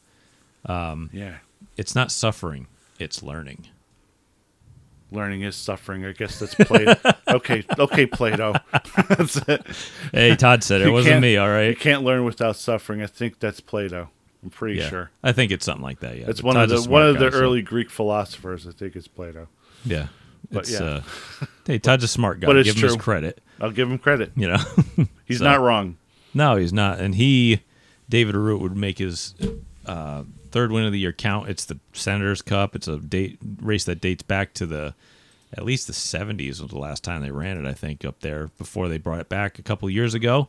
[1.12, 1.37] Yeah.
[1.77, 2.67] It's not suffering;
[2.99, 3.67] it's learning.
[5.12, 6.05] Learning is suffering.
[6.05, 6.95] I guess that's Plato.
[7.29, 8.55] okay, okay, Plato.
[9.09, 9.67] that's it.
[10.12, 10.87] Hey, Todd said it.
[10.87, 11.37] It wasn't me.
[11.37, 11.69] all right?
[11.71, 13.03] You can't learn without suffering.
[13.03, 14.09] I think that's Plato.
[14.45, 15.11] I'm pretty Yeah, sure.
[15.25, 16.17] I think it's something like that.
[16.17, 18.69] Yeah, It's one of the one of the so- early Greek philosophers.
[18.69, 19.49] I think it's Plato.
[19.85, 20.09] Yeah,
[20.53, 20.83] But it's, yeah.
[20.83, 21.03] Uh,
[21.67, 22.47] hey, Todd's a smart guy.
[22.47, 23.03] But it's Give him his true.
[23.03, 23.41] credit.
[23.61, 24.31] I'll give him credit.
[24.37, 24.59] You know,
[25.25, 25.97] He's So- not wrong.
[26.33, 27.01] No, he's not.
[27.01, 27.62] And he,
[28.11, 29.35] David Arute, would make his
[29.87, 31.49] uh, third win of the year count.
[31.49, 32.77] It's the Senators Cup.
[32.77, 34.95] It's a date race that dates back to the
[35.53, 37.69] at least the 70s was the last time they ran it.
[37.69, 40.49] I think up there before they brought it back a couple years ago.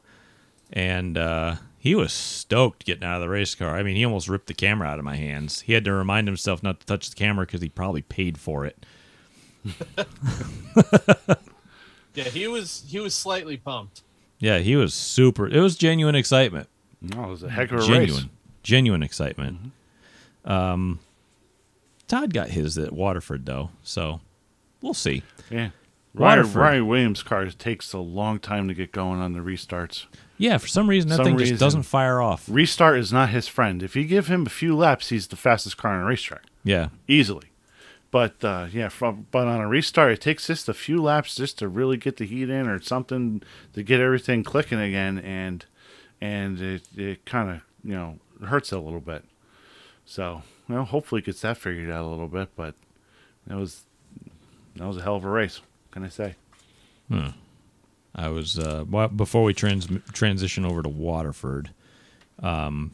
[0.71, 3.75] And uh, he was stoked getting out of the race car.
[3.75, 5.61] I mean, he almost ripped the camera out of my hands.
[5.61, 8.65] He had to remind himself not to touch the camera because he probably paid for
[8.65, 8.85] it.
[12.13, 14.01] Yeah, he was he was slightly pumped.
[14.39, 15.47] Yeah, he was super.
[15.47, 16.67] It was genuine excitement.
[17.01, 18.25] No, it was a heck of a genuine, race.
[18.63, 19.59] genuine excitement.
[20.45, 20.51] Mm-hmm.
[20.51, 20.99] Um,
[22.07, 24.19] Todd got his at Waterford though, so
[24.81, 25.23] we'll see.
[25.49, 25.69] Yeah.
[26.13, 26.55] Ryan, Waterford.
[26.61, 30.05] Ryan Williams' car takes a long time to get going on the restarts.
[30.37, 31.53] Yeah, for some reason that Some thing reason.
[31.53, 32.45] just doesn't fire off.
[32.49, 33.81] Restart is not his friend.
[33.81, 36.43] If you give him a few laps, he's the fastest car on a racetrack.
[36.63, 37.47] Yeah, Easily.
[38.09, 41.57] But uh, yeah, from, but on a restart, it takes just a few laps just
[41.59, 43.41] to really get the heat in or something
[43.73, 45.65] to get everything clicking again, and
[46.21, 49.23] and it, it kind of you know hurts a little bit.
[50.05, 52.49] So well, hopefully it gets that figured out a little bit.
[52.55, 52.75] But
[53.47, 53.83] that was
[54.75, 55.61] that was a hell of a race.
[55.91, 56.35] Can I say?
[58.13, 61.71] I was uh, well, before we trans- transition over to Waterford.
[62.41, 62.91] Um,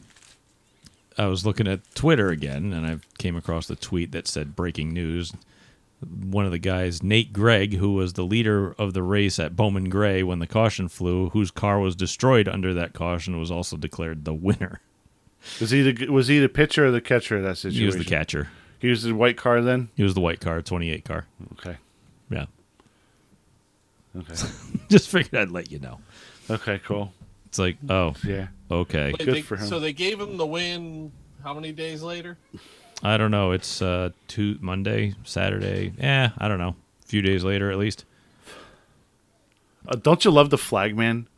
[1.16, 4.92] I was looking at Twitter again, and I came across the tweet that said breaking
[4.92, 5.32] news.
[6.00, 9.88] One of the guys, Nate Gregg, who was the leader of the race at Bowman
[9.88, 14.24] Gray when the caution flew, whose car was destroyed under that caution, was also declared
[14.24, 14.80] the winner.
[15.60, 17.80] Was he the was he the pitcher or the catcher of that situation?
[17.80, 18.48] He was the catcher.
[18.78, 19.88] He was the white car then.
[19.96, 21.26] He was the white car, 28 car.
[21.58, 21.76] Okay.
[22.30, 22.46] Yeah.
[24.16, 24.34] Okay.
[24.88, 25.98] Just figured I'd let you know.
[26.50, 26.80] okay.
[26.84, 27.12] Cool.
[27.46, 28.48] It's like, oh, Yeah.
[28.70, 29.06] okay.
[29.18, 29.66] Wait, Good they- for him.
[29.66, 31.12] So they gave him the win.
[31.42, 32.36] How many days later?
[33.02, 33.52] I don't know.
[33.52, 35.92] It's uh, two Monday, Saturday.
[35.98, 36.74] Yeah, I don't know.
[37.04, 38.04] A few days later, at least.
[39.86, 41.28] Uh, don't you love the flag man?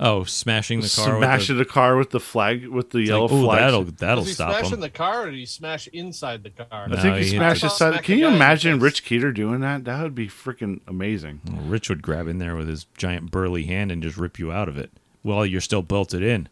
[0.00, 1.18] Oh, smashing the car.
[1.18, 3.58] Smashing with the, car with the flag with the the, yellow like, ooh, flag.
[3.58, 4.80] that'll that'll Was he stop smashing him.
[4.80, 6.86] the car, or did he smash inside the car?
[6.90, 7.92] I think he he hit smashed the- his side.
[7.94, 8.78] Smack Can you guy in the imagine.
[8.80, 9.84] Rich Keeter doing that?
[9.84, 11.40] That would be freaking amazing.
[11.50, 14.52] Well, Rich would grab in there with his giant burly hand and just rip you
[14.52, 14.90] out of it.
[15.22, 16.48] While you're still belted in,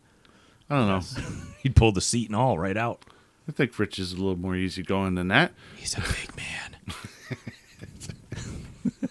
[0.68, 1.00] I don't know.
[1.62, 3.04] he'd pull the seat and all right out.
[3.48, 5.52] I think Rich is a little more easygoing than that.
[5.76, 6.76] He's a big man.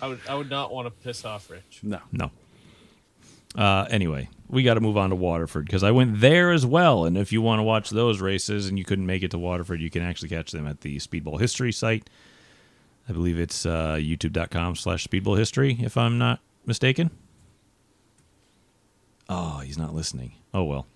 [0.00, 1.80] I would I would not want to piss off Rich.
[1.82, 2.00] No.
[2.12, 2.30] No.
[3.56, 7.04] Uh, anyway, we got to move on to Waterford because I went there as well.
[7.04, 9.80] And if you want to watch those races and you couldn't make it to Waterford,
[9.80, 12.08] you can actually catch them at the Speedbowl History site.
[13.08, 17.10] I believe it's uh, youtube.com slash speedbowl history, if I'm not mistaken.
[19.30, 20.32] Oh, he's not listening.
[20.52, 20.86] Oh, well.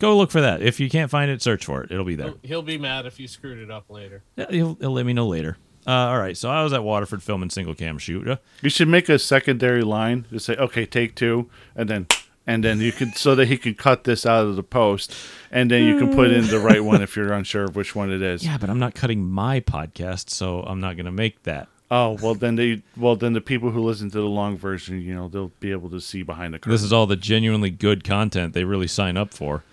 [0.00, 0.60] Go look for that.
[0.62, 1.92] If you can't find it, search for it.
[1.92, 2.26] It'll be there.
[2.28, 4.22] He'll, he'll be mad if you screwed it up later.
[4.34, 5.56] Yeah, he'll, he'll let me know later.
[5.86, 8.28] Uh, all right, so I was at Waterford filming single cam shoot.
[8.28, 12.06] Uh, You should make a secondary line to say, okay, take two, and then
[12.46, 15.14] and then you could so that he could cut this out of the post,
[15.50, 18.10] and then you can put in the right one if you're unsure of which one
[18.12, 18.44] it is.
[18.44, 21.68] yeah, but I'm not cutting my podcast, so I'm not going to make that.
[21.90, 25.14] Oh well, then they well then the people who listen to the long version, you
[25.14, 26.72] know, they'll be able to see behind the curtain.
[26.72, 29.64] This is all the genuinely good content they really sign up for.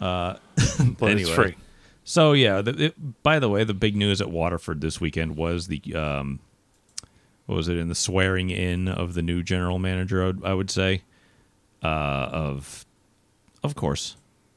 [0.00, 0.36] Uh,
[0.98, 1.20] but anyway.
[1.20, 1.54] it's free.
[2.04, 5.68] So yeah, the, it, by the way, the big news at Waterford this weekend was
[5.68, 6.40] the um,
[7.46, 10.34] what was it in the swearing in of the new general manager?
[10.44, 11.02] I would, say
[11.82, 12.84] uh, of
[13.62, 14.16] of course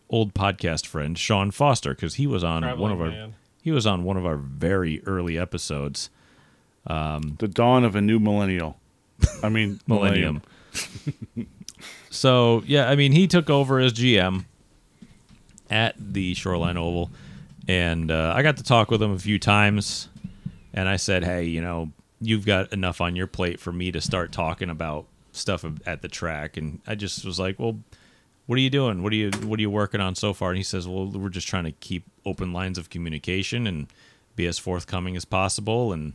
[0.09, 3.35] old podcast friend Sean Foster because he was on one of our man.
[3.61, 6.09] he was on one of our very early episodes.
[6.85, 8.77] Um, the dawn of a new millennial.
[9.43, 10.41] I mean, Millennium.
[12.09, 14.45] so yeah, I mean, he took over as GM
[15.69, 17.11] at the Shoreline Oval,
[17.68, 20.10] and uh, I got to talk with him a few times.
[20.73, 21.91] And I said, "Hey, you know,
[22.22, 26.07] you've got enough on your plate for me to start talking about stuff at the
[26.07, 27.80] track." And I just was like, "Well,
[28.45, 29.03] what are you doing?
[29.03, 31.30] What are you What are you working on so far?" And he says, "Well, we're
[31.30, 33.88] just trying to keep open lines of communication and
[34.35, 36.14] be as forthcoming as possible, and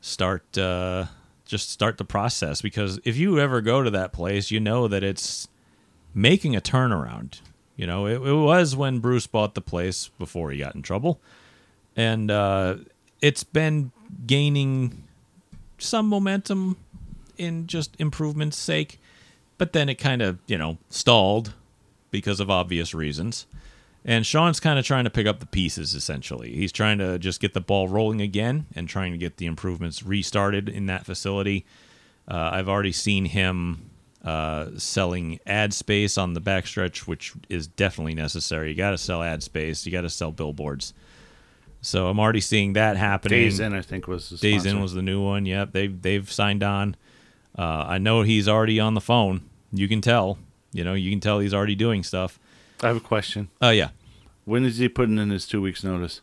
[0.00, 1.06] start uh,
[1.44, 2.62] just start the process.
[2.62, 5.48] Because if you ever go to that place, you know that it's
[6.14, 7.40] making a turnaround.
[7.76, 11.20] You know, it, it was when Bruce bought the place before he got in trouble,
[11.96, 12.76] and uh,
[13.20, 13.90] it's been
[14.26, 15.04] gaining
[15.78, 16.76] some momentum
[17.36, 19.00] in just improvement's sake,
[19.58, 21.54] but then it kind of you know stalled
[22.10, 23.46] because of obvious reasons.
[24.04, 26.52] And Sean's kind of trying to pick up the pieces essentially.
[26.54, 30.02] He's trying to just get the ball rolling again and trying to get the improvements
[30.02, 31.64] restarted in that facility.
[32.28, 33.90] Uh, I've already seen him
[34.24, 38.70] uh, selling ad space on the backstretch, which is definitely necessary.
[38.70, 39.84] You got to sell ad space.
[39.84, 40.94] You got to sell billboards.
[41.82, 43.40] So I'm already seeing that happening.
[43.42, 45.44] Days Inn, I think, was the Days Inn was the new one.
[45.44, 46.96] Yep, they've they've signed on.
[47.56, 49.42] Uh, I know he's already on the phone.
[49.70, 50.38] You can tell.
[50.72, 52.40] You know, you can tell he's already doing stuff.
[52.82, 53.50] I have a question.
[53.60, 53.90] Oh yeah.
[54.46, 56.22] When is he putting in his two weeks' notice?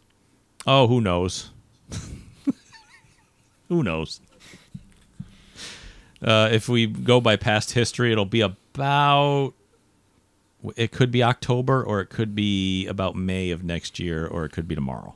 [0.65, 1.51] Oh, who knows?
[3.69, 4.19] who knows?
[6.21, 9.53] Uh, if we go by past history, it'll be about.
[10.75, 14.51] It could be October, or it could be about May of next year, or it
[14.51, 15.15] could be tomorrow.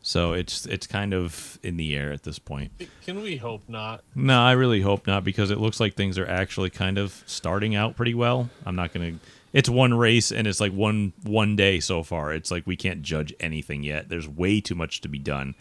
[0.00, 2.70] So it's it's kind of in the air at this point.
[3.04, 4.04] Can we hope not?
[4.14, 7.74] No, I really hope not because it looks like things are actually kind of starting
[7.74, 8.48] out pretty well.
[8.64, 9.14] I'm not gonna.
[9.52, 12.32] It's one race and it's like one one day so far.
[12.32, 14.08] It's like we can't judge anything yet.
[14.08, 15.54] There's way too much to be done.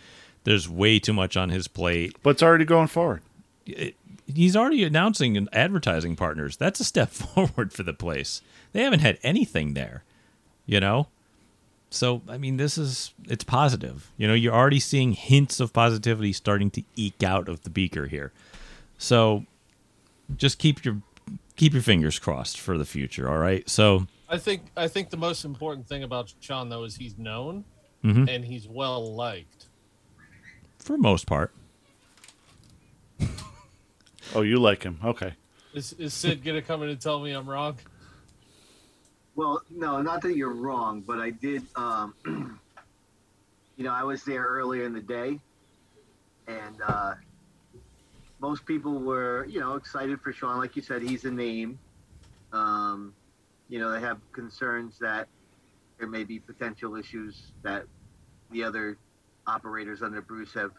[0.43, 2.15] There's way too much on his plate.
[2.21, 3.21] But it's already going forward.
[3.65, 3.95] It-
[4.25, 6.57] he's already announcing advertising partners.
[6.57, 8.41] That's a step forward for the place.
[8.73, 10.03] They haven't had anything there,
[10.65, 11.07] you know.
[11.89, 14.11] So I mean, this is it's positive.
[14.17, 18.07] You know, you're already seeing hints of positivity starting to eke out of the beaker
[18.07, 18.33] here.
[18.97, 19.45] So
[20.35, 20.97] just keep your
[21.55, 23.29] keep your fingers crossed for the future.
[23.29, 23.69] All right.
[23.69, 27.63] So I think I think the most important thing about Sean though is he's known
[28.03, 28.27] Mhm.
[28.29, 29.67] and he's well liked.
[30.79, 31.51] for most part,
[34.33, 34.99] Oh, you like him?
[35.03, 35.33] Okay.
[35.73, 37.77] Is is Sid gonna come in and tell me I'm wrong?
[39.35, 41.63] Well, no, not that you're wrong, but I did.
[41.75, 42.13] Um,
[43.75, 45.39] you know, I was there earlier in the day,
[46.47, 47.15] and uh,
[48.39, 50.57] most people were, you know, excited for Sean.
[50.57, 51.77] Like you said, he's a name.
[52.53, 53.13] Um,
[53.67, 55.27] you know, they have concerns that
[55.97, 57.83] there may be potential issues that
[58.51, 58.97] the other
[59.47, 60.71] operators under Bruce have,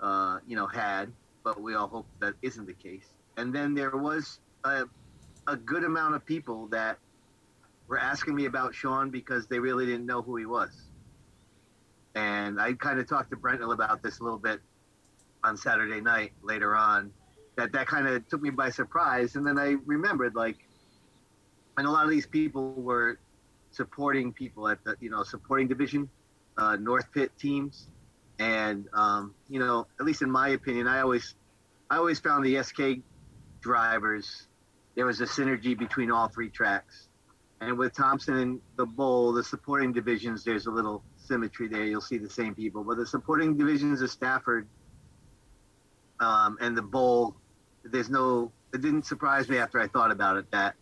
[0.00, 1.10] uh, you know, had,
[1.54, 3.06] but we all hope that isn't the case.
[3.38, 4.84] And then there was a,
[5.46, 6.98] a good amount of people that
[7.86, 10.70] were asking me about Sean because they really didn't know who he was.
[12.14, 14.60] And I kind of talked to Brentnell about this a little bit
[15.42, 17.12] on Saturday night later on.
[17.56, 20.58] That that kind of took me by surprise, and then I remembered like,
[21.76, 23.18] and a lot of these people were
[23.72, 26.08] supporting people at the you know supporting division,
[26.56, 27.88] uh, North Pit teams,
[28.38, 31.34] and um, you know at least in my opinion, I always
[31.90, 33.02] I always found the SK
[33.60, 34.48] drivers
[34.98, 37.06] there was a synergy between all three tracks.
[37.60, 41.84] And with Thompson and the Bowl, the supporting divisions, there's a little symmetry there.
[41.84, 42.82] You'll see the same people.
[42.82, 44.66] But the supporting divisions of Stafford
[46.18, 47.36] um, and the Bowl,
[47.84, 50.74] there's no, it didn't surprise me after I thought about it that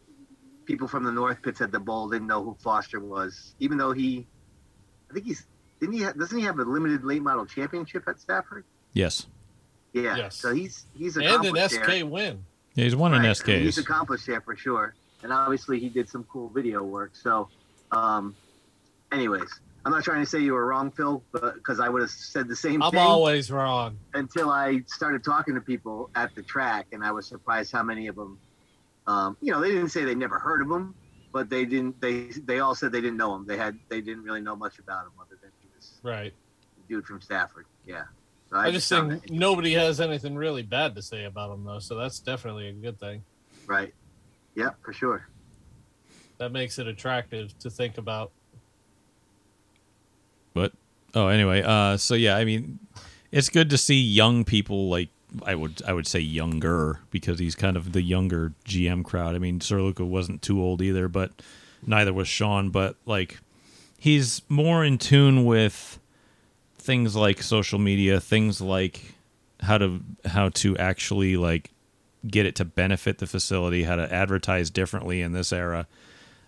[0.64, 3.92] people from the North Pits at the Bowl didn't know who Foster was, even though
[3.92, 4.26] he,
[5.10, 5.46] I think he's,
[5.78, 8.64] didn't he, ha- doesn't he have a limited late model championship at Stafford?
[8.94, 9.26] yes,
[10.02, 10.16] Yeah.
[10.16, 10.36] Yes.
[10.36, 12.06] So he's, he's And an SK there.
[12.06, 12.44] win.
[12.74, 13.18] yeah, he's won Right.
[13.24, 14.94] in I mean, He's accomplished there for sure.
[15.22, 17.16] And obviously he did some cool video work.
[17.16, 17.48] So,
[17.92, 18.36] um,
[19.12, 19.48] anyways,
[19.84, 22.56] I'm not trying to say you were wrong, Phil, because I would have said the
[22.56, 22.82] same thing.
[22.82, 23.98] I'm always wrong.
[24.14, 28.08] until I started talking to people at the track, and I was surprised how many
[28.08, 28.38] of them,
[29.06, 30.94] um, you know, they didn't say they never heard of him,
[31.32, 32.00] but they didn't.
[32.00, 33.46] They they all said they didn't know him.
[33.46, 36.34] They had they didn't really know much about him other than he was Right.
[36.88, 37.66] dude from Stafford.
[37.86, 38.04] Yeah.
[38.50, 41.78] So I just found think nobody has anything really bad to say about him though,
[41.78, 43.24] so that's definitely a good thing.
[43.66, 43.92] right.
[44.54, 45.28] Yeah, for sure.
[46.38, 48.32] That makes it attractive to think about.
[50.54, 50.72] But
[51.14, 52.78] oh, anyway, uh, so yeah, I mean,
[53.30, 55.10] it's good to see young people like
[55.44, 59.34] I would I would say younger because he's kind of the younger GM crowd.
[59.34, 61.32] I mean, Sir Luca wasn't too old either, but
[61.86, 62.70] neither was Sean.
[62.70, 63.38] But like,
[63.98, 65.98] he's more in tune with
[66.86, 69.14] things like social media, things like
[69.60, 71.72] how to how to actually like
[72.26, 75.86] get it to benefit the facility, how to advertise differently in this era,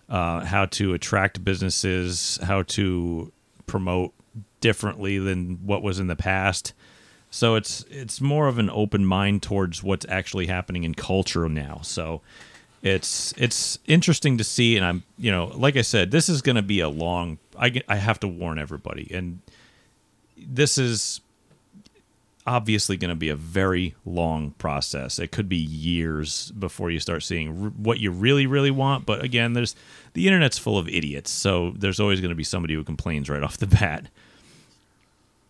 [0.09, 3.31] uh, how to attract businesses, how to
[3.67, 4.13] promote
[4.61, 6.73] differently than what was in the past.
[7.29, 11.81] So it's it's more of an open mind towards what's actually happening in culture now.
[11.83, 12.21] So
[12.81, 16.55] it's it's interesting to see, and I'm you know like I said, this is going
[16.55, 17.37] to be a long.
[17.59, 19.41] I I have to warn everybody, and
[20.47, 21.21] this is
[22.49, 25.19] obviously going to be a very long process.
[25.19, 29.05] It could be years before you start seeing r- what you really, really want.
[29.05, 29.75] But again, there's
[30.13, 33.43] the internet's full of idiots, so there's always going to be somebody who complains right
[33.43, 34.07] off the bat.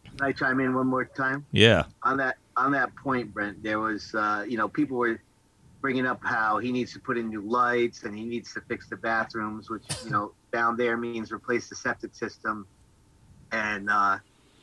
[0.04, 1.46] Can I chime in one more time?
[1.52, 5.22] Yeah, on that on that point, Brent, there was uh, you know people were
[5.82, 8.90] bringing up how he needs to put in new lights and he needs to fix
[8.90, 12.68] the bathrooms, which you know down there means replace the septic system.
[13.52, 14.18] And uh,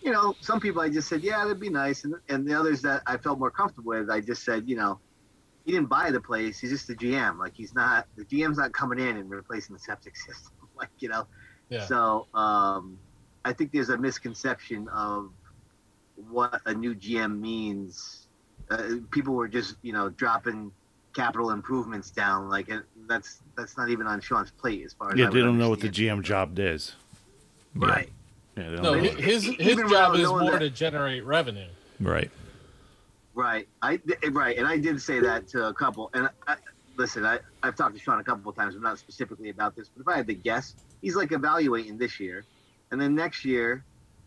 [0.07, 2.81] you know, some people I just said, yeah, that'd be nice, and and the others
[2.83, 5.01] that I felt more comfortable with, I just said, you know,
[5.65, 7.39] he didn't buy the place; he's just the GM.
[7.39, 10.53] Like he's not the GM's not coming in and replacing the septic system.
[10.79, 11.27] like you know,
[11.71, 11.85] Yeah.
[11.87, 12.99] so um,
[13.45, 15.31] I think there's a misconception of
[16.31, 18.29] what a new GM means.
[18.71, 20.73] Uh, people were just, you know, dropping
[21.15, 22.49] capital improvements down.
[22.49, 25.41] Like it, that's that's not even on Sean's plate as far as Yeah, I they
[25.41, 25.89] don't know what the.
[25.89, 26.95] GM job is.
[27.75, 28.07] Right.
[28.09, 28.13] Yeah,
[28.57, 29.01] they don't No, know.
[29.01, 31.69] hi- his Even his job is more that- to generate revenue.
[32.01, 32.31] right.
[33.35, 33.69] Right.
[33.83, 34.01] I
[34.31, 36.11] right, and I did say that to a couple.
[36.15, 36.57] And I,
[36.97, 39.89] listen, I I've talked to Sean a couple of times, but not specifically about this.
[39.95, 42.47] But if I had to guess, he's like evaluating this year,
[42.91, 43.85] and then next year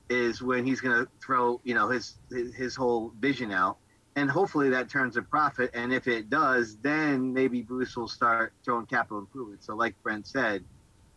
[0.09, 3.77] is when he's going to throw you know his, his his whole vision out,
[4.15, 5.71] and hopefully that turns a profit.
[5.73, 9.65] And if it does, then maybe Bruce will start throwing capital improvements.
[9.65, 10.63] So like Brent said,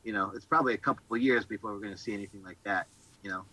[0.02, 2.58] you know, it's probably a couple of years before we're going to see anything like
[2.64, 2.86] that.
[3.22, 3.44] You know.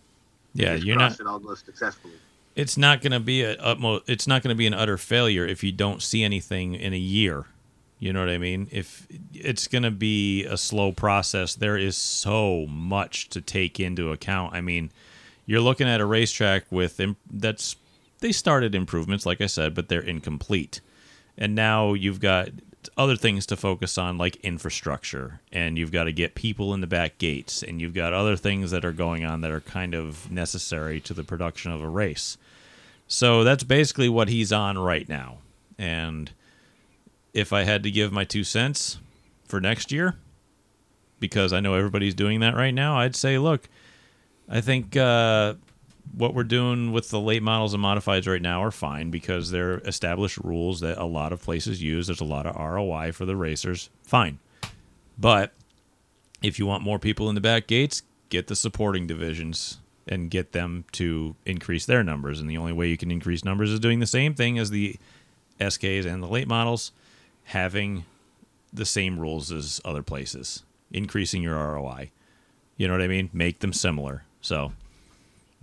[0.54, 1.18] Yeah, you're not.
[1.18, 2.14] It all goes successfully.
[2.56, 4.08] It's not going to be a utmost.
[4.08, 6.98] It's not going to be an utter failure if you don't see anything in a
[6.98, 7.46] year.
[8.00, 8.66] You know what I mean?
[8.72, 14.10] If it's going to be a slow process, there is so much to take into
[14.10, 14.54] account.
[14.54, 14.90] I mean,
[15.46, 17.76] you're looking at a racetrack with im- that's
[18.20, 20.80] they started improvements, like I said, but they're incomplete,
[21.36, 22.48] and now you've got
[22.96, 26.86] other things to focus on, like infrastructure, and you've got to get people in the
[26.86, 30.30] back gates, and you've got other things that are going on that are kind of
[30.30, 32.38] necessary to the production of a race.
[33.06, 35.38] So that's basically what he's on right now.
[35.78, 36.30] And
[37.34, 38.98] if I had to give my two cents
[39.44, 40.16] for next year,
[41.18, 43.68] because I know everybody's doing that right now, I'd say, look,
[44.48, 45.54] I think uh,
[46.14, 49.78] what we're doing with the late models and modifieds right now are fine because they're
[49.78, 52.06] established rules that a lot of places use.
[52.06, 53.90] There's a lot of ROI for the racers.
[54.02, 54.38] Fine.
[55.18, 55.52] But
[56.42, 59.78] if you want more people in the back gates, get the supporting divisions
[60.08, 62.40] and get them to increase their numbers.
[62.40, 64.96] And the only way you can increase numbers is doing the same thing as the
[65.60, 66.92] SKs and the late models,
[67.44, 68.04] having
[68.72, 72.10] the same rules as other places, increasing your ROI.
[72.76, 73.30] You know what I mean?
[73.32, 74.24] Make them similar.
[74.40, 74.72] So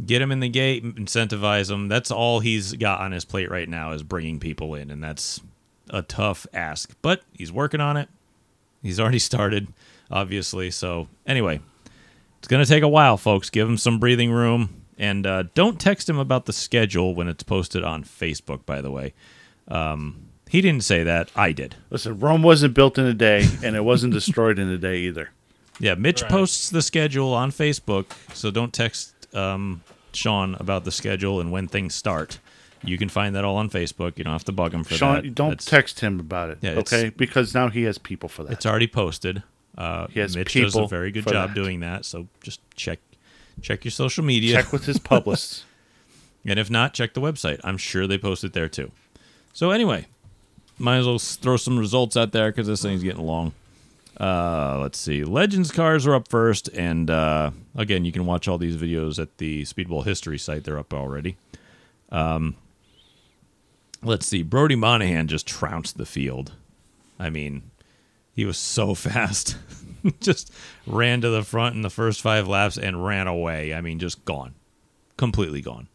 [0.06, 1.88] get him in the gate, incentivize him.
[1.88, 5.42] That's all he's got on his plate right now is bringing people in, and that's
[5.90, 6.94] a tough ask.
[7.02, 8.10] But he's working on it.
[8.84, 9.68] He's already started,
[10.12, 10.70] obviously.
[10.72, 11.60] So anyway,
[12.40, 13.50] it's going to take a while, folks.
[13.50, 14.84] Give him some breathing room.
[15.00, 18.90] And uh, don't text him about the schedule when it's posted on Facebook, by the
[18.90, 19.14] way.
[19.68, 21.30] Um, he didn't say that.
[21.36, 21.76] I did.
[21.92, 25.30] Listen, Rome wasn't built in a day, and it wasn't destroyed in a day either.
[25.80, 26.32] Yeah, Mitch Right.
[26.32, 29.82] posts the schedule on Facebook, so don't text um,
[30.14, 32.40] Sean about the schedule and when things start.
[32.84, 34.18] You can find that all on Facebook.
[34.18, 35.36] You don't have to bug him for Sean, that.
[35.36, 37.10] don't That's- text him about it, Yeah, okay?
[37.10, 38.54] Because now he has people for that.
[38.54, 39.42] It's already posted.
[39.78, 41.56] Uh, He has Mitch does a very good job that.
[41.56, 42.06] doing that.
[42.06, 43.00] So just check
[43.62, 44.54] check your social media.
[44.54, 45.64] Check with his publicists.
[46.46, 47.60] And if not, check the website.
[47.66, 48.92] I'm sure they post it there too.
[49.52, 50.06] So anyway,
[50.78, 53.52] might as well throw some results out there because this thing's getting long.
[54.20, 55.24] Uh, let's see.
[55.24, 59.38] Legends cars are up first, and uh, again, you can watch all these videos at
[59.38, 60.64] the Speedbowl History site.
[60.64, 61.38] They're up already.
[62.12, 62.56] Um,
[64.02, 64.42] let's see.
[64.42, 66.54] Brody Monahan just trounced the field.
[67.20, 67.70] I mean,
[68.34, 69.58] he was so fast.
[70.20, 70.52] just
[70.88, 73.74] ran to the front in the first five laps and ran away.
[73.74, 74.56] I mean, just gone,
[75.18, 75.88] completely gone.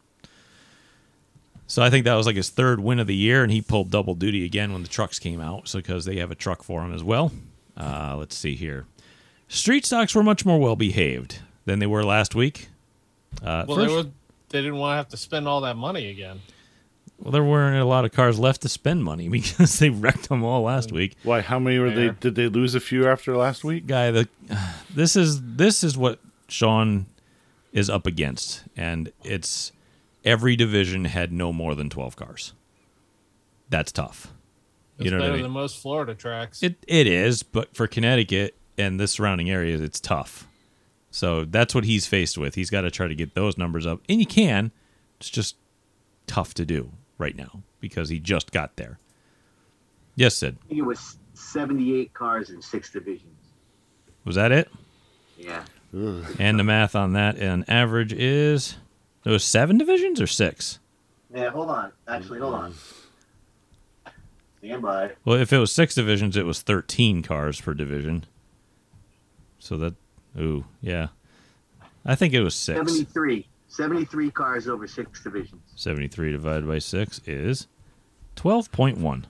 [1.67, 3.91] So I think that was like his third win of the year, and he pulled
[3.91, 5.69] double duty again when the trucks came out.
[5.69, 7.33] So because they have a truck for him as well.
[7.77, 8.87] Uh, let's see here.
[9.49, 12.69] Street stocks were much more well behaved than they were last week.
[13.43, 14.03] Uh, Well, first- they were
[14.51, 16.41] they didn't want to have to spend all that money again.
[17.19, 20.45] Well, there weren't a lot of cars left to spend money because they wrecked them
[20.45, 21.17] all last week.
[21.23, 21.41] Why?
[21.41, 22.11] How many were they?
[22.11, 23.87] Did they lose a few after last week?
[23.87, 24.29] Guy, the
[24.95, 26.19] this is this is what
[26.49, 27.07] Sean
[27.73, 29.73] is up against, and it's
[30.25, 32.53] every division had no more than twelve cars.
[33.71, 34.33] That's tough.
[34.99, 35.43] It's You know what I mean?
[35.43, 36.63] than most Florida tracks.
[36.63, 40.47] It it is, but for Connecticut and the surrounding areas, it's tough.
[41.11, 42.55] So that's what he's faced with.
[42.55, 44.73] He's got to try to get those numbers up, and you can.
[45.21, 45.57] It's just
[46.27, 48.99] tough to do right now because he just got there.
[50.17, 50.57] Yes, Sid.
[50.69, 53.29] It was 78 cars in six divisions.
[54.25, 54.71] Was that it?
[55.37, 55.65] Yeah.
[55.93, 58.77] And the math on that, and average is
[59.25, 60.79] there was seven divisions or six.
[61.35, 61.93] Yeah, hold on.
[62.09, 62.75] Actually, hold on.
[64.63, 65.11] Stand by.
[65.25, 68.25] Well, if it was six divisions, it was thirteen cars per division.
[69.59, 69.95] So that,
[70.39, 71.09] ooh, yeah,
[72.05, 72.79] I think it was six.
[72.79, 73.47] 73.
[73.69, 75.63] 73 cars over six divisions.
[75.77, 77.69] 73 divided by 6 is
[78.37, 79.25] 12.1.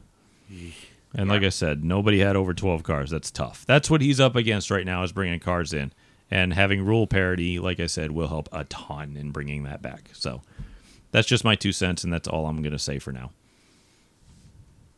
[1.14, 3.10] And like I said, nobody had over 12 cars.
[3.10, 3.64] That's tough.
[3.66, 5.92] That's what he's up against right now is bringing cars in.
[6.28, 10.10] And having rule parity, like I said, will help a ton in bringing that back.
[10.12, 10.42] So
[11.12, 13.30] that's just my two cents, and that's all I'm going to say for now.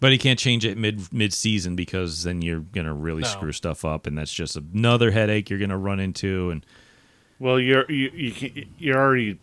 [0.05, 3.28] But he can't change it mid mid season because then you're going to really No.
[3.28, 6.51] screw stuff up, and that's just another headache you're going to run into.
[6.51, 6.66] And
[7.39, 9.39] Well, you're you, you you're already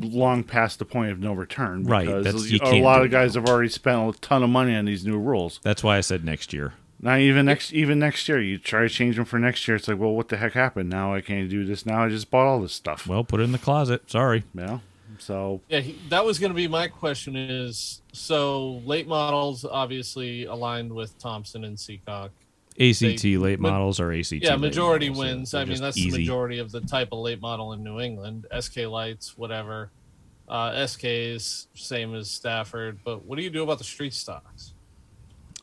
[0.00, 1.84] long past the point of no return.
[1.84, 4.74] Right, Because that's- you a lot of guys have already spent a ton of money
[4.74, 5.60] on these new rules.
[5.62, 6.72] that's why I said next year.
[7.00, 8.40] Not even next even next year.
[8.40, 9.76] You try to change them for next year.
[9.76, 10.90] It's like, well, what the heck happened?
[10.90, 11.86] Now I can't do this.
[11.86, 13.06] Now I just bought all this stuff.
[13.06, 14.10] Well, put it in the closet.
[14.10, 14.42] Sorry.
[14.52, 14.80] Yeah.
[15.20, 17.36] So Yeah, he, that was going to be my question.
[17.36, 22.30] Is so late models obviously aligned with Thompson and Seekonk.
[22.78, 24.32] ACT They- late ma- models or ACT.
[24.32, 25.50] yeah, late majority models, wins.
[25.52, 26.10] they're I mean, that's easy.
[26.10, 28.46] the majority of the type of late model in New England.
[28.58, 29.90] SK lights, whatever.
[30.48, 32.98] Uh, SK is same as Stafford.
[33.04, 34.74] But what do you do about the street stocks?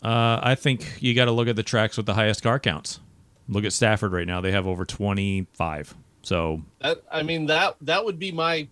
[0.04, 3.00] Uh, I think you got to look at the tracks with the highest car counts.
[3.48, 5.94] Look at Stafford right now; they have over twenty-five.
[6.24, 8.68] So That I mean that that would be my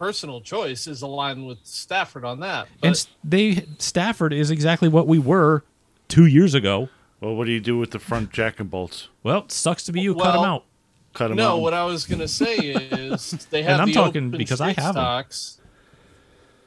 [0.00, 2.66] personal choice is aligned with Stafford on that.
[2.80, 5.62] But and they Stafford is exactly what we were
[6.08, 6.88] two years ago.
[7.20, 9.08] well, what do you do with the front jack and bolts?
[9.22, 10.14] Well, it sucks to be you.
[10.14, 10.64] cut them out.
[11.12, 11.60] Cut them no, out.
[11.60, 14.68] what I was gonna say is they have and I'm the talking open because I
[14.68, 15.02] have have 'em.
[15.02, 15.60] stocks.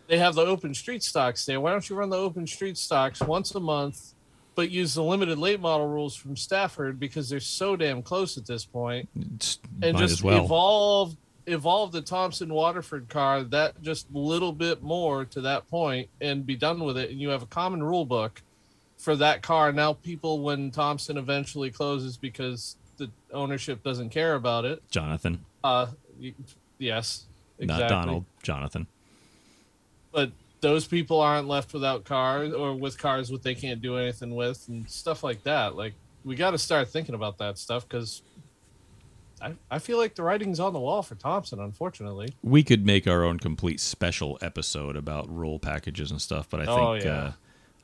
[0.08, 1.60] They have the open street stocks there.
[1.60, 4.14] Why don't you run the open street stocks once a month,
[4.54, 8.46] but use the limited late model rules from Stafford because they're so damn close at
[8.46, 10.44] this and might just as well.
[10.46, 11.16] evolve
[11.46, 16.56] evolve the Thompson Waterford car that just little bit more to that point and be
[16.56, 18.42] done with it, and you have a common rule book
[18.98, 19.72] for that car.
[19.72, 25.88] Now, people, when Thompson eventually closes because the ownership doesn't care about it, Jonathan, uh,
[26.78, 27.26] yes,
[27.60, 27.84] exactly.
[27.84, 28.26] not Donald.
[28.42, 28.88] Jonathan.
[30.12, 34.34] But those people aren't left without cars or with cars what they can't do anything
[34.34, 35.76] with and stuff like that.
[35.76, 35.94] Like
[36.24, 38.22] we got to start thinking about that stuff because
[39.44, 41.60] I I feel like the writing's on the wall for Thompson.
[41.60, 46.62] Unfortunately, We could make our own complete special episode about rule packages and stuff, but
[46.62, 47.24] I think Oh, yeah.
[47.24, 47.32] uh,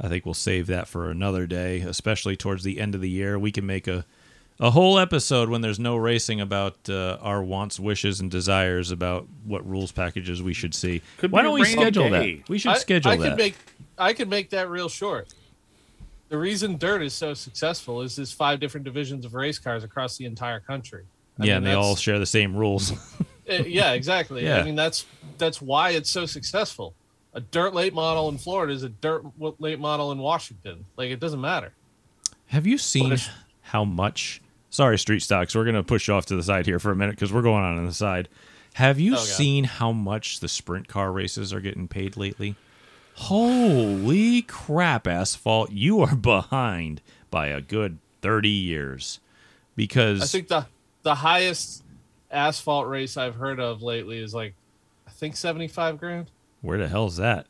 [0.01, 3.37] I think we'll save that for another day, especially towards the end of the year.
[3.37, 4.05] We can make a
[4.61, 9.25] a whole episode when there's no racing about uh, our wants, wishes, and desires about
[9.45, 11.01] what rules packages we should see.
[11.17, 12.35] Could Why don't we schedule day.
[12.37, 12.49] that?
[12.49, 13.29] We should I, schedule I that.
[13.29, 13.55] could make
[13.97, 15.33] I could make that real short.
[16.29, 20.17] The reason dirt is so successful is there's five different divisions of race cars across
[20.17, 21.05] the entire country.
[21.39, 22.91] I yeah, mean, and they all share the same rules.
[22.91, 22.95] Uh,
[23.65, 24.43] yeah, exactly.
[24.43, 24.59] Yeah.
[24.59, 25.05] I mean, that's
[25.37, 26.93] that's why it's so successful.
[27.33, 29.23] A dirt late model in Florida is a dirt
[29.59, 30.85] late model in Washington.
[30.97, 31.73] Like it doesn't matter.
[32.47, 33.29] Have you seen if-
[33.61, 34.41] how much?
[34.71, 35.55] Sorry, street stocks.
[35.55, 37.77] We're gonna push off to the side here for a minute because we're going on
[37.77, 38.27] on the side.
[38.73, 42.55] Have you Oh, seen how much the sprint car races are getting paid lately?
[43.15, 45.71] Holy crap, asphalt!
[45.71, 49.19] You are behind by a good thirty years
[49.75, 50.65] because I think the
[51.03, 51.83] the highest
[52.31, 54.53] asphalt race I've heard of lately is like
[55.07, 56.29] I think seventy five grand.
[56.61, 57.45] where the hell's that?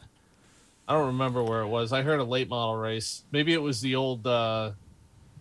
[0.87, 1.93] I don't remember where it was.
[1.93, 3.23] I heard a late model race.
[3.31, 4.71] Maybe it was the old uh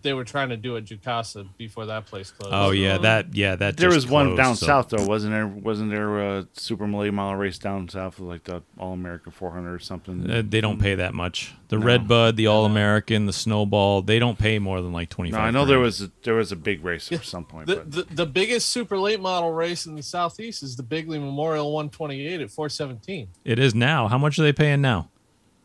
[0.03, 2.55] they were trying to do at Jukasa before that place closed.
[2.55, 3.77] Oh yeah, that yeah that.
[3.77, 5.47] There just was one closed, down so- south though, wasn't there?
[5.47, 9.79] Wasn't there a super late model race down south, like the All American 400 or
[9.79, 10.31] something?
[10.31, 11.55] Uh, they don't pay that much.
[11.69, 11.85] The No.
[11.85, 15.39] Red Bud, the All American, the Snowball, they don't pay more than like twenty no.
[15.39, 17.67] I know there was a, there was a big race at some point.
[17.67, 21.73] The, the the biggest super late model race in the southeast is the Bigley Memorial
[21.73, 23.29] 128 at 417.
[23.45, 24.09] It is now.
[24.09, 25.11] How much are they paying now?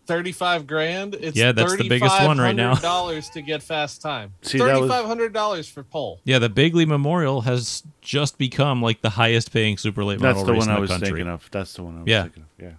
[0.06, 1.16] 35 grand.
[1.16, 2.76] It's Yeah, that's the biggest one right now.
[2.76, 4.34] Dollars to get fast time.
[4.42, 6.20] See, that was- Thirty-five hundred dollars for pole.
[6.26, 10.46] Yeah, the Bigley Memorial has just become like the highest paying super late that's model
[10.48, 11.08] the race one in I the was country.
[11.10, 11.48] thinking of.
[11.52, 12.22] That's the one I was Yeah.
[12.24, 12.50] thinking of.
[12.64, 12.72] Yeah.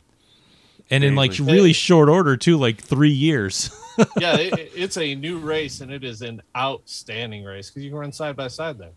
[0.90, 1.54] and in like Exactly.
[1.54, 3.70] really short order too, like three years.
[4.18, 7.98] yeah, it, it's a new race and it is an outstanding race because you can
[7.98, 8.90] run side by side there.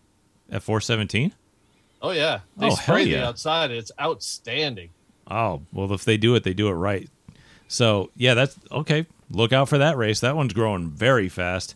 [0.52, 1.34] At 417?
[2.02, 3.28] Oh yeah, they Oh, hell spray the yeah.
[3.28, 3.72] outside.
[3.72, 4.90] It's outstanding.
[5.30, 7.10] Oh, well, if they do it, they do it right.
[7.68, 9.06] So, yeah, that's okay.
[9.30, 10.20] Look out for that race.
[10.22, 11.76] That one's growing very fast.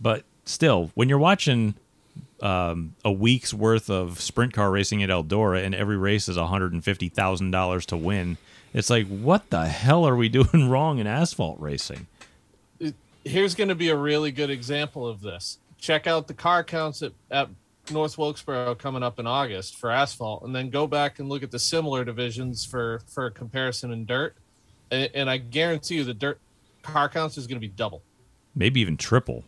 [0.00, 1.74] But still, when you're watching
[2.40, 7.86] um, a week's worth of sprint car racing at Eldora and every race is $150,000
[7.86, 8.36] to win,
[8.72, 12.06] it's like, what the hell are we doing wrong in asphalt racing?
[13.24, 15.58] Here's going to be a really good example of this.
[15.78, 17.48] Check out the car counts at, at
[17.90, 21.50] North Wilkesboro coming up in August for asphalt, and then go back and look at
[21.50, 24.36] the similar divisions for for comparison in dirt.
[24.90, 26.40] And, and I guarantee you, the dirt
[26.82, 28.02] car counts is going to be double.
[28.54, 29.44] Maybe even triple.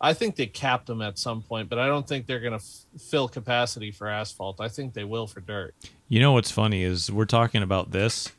[0.00, 2.64] I think they capped them at some point, but I don't think they're going to
[2.64, 4.60] f- fill capacity for asphalt.
[4.60, 5.74] I think they will for dirt.
[6.08, 8.32] You know what's funny is we're talking about this,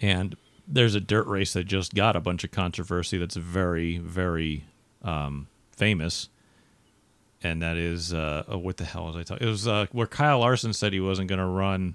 [0.00, 0.36] and
[0.66, 4.64] there's a dirt race that just got a bunch of controversy that's very, very
[5.02, 6.28] um, famous,
[7.40, 9.46] and that is uh, oh, what the hell was I talking?
[9.46, 11.94] It was uh, where Kyle Larson said he wasn't going to run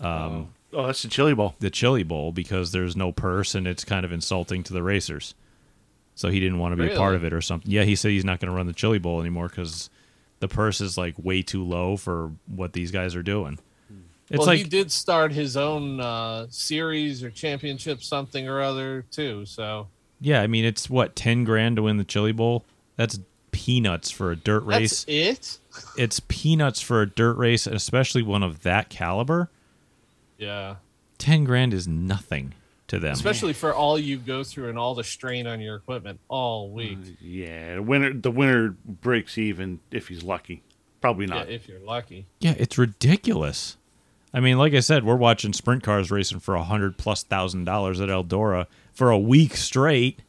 [0.00, 1.54] um, Oh, that's the Chili Bowl.
[1.58, 5.34] the Chili Bowl because there's no purse and it's kind of insulting to the racers.
[6.14, 7.70] So he didn't want to be a part of it or something.
[7.70, 9.88] Yeah, he said he's not going to run the Chili Bowl anymore because
[10.40, 13.58] the purse is like way too low for what these guys are doing.
[14.28, 19.04] It's well, like he did start his own uh, series or championship, something or other,
[19.10, 19.46] too.
[19.46, 19.88] So
[20.20, 22.64] Yeah, I mean it's what ten grand to win the Chili Bowl.
[22.96, 23.20] That's
[23.50, 25.04] peanuts for a dirt race.
[25.04, 25.58] that's it.
[25.96, 29.50] It's peanuts for a dirt race, especially one of that caliber.
[30.38, 30.76] Yeah,
[31.18, 32.54] Ten grand is nothing
[32.88, 33.12] to them.
[33.14, 36.72] especially for all you go through and all the strain on your equipment all uh,
[36.72, 36.98] week.
[37.20, 40.62] Yeah, the winner the winner breaks even if he's lucky.
[41.00, 41.48] Probably Yeah, not.
[41.48, 42.26] if you're lucky.
[42.40, 43.76] yeah, it's ridiculous.
[44.34, 47.64] I mean, like I said, we're watching sprint cars racing for a hundred plus thousand
[47.64, 50.20] dollars at Eldora for a week straight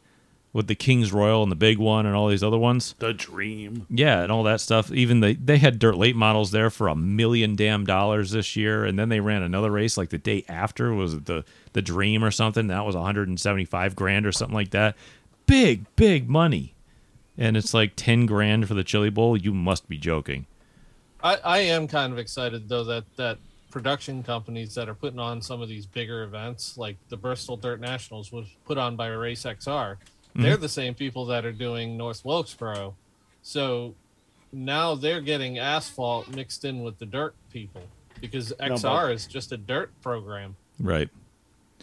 [0.54, 2.96] with the Kings Royal and the big one and all these other ones.
[3.00, 3.86] the dream.
[3.90, 4.92] Yeah, and all that stuff.
[4.92, 8.86] Even they they had dirt late models there for a million damn dollars this year,
[8.86, 11.44] and then they ran another race like the day after was it the
[11.74, 14.96] the Dream or something that was 175 grand or something like that.
[15.46, 16.74] Big big money,
[17.38, 19.38] and it's like 10 grand for the Chili Bowl.
[19.38, 20.48] You must be joking.
[21.24, 23.38] I, I am kind of excited though that that
[23.70, 27.80] production companies that are putting on some of these bigger events, like the Bristol Dirt
[27.80, 29.98] Nationals, was put on by Race XR.
[30.38, 30.44] Mm-hmm.
[30.44, 32.96] They're the same people that are doing North Wilkesboro,
[33.42, 33.96] so
[34.52, 37.82] now they're getting asphalt mixed in with the dirt people
[38.22, 40.56] because XR is just a dirt program.
[40.80, 41.10] Right.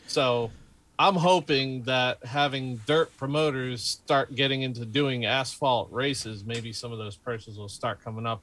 [0.06, 0.50] So
[0.98, 6.98] I'm hoping that having dirt promoters start getting into doing asphalt races, maybe some of
[6.98, 8.42] those purses will start coming up.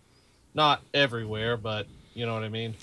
[0.53, 2.75] Not everywhere, but you know what I mean.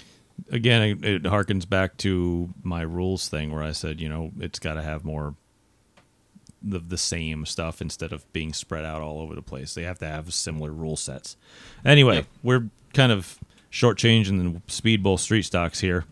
[0.50, 4.58] Again, it, it harkens back to my rules thing where I said, you know, it's
[4.58, 5.34] got to have more
[6.62, 9.74] the the same stuff instead of being spread out all over the place.
[9.74, 11.36] They have to have similar rule sets.
[11.84, 12.22] Anyway, Yeah.
[12.42, 13.38] we're kind of
[13.70, 16.04] shortchanging the Speedbowl street stocks here.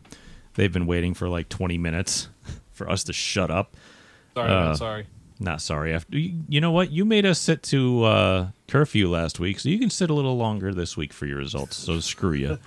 [0.55, 2.29] They've been waiting for like 20 minutes
[2.73, 3.75] for us to shut up.
[4.35, 5.07] Sorry, Uh, man, sorry.
[5.39, 5.93] Not sorry.
[5.93, 9.69] After you, you know what, you made us sit to uh, curfew last week, so
[9.69, 11.77] you can sit a little longer this week for your results.
[11.77, 12.59] So screw you,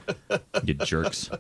[0.64, 1.32] you jerks.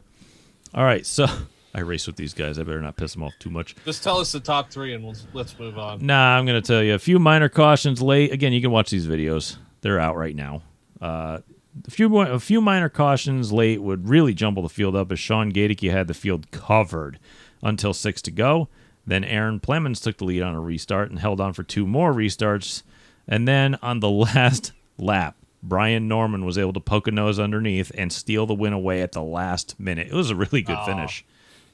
[0.73, 1.27] All right, so
[1.73, 2.57] I race with these guys.
[2.57, 3.75] I better not piss them off too much.
[3.85, 6.05] Just tell us the top three, and we'll, let's move on.
[6.05, 8.31] Nah, I'm going to tell you a few minor cautions late.
[8.31, 10.63] Again, you can watch these videos; they're out right now.
[10.99, 11.39] Uh,
[11.87, 15.51] a few a few minor cautions late would really jumble the field up as Sean
[15.51, 17.19] Gadicke had the field covered
[17.61, 18.67] until six to go.
[19.05, 22.13] Then Aaron Plemons took the lead on a restart and held on for two more
[22.13, 22.83] restarts.
[23.27, 27.91] And then on the last lap, Brian Norman was able to poke a nose underneath
[27.95, 30.07] and steal the win away at the last minute.
[30.07, 31.25] It was a really good finish.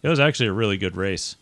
[0.06, 1.36] It was actually a really good race.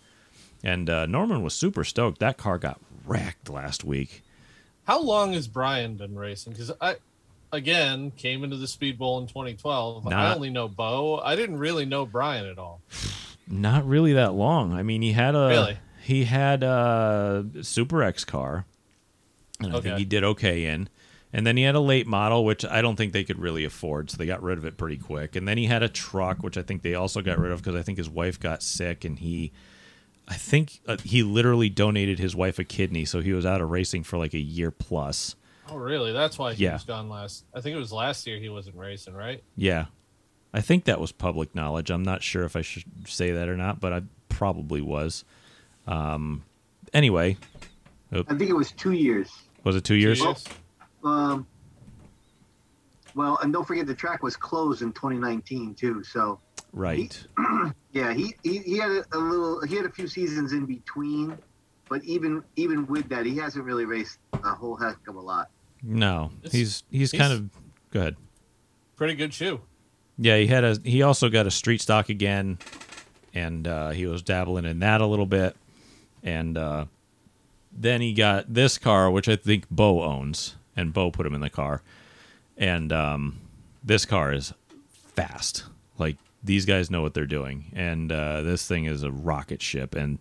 [0.64, 2.20] And uh, Norman was super stoked.
[2.20, 4.24] That car got wrecked last week.
[4.86, 6.54] How long has Brian been racing?
[6.54, 6.96] Because I,
[7.52, 10.08] again, came into the Speedbowl in 2012.
[10.08, 11.20] I only know Bo.
[11.20, 12.82] I didn't really know Brian at all.
[13.48, 14.72] Not really that long.
[14.74, 15.78] I mean, he had a Really?
[16.02, 18.66] he had a Super X car,
[19.60, 20.88] and I think he did okay in.
[21.36, 24.12] And then he had a late model, which I don't think they could really afford,
[24.12, 25.36] so they got rid of it pretty quick.
[25.36, 27.76] And then he had a truck, which I think they also got rid of because
[27.76, 29.52] I think his wife got sick, and he,
[30.28, 33.72] I think uh, he literally donated his wife a kidney, so he was out of
[33.72, 35.36] racing for like a year plus.
[35.70, 36.12] Oh, really?
[36.14, 36.74] That's why he Yeah.
[36.74, 37.46] was gone last.
[37.54, 39.42] I think it was last year he wasn't racing, right?
[39.56, 39.86] Yeah.
[40.54, 41.90] I think that was public knowledge.
[41.90, 45.26] I'm not sure if I should say that or not, but I probably was.
[45.88, 46.44] Um,
[46.94, 47.38] anyway,
[48.12, 49.32] I think it was two years.
[49.64, 50.20] was it two years?
[50.20, 50.44] Yes.
[51.04, 51.46] Um,
[53.16, 56.04] well, and don't forget the track was closed in 2019 too.
[56.04, 56.40] So
[56.72, 57.26] Right.
[57.92, 59.62] Yeah, he, he, he had a, a little.
[59.62, 61.38] He had a few seasons in between,
[61.88, 65.52] but even even with that, he hasn't really raced a whole heck of a lot.
[65.84, 67.50] No, he's he's he's- kind of
[67.92, 68.16] go ahead.
[68.96, 69.62] Pretty good shoe.
[70.18, 72.58] Yeah, he had a he also got a street stock again,
[73.36, 75.56] and uh, he was dabbling in that a little bit,
[76.24, 76.86] and uh,
[77.72, 81.42] then he got this car, which I think Bo owns, and Bo put him in
[81.42, 81.82] the car,
[82.58, 83.40] and um,
[83.84, 84.54] this car is
[85.16, 85.64] fast.
[85.98, 89.96] Like these guys know what they're doing, and uh, this thing is a rocket ship,
[89.96, 90.20] and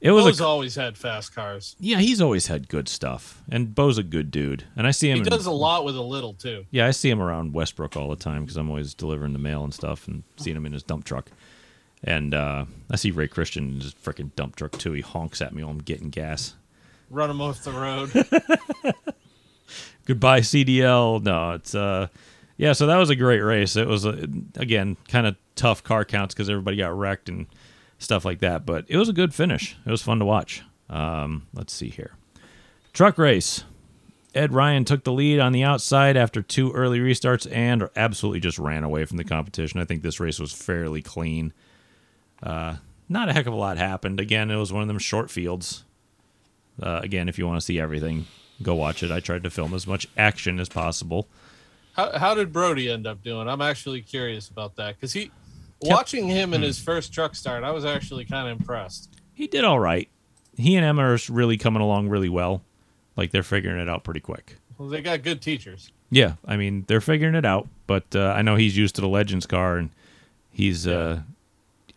[0.00, 1.74] it was Bo's a always had fast cars.
[1.80, 1.98] yeah.
[1.98, 5.16] He's always had good stuff, and Bo's a good dude, and I see him.
[5.16, 6.66] He in- does a lot with a little too.
[6.70, 9.64] yeah, I see him around Westbrook all the time because I'm always delivering the mail
[9.64, 11.30] and stuff and seeing him in his dump truck.
[12.04, 14.92] And uh, I see Ray Christian in his freaking dump truck too.
[14.92, 16.54] He honks at me while I'm getting gas.
[17.10, 18.10] Run him off the road.
[20.04, 21.22] Goodbye, CDL.
[21.22, 22.08] No, it's uh,
[22.56, 22.72] yeah.
[22.72, 23.76] So that was a great race.
[23.76, 24.26] It was uh,
[24.56, 27.46] again kind of tough car counts because everybody got wrecked and
[27.98, 28.66] stuff like that.
[28.66, 29.76] But it was a good finish.
[29.84, 30.62] It was fun to watch.
[30.88, 32.14] Um, let's see here.
[32.92, 33.64] Truck race.
[34.34, 38.58] Ed Ryan took the lead on the outside after two early restarts and absolutely just
[38.58, 39.80] ran away from the competition.
[39.80, 41.54] I think this race was fairly clean.
[42.42, 42.76] Uh,
[43.08, 44.20] not a heck of a lot happened.
[44.20, 45.84] Again, it was one of them short fields.
[46.80, 48.26] Uh, again, if you want to see everything,
[48.62, 49.10] go watch it.
[49.10, 51.26] I tried to film as much action as possible.
[51.94, 53.48] How, how did Brody end up doing?
[53.48, 55.30] I'm actually curious about that because he,
[55.80, 56.54] watching him Hmm.
[56.56, 59.10] in his first truck start, I was actually kind of impressed.
[59.32, 60.08] He did all right.
[60.56, 62.62] He and Emma are really coming along really well.
[63.16, 64.56] Like they're figuring it out pretty quick.
[64.78, 65.90] Well, they got good teachers.
[66.10, 69.08] Yeah, I mean they're figuring it out, but uh, I know he's used to the
[69.08, 69.90] Legends car, and
[70.50, 71.20] he's uh,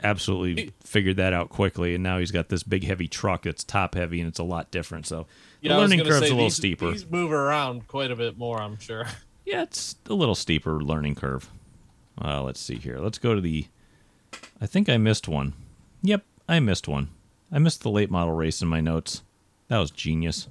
[0.01, 1.93] absolutely He- figured that out quickly.
[1.93, 4.71] And now he's got this big heavy truck that's top heavy, and it's a lot
[4.71, 5.05] different.
[5.07, 5.27] So
[5.61, 6.91] Yeah, the learning curve's say, a little these, steeper.
[6.91, 9.05] These move around quite a bit more, I'm sure.
[9.45, 11.49] Yeah, it's a little steeper learning curve.
[12.23, 12.99] Uh, let's see here.
[12.99, 13.65] Let's go to the.
[14.61, 15.53] I think I missed one.
[16.03, 17.09] Yep, I missed one.
[17.51, 19.23] I missed the late model race in my notes.
[19.67, 20.49] That was genius.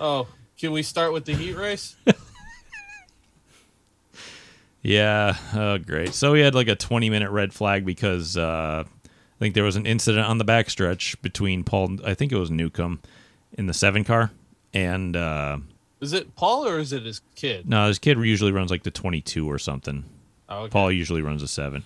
[0.00, 0.26] Oh,
[0.58, 1.94] can we start with the heat race?
[4.84, 6.12] Yeah, oh, great.
[6.12, 9.76] So we had like a 20 minute red flag because uh, I think there was
[9.76, 13.00] an incident on the backstretch between Paul, I think it was Newcomb
[13.54, 14.30] in the seven car.
[14.72, 15.58] And uh,
[16.00, 17.68] Is it Paul or is it his kid?
[17.68, 20.04] no, his kid usually runs like the 22 or something.
[20.48, 20.70] Oh, okay.
[20.70, 21.84] Paul usually runs a seven.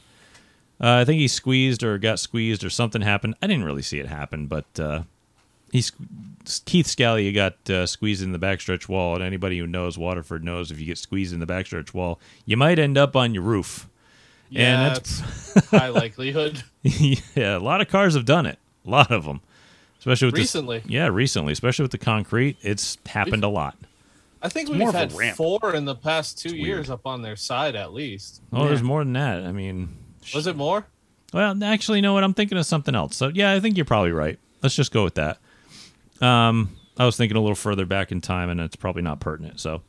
[0.81, 3.35] Uh, I think he squeezed or got squeezed or something happened.
[3.43, 5.03] I didn't really see it happen, but uh,
[5.73, 9.67] he sque- Keith Scally You got uh, squeezed in the backstretch wall, and anybody who
[9.67, 13.17] knows Waterford knows if you get squeezed in the backstretch wall, you might end up
[13.17, 13.89] on your roof.
[14.51, 15.21] Yeah, and it's
[15.71, 16.63] high likelihood.
[16.83, 18.59] yeah, a lot of cars have done it.
[18.87, 19.41] A lot of them,
[19.99, 20.83] especially with this- Recently.
[20.87, 23.77] yeah, recently, especially with the concrete, it's happened a lot.
[24.41, 26.91] I think more we've had four in the past two It's years weird.
[26.91, 28.41] up on their side at least.
[28.53, 29.45] Oh, there's more than that.
[29.45, 29.89] I mean,
[30.35, 30.87] Was it more?
[31.33, 32.23] Well, actually, you know what?
[32.25, 33.17] I'm thinking of something else.
[33.17, 34.39] So yeah, I think you're probably right.
[34.63, 35.39] Let's just go with that.
[36.21, 39.61] Um, I was thinking a little further back in time, and it's probably not pertinent.
[39.61, 39.83] So,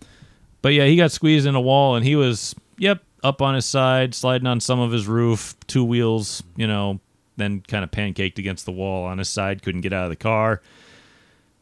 [0.62, 3.66] but yeah, he got squeezed in a wall, and he was yep up on his
[3.66, 7.00] side, sliding on some of his roof, two wheels, you know,
[7.40, 10.16] then kind of pancaked against the wall on his side, couldn't get out of the
[10.16, 10.62] car.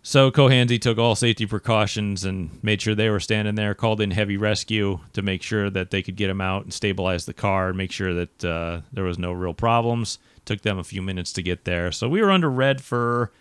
[0.07, 3.73] So Kohanzi took all safety precautions and made sure they were standing there.
[3.73, 7.25] Called in heavy rescue to make sure that they could get him out and stabilize
[7.25, 10.17] the car and make sure that uh, there was no real problems.
[10.45, 11.91] Took them a few minutes to get there.
[11.91, 13.33] So we were under red for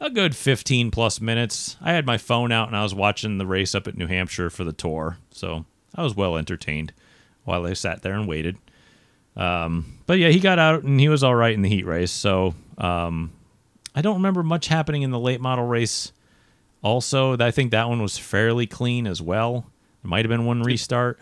[0.00, 1.76] a good 15 plus minutes.
[1.80, 4.50] I had my phone out and I was watching the race up at New Hampshire
[4.50, 5.18] for the tour.
[5.30, 6.92] So I was well entertained
[7.44, 8.56] while I sat there and waited.
[9.40, 12.10] Um, but yeah, he got out and he was all right in the heat race.
[12.10, 13.32] So um,
[13.94, 16.12] I don't remember much happening in the late model race.
[16.82, 19.66] Also, I think that one was fairly clean as well.
[20.02, 21.18] There might have been one restart.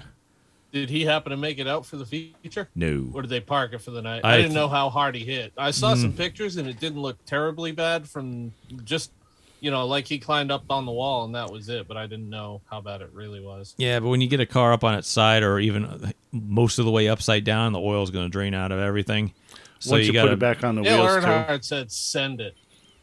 [0.72, 2.68] Did he happen to make it out for the feature?
[2.74, 3.08] No.
[3.14, 4.20] Or did they park it for the night?
[4.22, 5.52] I I, didn't know how hard he hit.
[5.56, 6.16] I saw some Mm.
[6.18, 8.52] pictures and it didn't look terribly bad from
[8.84, 9.10] just,
[9.60, 12.06] you know, like he climbed up on the wall and that was it, but I
[12.06, 13.74] didn't know how bad it really was.
[13.78, 16.78] Yeah, but when you get a car up on its side or even uh, most
[16.78, 19.32] of the way upside down, the oil's going to drain out of everything.
[19.80, 21.30] So Once you, gotta, put it back on the Dale wheels, too.
[21.30, 22.56] Earnhardt said send it.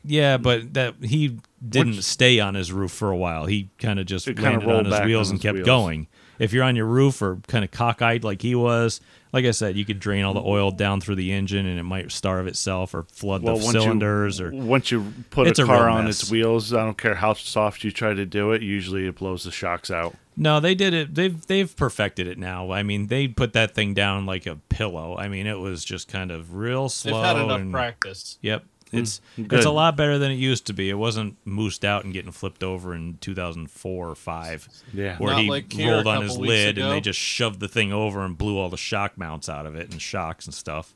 [0.04, 3.46] Yeah, but that he didn't Once- stay on his roof for a while.
[3.48, 5.56] He kind of just It kinda landed rolled on his wheels on and his kept
[5.56, 5.66] wheels.
[5.66, 6.08] going.
[6.38, 9.00] If you're on your roof or kind of cockeyed like he was,
[9.36, 11.84] like I said, you could drain all the oil down through the engine and it
[11.84, 15.64] might starve itself or flood Well, the cylinders you, or once you put It's a
[15.64, 18.54] a car real on its wheels, I don't care how soft you try to do
[18.54, 18.62] it.
[18.62, 20.16] Usually, it blows the shocks out.
[20.38, 21.16] No, they did it.
[21.16, 22.72] They've they've perfected it now.
[22.72, 25.18] I mean, they put that thing down like a pillow.
[25.18, 27.12] I mean, it was just kind of real slow.
[27.12, 28.38] They've had enough and, practice.
[28.42, 28.64] Yep,
[28.96, 29.54] Mm, it's good.
[29.54, 30.90] it's a lot better than it used to be.
[30.90, 34.68] It wasn't moosed out and getting flipped over in 2004 or five.
[34.94, 35.18] Yeah.
[35.18, 37.68] where Not he like rolled on his couple weeks lid and they just shoved the
[37.68, 40.94] thing over and blew all the shock mounts out of it and shocks and stuff.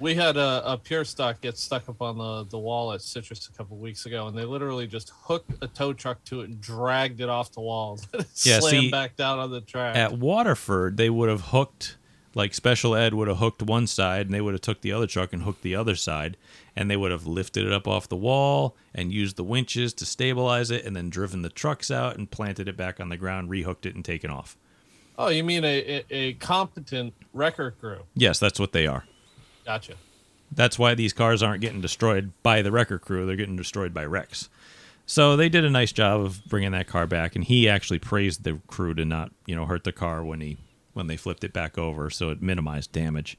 [0.00, 3.48] We had a, a pure stock get stuck up on the, the wall at Citrus
[3.48, 6.60] a couple weeks ago, and they literally just hooked a tow truck to it and
[6.60, 7.98] dragged it off the wall.
[8.12, 9.96] It Yeah, slammed see, back down on the track.
[9.96, 11.96] At Waterford, they would have hooked
[12.34, 15.06] like Special Ed would have hooked one side, and they would have took the other
[15.06, 16.36] truck and hooked the other side,
[16.74, 20.06] and they would have lifted it up off the wall and used the winches to
[20.06, 23.50] stabilize it, and then driven the trucks out and planted it back on the ground,
[23.50, 24.56] rehooked it, and taken off.
[25.18, 28.00] oh, you mean a, a, a competent wrecker crew?
[28.14, 29.04] Yes, that's what they are.
[29.64, 29.94] Gotcha.
[30.52, 34.04] That's why these cars aren't getting destroyed by the wrecker crew; they're getting destroyed by
[34.04, 34.48] wrecks.
[35.06, 38.44] So they did a nice job of bringing that car back, and he actually praised
[38.44, 40.56] the crew to not, you know, hurt the car when he
[40.94, 43.36] when they flipped it back over, so it minimized damage.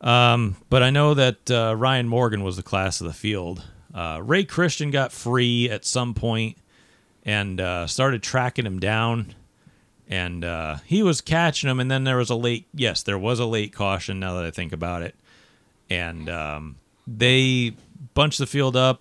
[0.00, 3.64] Um, but I know that uh, Ryan Morgan was the class of the field.
[3.94, 6.58] Uh, Ray Christian got free at some point
[7.24, 9.34] and uh, started tracking him down,
[10.06, 11.80] and uh, he was catching him.
[11.80, 14.20] And then there was a late, yes, there was a late caution.
[14.20, 15.14] Now that I think about it,
[15.88, 16.76] and um,
[17.06, 17.74] they
[18.14, 19.00] bunched the field up.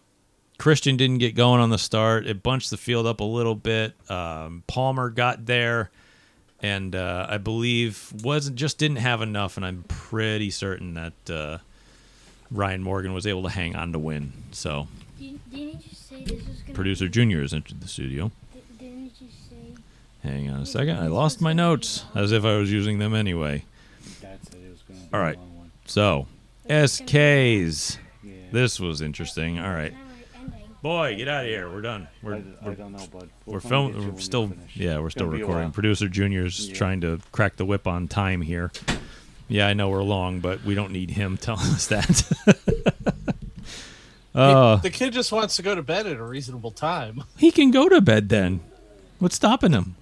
[0.57, 2.25] Christian didn't get going on the start.
[2.25, 3.93] It bunched the field up a little bit.
[4.09, 5.91] Um, Palmer got there,
[6.61, 9.57] and uh, I believe wasn't just didn't have enough.
[9.57, 11.57] And I'm pretty certain that uh,
[12.51, 14.33] Ryan Morgan was able to hang on to win.
[14.51, 14.87] So
[15.19, 18.31] Didn't, didn't you say this was gonna producer Junior has entered the studio.
[18.79, 19.75] Didn't you say?
[20.23, 20.97] Hang on a second.
[20.97, 23.63] I lost my notes as if I was using them anyway.
[24.21, 25.37] Dad said it was going to be All right.
[25.85, 26.27] So
[26.69, 27.97] SKs.
[28.51, 29.59] This was interesting.
[29.59, 29.93] All right.
[30.85, 31.67] Boy, get out of here.
[31.67, 32.07] We're done.
[32.21, 33.29] We're, I, I we're don't know, bud.
[33.47, 33.87] we're We'll come film.
[33.87, 34.53] get you when We're still.
[34.75, 35.71] Yeah, we're still gonna be a recording.
[35.71, 36.75] Producer Junior's Yeah.
[36.75, 38.71] trying to crack the whip on time here.
[39.47, 43.25] Yeah, I know we're long, but we don't need him telling us that.
[44.35, 47.23] uh, the kid just wants to go to bed at a reasonable time.
[47.35, 48.59] he can go to bed then.
[49.17, 49.95] What's stopping him?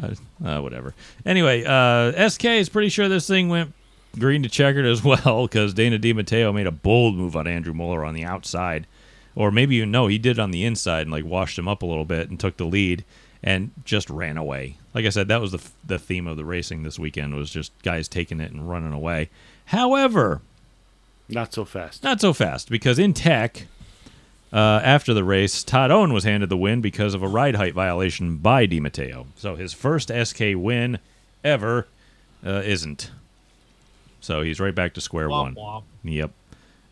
[0.00, 0.94] uh, uh, whatever.
[1.26, 3.72] Anyway, uh, SK is pretty sure this thing went
[4.18, 8.04] green to checkered as well because Dana DiMatteo made a bold move on Andrew Muller
[8.04, 8.86] on the outside.
[9.34, 11.86] Or maybe you know he did on the inside and like washed him up a
[11.86, 13.04] little bit and took the lead
[13.42, 14.76] and just ran away.
[14.94, 17.48] Like I said, that was the f- the theme of the racing this weekend was
[17.50, 19.30] just guys taking it and running away.
[19.66, 20.40] However,
[21.28, 22.02] Not so fast.
[22.02, 23.66] not so fast because in tech,
[24.52, 27.74] uh, after the race, Todd Owen was handed the win because of a ride height
[27.74, 29.26] violation by DiMatteo.
[29.36, 30.98] So his first SK win
[31.44, 31.86] ever
[32.44, 33.12] uh, isn't.
[34.20, 35.54] So he's right back to square Womp one.
[35.54, 35.82] womp.
[36.02, 36.30] Yep.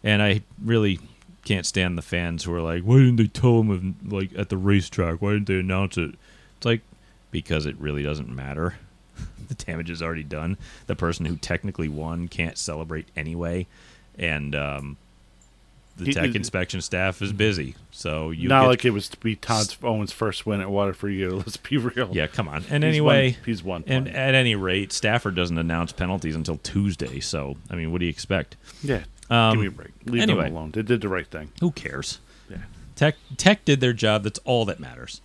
[0.05, 1.01] And I really
[1.44, 4.48] can't stand the fans who are like, "Why didn't they tell him of, like at
[4.48, 5.20] the racetrack?
[5.23, 6.15] Why didn't they announce it?"
[6.57, 6.82] It's like
[7.31, 8.77] because it really doesn't matter.
[9.48, 10.57] the damage is already done.
[10.86, 13.66] The person who technically won can't celebrate anyway,
[14.19, 14.97] and um,
[15.97, 17.74] the He- tech he- inspection staff is busy.
[17.90, 21.12] So you Not get- like it was to be Todd Owen's first win at Waterford
[21.12, 21.31] year.
[21.32, 22.10] Let's be real.
[22.12, 22.64] yeah, come on.
[22.70, 26.59] And He's anyway, won- he's won And at any rate, Stafford doesn't announce penalties until
[26.59, 27.20] Tuesday.
[27.20, 28.56] So I mean, what do you expect?
[28.82, 29.05] Yeah.
[29.31, 29.90] Um, Give me a break.
[30.05, 30.44] Leave anyway.
[30.44, 30.70] them alone.
[30.73, 31.51] They did the right thing.
[31.60, 32.20] Who cares?
[32.51, 32.59] Yeah.
[32.94, 34.23] Tech Tech did their job.
[34.23, 35.20] That's all that matters.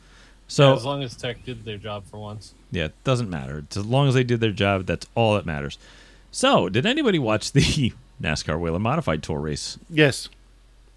[0.47, 2.53] So as long as Tech did their job for once.
[2.71, 3.59] yeah, it doesn't matter.
[3.59, 5.77] It's as long as they did their job, that's all that matters.
[6.33, 9.77] So, did anybody watch the NASCAR Whelen Modified Tour race?
[9.89, 10.29] Yes.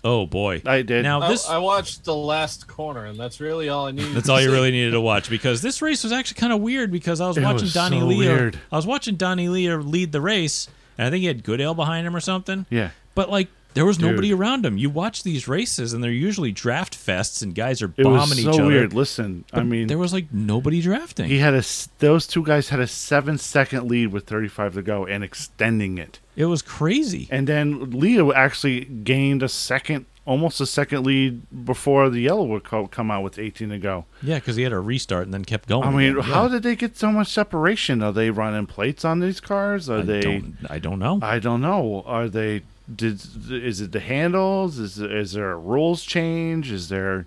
[0.07, 1.03] Oh boy, I did.
[1.03, 4.15] Now I, this I watched the last corner, and that's really all I needed.
[4.15, 6.61] That's to all you really needed to watch because this race was actually kind of
[6.61, 8.37] weird because I was It watching was Donnie so Lear.
[8.37, 8.61] weird.
[8.71, 10.69] I was watching Donnie Lear lead the race,
[10.99, 12.67] and I think he had Goodale behind him or something.
[12.69, 12.91] Yeah.
[13.15, 14.11] But like, there was Dude.
[14.11, 14.79] nobody around him.
[14.79, 18.39] You watch these races, and they're usually draft fests, and guys are It bombing was
[18.39, 18.67] each so other.
[18.67, 18.93] weird.
[18.95, 21.27] Listen, I mean, there was like nobody drafting.
[21.29, 21.63] he had a
[21.99, 26.19] Those two guys had a seven second lead with 35 to go and extending it.
[26.37, 27.29] It was crazy.
[27.31, 32.65] And then Leo actually gained a second, almost a second lead before the yellow would
[32.65, 34.05] come out with 18 to go.
[34.23, 35.87] Yeah, because he had a restart and then kept going.
[35.87, 36.23] I mean, again.
[36.25, 38.03] how did they get so much separation?
[38.03, 39.89] Are they running plates on these cars?
[39.89, 40.21] Are I they?
[40.23, 41.19] don't, I don't know.
[41.23, 42.03] I don't know.
[42.07, 42.63] Are they?
[42.95, 43.21] Did
[43.51, 44.79] is it the handles?
[44.79, 46.71] Is is there a rules change?
[46.71, 47.27] Is there?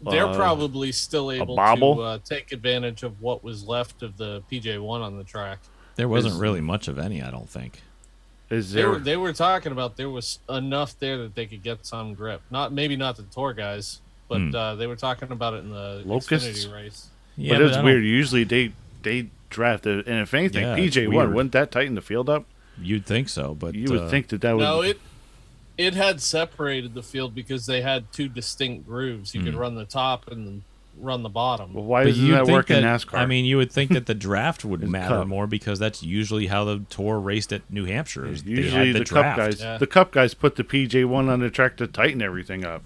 [0.00, 1.60] They're uh, probably still able to
[2.02, 5.58] uh, take advantage of what was left of the PJ one on the track.
[5.96, 7.20] there wasn't is- really much of any.
[7.22, 7.82] I don't think.
[8.50, 8.90] Is They there?
[8.90, 12.40] were they were talking about there was enough there that they could get some grip.
[12.50, 14.54] Not maybe not the tour guys, but Hmm.
[14.54, 16.46] uh, they were talking about it in the Locusts?
[16.48, 17.08] Xfinity race.
[17.36, 18.04] Yeah, but it's weird.
[18.04, 18.72] Usually they
[19.02, 22.44] they draft it, and if anything, Yeah, PJ one wouldn't that tighten the field up?
[22.80, 24.62] You'd think so, but You would uh, think that that would.
[24.62, 24.98] No, it
[25.76, 29.34] it had separated the field because they had two distinct grooves.
[29.34, 29.60] You could Hmm.
[29.60, 30.62] run the top and
[31.00, 31.74] run the bottom.
[31.74, 33.18] well, why But doesn't you'd that work in NASCAR?
[33.18, 35.26] I mean, you would think that the draft would matter Cup.
[35.26, 38.26] more because that's usually how the tour raced at New Hampshire.
[38.26, 39.78] Is they usually had the, the, cup guys, Yeah.
[39.78, 42.84] the cup guys put the PJ one on the track to tighten everything up.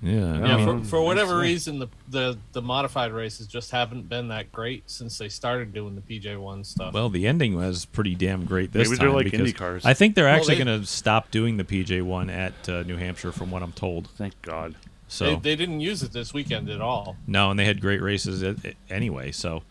[0.00, 4.28] Yeah, Yeah, I for, for whatever reason, the, the the modified races just haven't been
[4.28, 6.94] that great since they started doing the PJ one stuff.
[6.94, 9.06] well, the ending was pretty damn great this Maybe time.
[9.06, 9.84] they're like because Indy cars.
[9.84, 12.82] I think they're Well, actually they- going to stop doing the PJ one at uh,
[12.84, 14.08] New Hampshire, from what I'm told.
[14.10, 14.74] Thank God.
[15.08, 17.16] So they, they didn't use it this weekend at all.
[17.26, 19.32] No, and they had great races a- a- anyway.
[19.32, 19.62] So,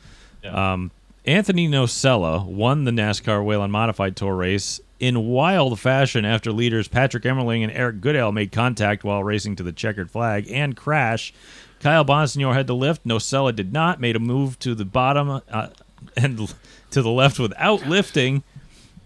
[0.44, 0.74] Yeah.
[0.74, 0.91] um,
[1.26, 7.24] Anthony Nocella won the NASCAR Whelen Modified Tour race in wild fashion after leaders Patrick
[7.24, 11.34] Emmerling and Eric Goodale made contact while racing to the checkered flag and crash.
[11.80, 13.06] Kyle Bonsignore had to lift.
[13.06, 13.99] Nocella did not.
[14.02, 15.68] Made a move to the bottom uh,
[16.18, 16.52] and
[16.91, 18.44] to the left without lifting.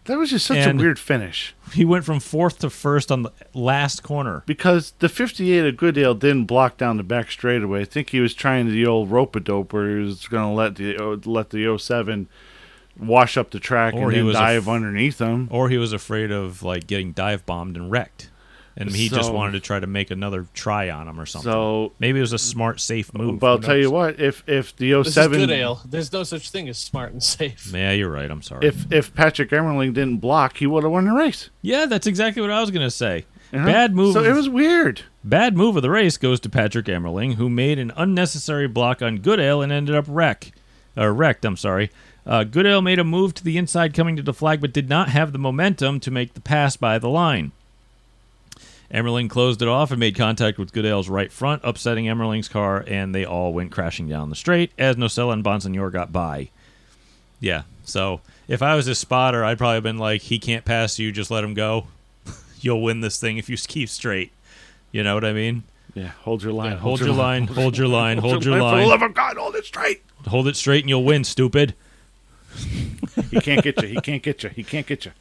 [0.05, 3.21] That was just such And- a weird finish He went from fourth to first on
[3.21, 4.41] the last corner.
[4.47, 7.81] because the 58 of Goodale didn't block down the back straightaway.
[7.81, 10.53] I think he was trying the old rope a dope where he was going to
[10.55, 12.27] let the uh, let the 07
[13.01, 15.47] wash up the track Or and he then was dive af- underneath him.
[15.51, 18.29] Or he was afraid of like getting dive bombed and wrecked.
[18.77, 21.51] And he just wanted to try to make another try on him or something.
[21.51, 23.37] So Maybe it was a smart, safe move.
[23.39, 25.81] But I'll tell you what, if if the This is 07 Goodale.
[25.85, 27.69] There's no such thing as smart and safe.
[27.73, 28.31] Yeah, you're right.
[28.31, 28.65] I'm sorry.
[28.65, 31.49] if if Patrick Emmerling didn't block, he would have won the race.
[31.61, 33.25] yeah, that's exactly what I was gonna say.
[33.53, 33.65] Uh-huh.
[33.65, 34.13] Bad move.
[34.13, 35.01] So it was weird.
[35.21, 39.17] bad move of the race goes to Patrick Emmerling, who made an unnecessary block on
[39.17, 40.53] Goodale and ended up wreck,
[40.95, 41.43] or wrecked.
[41.43, 41.91] I'm sorry.
[42.25, 45.09] Uh, Goodale made a move to the inside, coming to the flag, but did not
[45.09, 47.51] have the momentum to make the pass by the line.
[48.93, 53.15] Emmerling closed it off and made contact with Goodale's right front, upsetting Emmerling's car, and
[53.15, 56.49] they all went crashing down the straight as Nocella and Bonsignore got by.
[57.39, 60.99] Yeah, so if I was a spotter, I'd probably have been like, he can't pass
[60.99, 61.87] you, just let him go.
[62.59, 64.31] You'll win this thing if you keep straight.
[64.91, 65.63] You know what I mean?
[65.95, 66.71] Yeah, hold your line.
[66.73, 68.87] Yeah, hold your line, hold your line, hold your For the line.
[68.87, 70.03] love of God, hold it straight.
[70.27, 71.73] Hold it straight and you'll win, stupid.
[73.29, 73.87] He can't get you.
[73.87, 74.49] He can't get you.
[74.49, 75.11] He can't get you.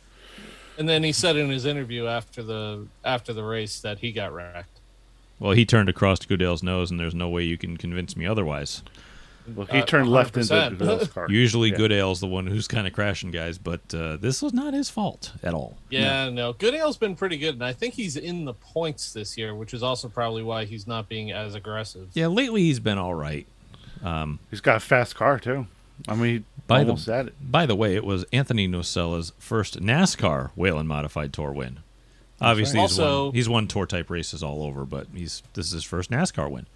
[0.79, 4.33] And then he said in his interview after the after the race that he got
[4.33, 4.81] wrecked.
[5.39, 8.27] Well, he turned across to Goodale's nose, and there's no way you can convince me
[8.27, 8.83] otherwise.
[9.55, 10.79] Well, he Uh, turned left into 100%.
[10.79, 11.27] Goodale's car.
[11.31, 11.77] Usually, Yeah.
[11.79, 15.33] Goodale's the one who's kind of crashing guys, but uh, this was not his fault
[15.43, 15.77] at all.
[15.89, 16.53] Yeah, no.
[16.53, 19.83] Goodale's been pretty good, and I think he's in the points this year, which is
[19.83, 22.11] also probably why he's not being as aggressive.
[22.13, 23.47] Yeah, lately he's been all right.
[24.05, 25.67] Um, He's got a fast car too.
[26.09, 27.35] I mean, by almost the at it.
[27.41, 31.81] by the way, it was Anthony Nocella's first NASCAR Whelen Modified Tour win.
[32.41, 35.73] Obviously, he's, Also- won, he's won tour type races all over, but he's this is
[35.73, 36.67] his first NASCAR win.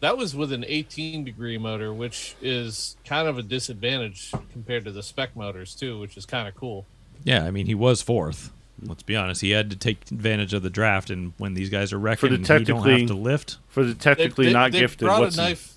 [0.00, 4.92] That was with an 18 degree motor, which is kind of a disadvantage compared to
[4.92, 6.86] the spec motors too, which is kind of cool.
[7.24, 8.52] Yeah, I mean he was fourth.
[8.80, 11.92] Let's be honest, he had to take advantage of the draft, and when these guys
[11.92, 13.56] are wrecking, the and he don't have to lift.
[13.68, 15.74] For the technically They- they- not they gifted, Brought what's a knife.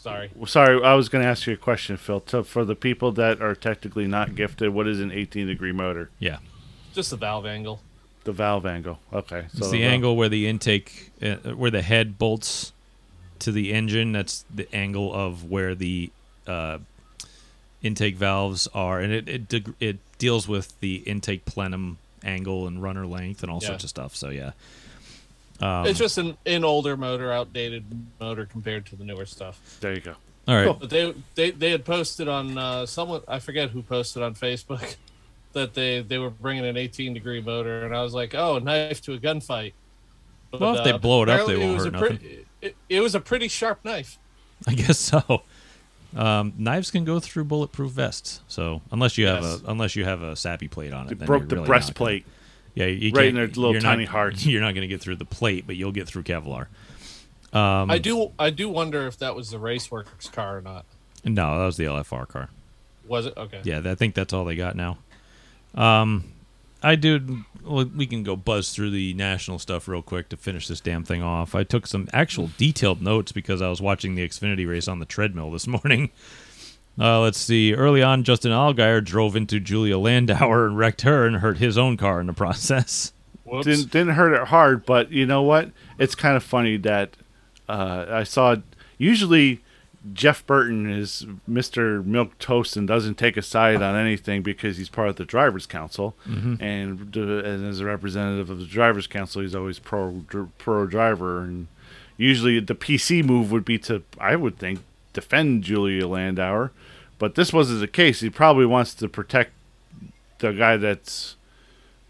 [0.00, 0.30] Sorry.
[0.46, 2.22] Sorry, I was going to ask you a question, Phil.
[2.26, 6.08] So for the people that are technically not gifted, what is an 18 degree motor?
[6.18, 6.38] Yeah,
[6.94, 7.80] Just the valve angle.
[8.24, 8.98] The valve angle.
[9.12, 12.72] Okay, so it's the valve- angle where the intake, uh, where the head bolts
[13.40, 14.12] to the engine.
[14.12, 16.10] That's the angle of where the
[16.46, 16.78] uh,
[17.82, 22.82] intake valves are, and it it deg- it deals with the intake plenum angle and
[22.82, 23.68] runner length and all Yeah.
[23.68, 24.14] sorts of stuff.
[24.16, 24.52] So yeah,
[25.62, 27.84] um, it's just an, an older motor, outdated
[28.20, 29.78] motor compared to the newer stuff.
[29.80, 30.14] There you go.
[30.48, 30.78] all right.
[30.78, 34.96] But they they they had posted on uh, someone I forget who posted on Facebook
[35.52, 39.00] that they they were bringing an 18 degree motor, and I was like, oh, knife
[39.02, 39.72] to a gunfight.
[40.50, 42.46] But, Well, if they blow it up, they won't was hurt a pretty- nothing.
[42.62, 44.18] It, it was a pretty sharp knife.
[44.66, 45.42] I guess so.
[46.14, 49.62] Um, knives can go through bulletproof vests, so unless you have Yes.
[49.64, 51.62] a unless you have a sappy plate on it, It then broke you're the really
[51.62, 52.26] not breastplate.
[52.76, 54.46] Gonna- yeah, you Right in can't- their little you're tiny not, hearts.
[54.46, 56.66] You're not going to get through the plate, but you'll get through Kevlar.
[57.52, 60.84] Um, I do I do wonder if that was the Raceworks car or not.
[61.24, 62.48] No, that was the LFR car.
[63.08, 63.60] Was it okay?
[63.64, 64.98] Yeah, I think that's all they got now.
[65.74, 66.24] Um,
[66.82, 67.44] I do.
[67.64, 71.04] Well, we can go buzz through the national stuff real quick to finish this damn
[71.04, 71.54] thing off.
[71.54, 75.04] I took some actual detailed notes because I was watching the Xfinity race on the
[75.04, 76.10] treadmill this morning.
[77.00, 77.72] Uh, let's see.
[77.72, 81.96] Early on, Justin Allgaier drove into Julia Landauer and wrecked her and hurt his own
[81.96, 83.12] car in the process.
[83.44, 83.66] Whoops.
[83.66, 85.70] Didn't didn't hurt it hard, but you know what?
[85.98, 87.16] It's kind of funny that
[87.68, 88.56] uh, I saw.
[88.98, 89.60] Usually,
[90.12, 94.88] Jeff Burton is Mister Milk Toast and doesn't take a side on anything because he's
[94.88, 99.42] part of the drivers' council, and, uh, and as a representative of the drivers' council,
[99.42, 100.22] he's always pro
[100.58, 101.40] pro driver.
[101.40, 101.66] And
[102.16, 104.80] usually, the PC move would be to, I would think,
[105.12, 106.70] defend Julia Landauer,
[107.20, 108.18] but this wasn't the case.
[108.20, 109.52] He probably wants to protect
[110.40, 111.36] the guy that's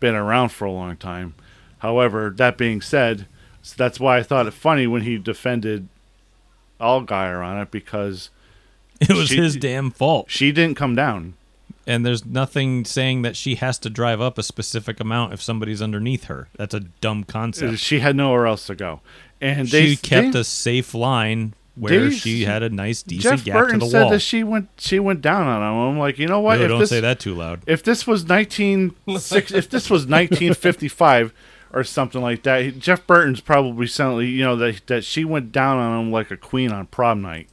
[0.00, 1.34] been around for a long time.
[1.80, 3.26] However, that being said,
[3.60, 5.88] so that's why I thought it funny when he defended
[6.80, 8.30] Allgaier on it because
[9.00, 10.30] It was She- his damn fault.
[10.30, 11.34] she didn't come down.
[11.86, 15.82] and there's nothing saying that she has to drive up a specific amount if somebody's
[15.82, 16.48] underneath her.
[16.56, 17.78] That's a dumb concept.
[17.78, 19.00] She had nowhere else to go,
[19.40, 23.22] and they she kept they- a safe line where they- she had a nice, decent
[23.38, 24.10] Jeff gap Burton to the said wall.
[24.10, 25.92] that she went she went down on him.
[25.94, 26.58] I'm like, you know what?
[26.58, 27.60] No, if don't this, say that too loud.
[27.66, 31.32] If this was 19 six, if this was 1955
[31.72, 35.78] or something like that, Jeff Burton's probably saying, you know, that that she went down
[35.78, 37.48] on him like a queen on prom night.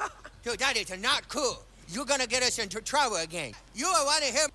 [0.44, 1.62] Dude, that is not cool.
[1.88, 3.52] You're gonna get us into trouble again.
[3.74, 4.50] You are one of him.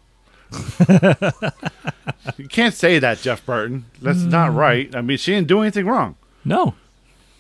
[2.38, 3.86] You can't say that, Jeff Burton.
[4.02, 4.30] That's Mm.
[4.32, 4.94] not right.
[4.96, 6.16] I mean, she didn't do anything wrong.
[6.44, 6.76] No.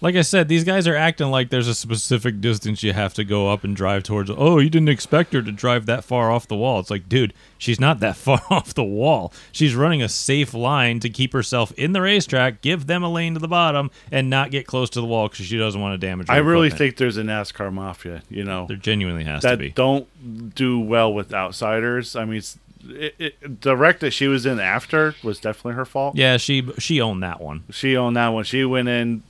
[0.01, 3.23] Like I said, these guys are acting like there's a specific distance you have to
[3.23, 4.31] go up and drive towards.
[4.35, 6.79] Oh, you didn't expect her to drive that far off the wall.
[6.79, 9.31] It's like, dude, she's not that far off the wall.
[9.51, 13.35] She's running a safe line to keep herself in the racetrack, give them a lane
[13.35, 16.07] to the bottom, and not get close to the wall because she doesn't want to
[16.07, 16.29] damage.
[16.29, 16.77] Her I really equipment.
[16.79, 18.23] think there's a NASCAR mafia.
[18.27, 19.69] You know, there genuinely has to that be.
[19.69, 20.07] don't
[20.55, 22.15] do well with outsiders.
[22.15, 22.57] I mean, it's,
[22.87, 26.15] it, it, the wreck that she was in after was definitely her fault.
[26.15, 27.63] Yeah, she she owned that one.
[27.71, 28.43] She owned that one.
[28.43, 29.23] She went in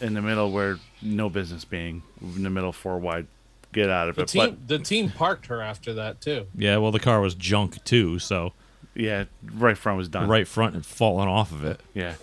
[0.00, 3.26] in the middle where no business being in the middle four wide.
[3.72, 4.28] Get out of The it.
[4.28, 6.46] team, the team parked her after that too.
[6.54, 8.52] Yeah, well, the car was junk too, so
[8.94, 9.24] yeah,
[9.54, 10.28] right front was done.
[10.28, 11.80] right front had fallen off of it.
[11.94, 12.14] Yeah.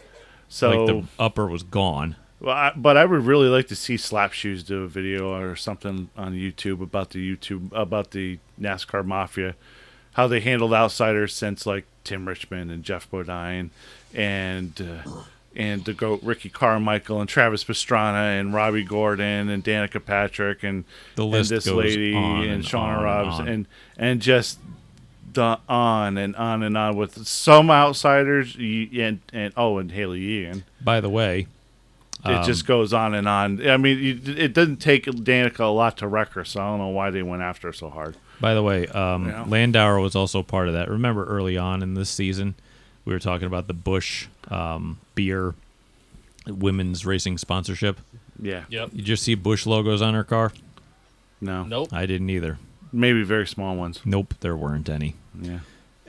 [0.48, 2.16] So like the upper was gone.
[2.40, 5.56] Well, I, but I would really like to see Slap Shoes do a video or
[5.56, 9.56] something on YouTube about the YouTube about the NASCAR mafia,
[10.14, 13.72] how they handled outsiders since like Tim Richmond and Geoff Bodine,
[14.14, 15.10] and uh,
[15.56, 20.86] and the goat Ricky Carmichael and Travis Pastrana and Robby Gordon and Danica Patrick and
[21.16, 23.68] The and this lady and, and Shauna on and and
[23.98, 24.60] and just
[25.34, 30.64] the on and on and on with some outsiders and and oh and Hailie Deegan.
[30.82, 31.48] By the way,
[32.26, 33.68] It um, just goes on and on.
[33.68, 36.80] I mean, you, it doesn't take Danica a lot to wreck her, so I don't
[36.80, 38.16] know why they went after her so hard.
[38.40, 39.44] By the way, um, Yeah.
[39.46, 40.90] Landauer was also part of that.
[40.90, 42.56] Remember early on in this season,
[43.06, 45.56] we were talking about the Busch um, beer
[46.48, 48.00] women's racing sponsorship.
[48.42, 48.64] Yeah.
[48.70, 48.92] Yep.
[48.94, 50.52] You just see Busch logos on her car?
[51.42, 51.64] No.
[51.64, 51.90] Nope.
[51.94, 52.58] I didn't either.
[52.92, 54.00] Maybe very small ones.
[54.06, 55.16] Nope, there weren't any.
[55.40, 55.60] Yeah.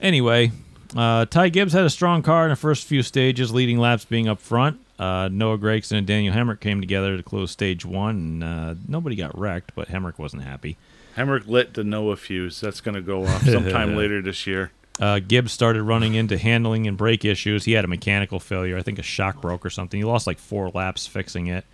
[0.01, 0.53] Anyway,
[0.97, 4.29] uh, Ty Gibbs had a strong car in the first few stages, leading laps being
[4.29, 4.81] up front.
[4.99, 9.17] Uh, Noah Gragson and Daniel Hemric came together to close stage one, and uh, nobody
[9.17, 10.77] got wrecked, but Hemric wasn't happy.
[11.17, 12.61] Hemric lit the Noah fuse.
[12.61, 14.73] That's going to go off sometime later this year.
[14.99, 17.65] Uh, Gibbs started running into handling and brake issues.
[17.65, 18.77] He had a mechanical failure.
[18.77, 19.99] I think a shock broke or something.
[19.99, 21.65] He lost like four laps fixing it.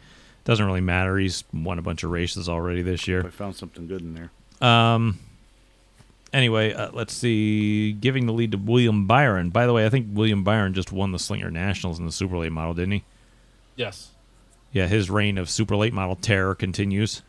[0.44, 1.18] Doesn't really matter.
[1.18, 3.26] He's won a bunch of races already this year.
[3.26, 4.30] I found something good in there.
[4.68, 5.18] Um.
[6.32, 7.92] Anyway, uh, let's see.
[7.92, 9.50] Giving the lead to William Byron.
[9.50, 12.36] By the way, I think William Byron just won the Slinger Nationals in the super
[12.36, 13.04] late model, didn't he?
[13.74, 14.10] Yes.
[14.72, 17.22] Yeah, his reign of super late model terror continues.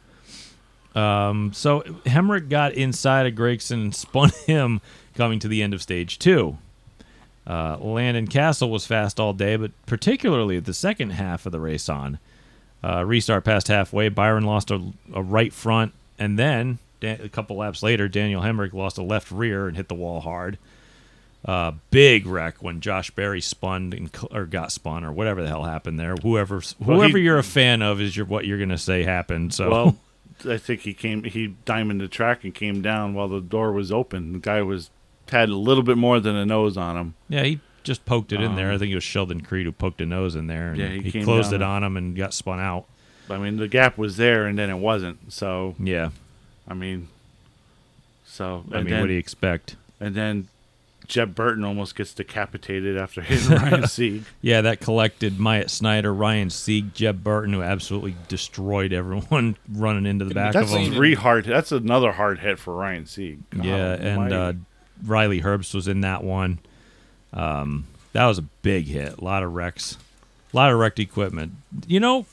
[0.98, 4.82] Um, so Hemric got inside of Gragson and spun him
[5.16, 6.58] coming to the end of stage two.
[7.46, 11.88] Uh, Landon Cassill was fast all day, but particularly the second half of the race
[11.88, 12.20] on.
[12.84, 14.82] Uh, restart past halfway, Byron lost a,
[15.14, 19.32] a right front, and then da- a couple laps later, Daniel Hemric lost a left
[19.32, 20.58] rear and hit the wall hard.
[21.46, 25.64] Uh, big wreck when Josh Berry spun and, or got spun or whatever the hell
[25.64, 26.16] happened there.
[26.22, 29.54] Whoever Well, whoever he- you're a fan of is your what you're gonna say happened.
[29.54, 29.98] So Well,
[30.46, 31.24] I think he came.
[31.24, 34.34] He diamonded the track and came down while the door was open.
[34.34, 34.90] The guy was
[35.30, 37.16] had a little bit more than a nose on him.
[37.30, 38.70] yeah, he just poked it in there.
[38.70, 40.70] I Um, think it was Sheldon Creed who poked a nose in there.
[40.72, 42.86] And Yeah, he he, closed down it on him and got spun out.
[43.30, 45.32] I mean, the gap was there, and then it wasn't.
[45.34, 46.10] So Yeah,
[46.68, 47.08] I mean,
[48.26, 49.76] so I mean, then, what do you expect?
[50.00, 50.48] And then
[51.08, 54.24] Jeb Burton almost gets decapitated after hitting Ryan Sieg.
[54.42, 60.26] Yeah, that collected Myatt Snider, Ryan Sieg, Jeb Burton, who absolutely destroyed everyone running into
[60.26, 60.94] the back That's of him.
[60.94, 61.46] three hard.
[61.46, 63.40] That's another hard hit for Ryan Sieg.
[63.52, 64.54] God Yeah, and uh,
[65.06, 66.60] Riley Herbst was in that one.
[67.34, 69.18] Um, that was a big hit.
[69.18, 69.98] A lot of wrecks,
[70.54, 71.54] a lot of wrecked equipment.
[71.88, 72.26] You know,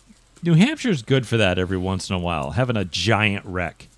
[0.43, 3.89] New Hampshire's good for that every once in a while, having a giant wreck.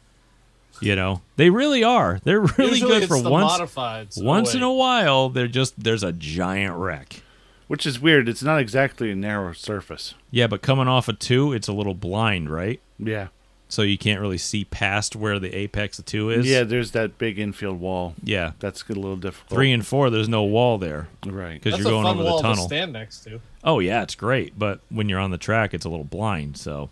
[0.81, 2.21] You know, they really are.
[2.25, 3.53] They're really Usually good it's for the once.
[3.53, 4.23] modifieds.
[4.23, 7.23] Once in a while, they're just there's a giant wreck.
[7.67, 8.29] which is weird.
[8.29, 10.15] It's not exactly a narrow surface.
[10.31, 12.81] Yeah, but coming off a two, it's a little blind, right?
[12.99, 13.29] Yeah.
[13.69, 16.47] So you can't really see past where the apex of two is.
[16.49, 18.15] Yeah, there's that big infield wall.
[18.23, 18.53] Yeah.
[18.61, 19.51] That's a little difficult.
[19.51, 21.09] Three and four, there's no wall there.
[21.27, 21.55] Right.
[21.55, 22.67] Because That's you're a going fun over wall the to tunnel.
[22.69, 23.41] stand next to.
[23.65, 26.57] Oh yeah, it's great, but when you're on the track, it's a little blind.
[26.57, 26.91] So,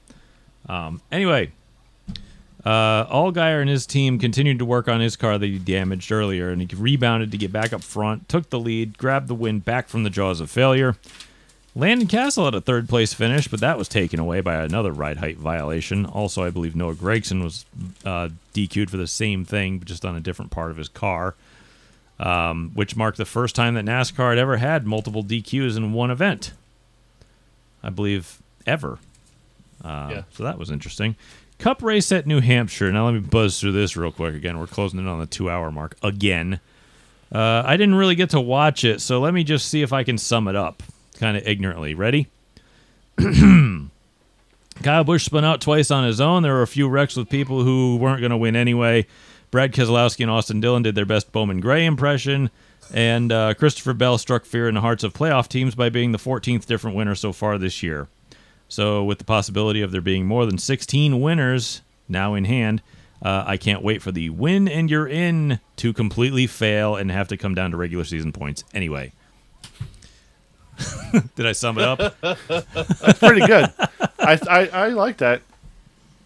[0.68, 1.52] um, anyway,
[2.64, 6.50] uh, Allgaier and his team continued to work on his car that he damaged earlier,
[6.50, 9.88] and he rebounded to get back up front, took the lead, grabbed the win back
[9.88, 10.96] from the jaws of failure.
[11.76, 15.16] Landon Cassill had a third place finish, but that was taken away by another ride
[15.16, 16.06] height violation.
[16.06, 17.66] Also, I believe Noah Gragson was
[18.04, 21.34] uh, DQ'd for the same thing, but just on a different part of his car,
[22.20, 26.12] um, which marked the first time that NASCAR had ever had multiple DQs in one
[26.12, 26.52] event.
[27.82, 28.98] I believe ever.
[29.84, 30.22] Uh, Yeah.
[30.30, 31.16] So that was interesting.
[31.58, 32.92] Cup race at New Hampshire.
[32.92, 34.34] Now let me buzz through this real quick.
[34.34, 36.60] Again, we're closing in on the two-hour mark again.
[37.32, 40.04] Uh, I didn't really get to watch it, so let me just see if I
[40.04, 40.82] can sum it up,
[41.18, 41.94] kind of ignorantly.
[41.94, 42.28] Ready?
[44.82, 46.42] Kyle Busch spun out twice on his own.
[46.42, 49.06] There were a few wrecks with people who weren't going to win anyway.
[49.50, 52.50] Brad Keselowski and Austin Dillon did their best Bowman Gray impression,
[52.92, 56.18] and uh, Christopher Bell struck fear in the hearts of playoff teams by being the
[56.18, 58.08] 14th different winner so far this year.
[58.74, 62.82] So, with the possibility of there being more than 16 winners now in hand,
[63.22, 67.28] uh, I can't wait for the win and you're in to completely fail and have
[67.28, 68.64] to come down to regular season points.
[68.74, 69.12] Anyway,
[71.36, 72.16] did I sum it up?
[72.20, 73.72] That's pretty good.
[74.18, 75.42] I, I I like that.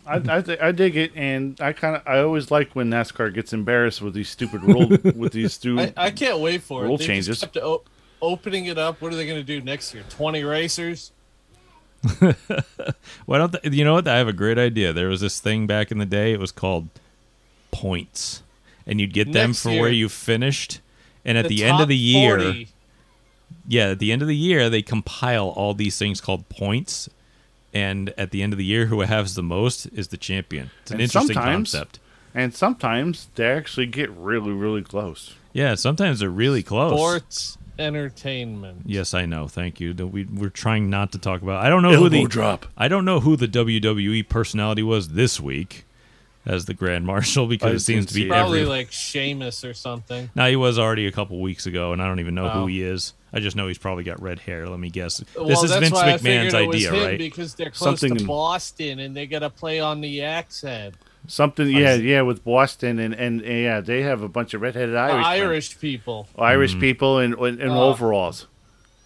[0.06, 3.34] I I, th- I dig it, and I kind of I always like when NASCAR
[3.34, 5.92] gets embarrassed with these stupid rule with these I, stupid.
[5.98, 7.00] I can't wait for Rule it.
[7.00, 7.40] They just changes.
[7.40, 7.82] kept o-
[8.22, 9.02] opening it up.
[9.02, 10.02] What are they going to do next year?
[10.08, 11.12] Twenty racers?
[13.26, 14.06] Why don't they, you know what?
[14.06, 14.92] I have a great idea.
[14.92, 16.32] There was this thing back in the day.
[16.32, 16.88] It was called
[17.70, 18.42] points,
[18.86, 20.80] and you'd get them Next for year, where you finished.
[21.24, 22.68] And at the the, end of the year, 40
[23.66, 27.08] yeah, at the end of the year, they compile all these things called points,
[27.74, 30.70] and at the end of the year, who has the most is the champion.
[30.82, 31.98] It's an And interesting concept.
[32.34, 35.34] And sometimes they actually get really really close.
[35.52, 36.92] Yeah, sometimes they're really close.
[36.92, 38.82] Sports entertainment.
[38.86, 39.48] Yes, I know.
[39.48, 39.92] Thank you.
[39.94, 41.64] We we're trying not to talk about.
[41.64, 42.66] I don't know Elbow who the drop.
[42.76, 45.84] I don't know who the WWE personality was this week
[46.46, 48.26] as the Grand Marshal because I it seems to be.
[48.28, 48.68] Probably every.
[48.70, 50.30] like Sheamus or something.
[50.34, 52.60] now he was already a couple weeks ago, and I don't even know Oh.
[52.60, 53.12] who he is.
[53.30, 54.66] I just know he's probably got red hair.
[54.68, 55.22] Let me guess.
[55.36, 57.18] well, this is Vince McMahon's figured it was idea, him right?
[57.18, 60.94] Because they're close Something to in- Boston and they got to play on the accent.
[61.30, 64.96] Something, yeah, yeah, with Boston and, and and yeah, they have a bunch of redheaded
[64.96, 65.46] Irish people.
[65.46, 66.28] Irish people.
[66.38, 66.80] Irish Mm-hmm.
[66.80, 67.90] people in in, in Oh.
[67.90, 68.46] overalls,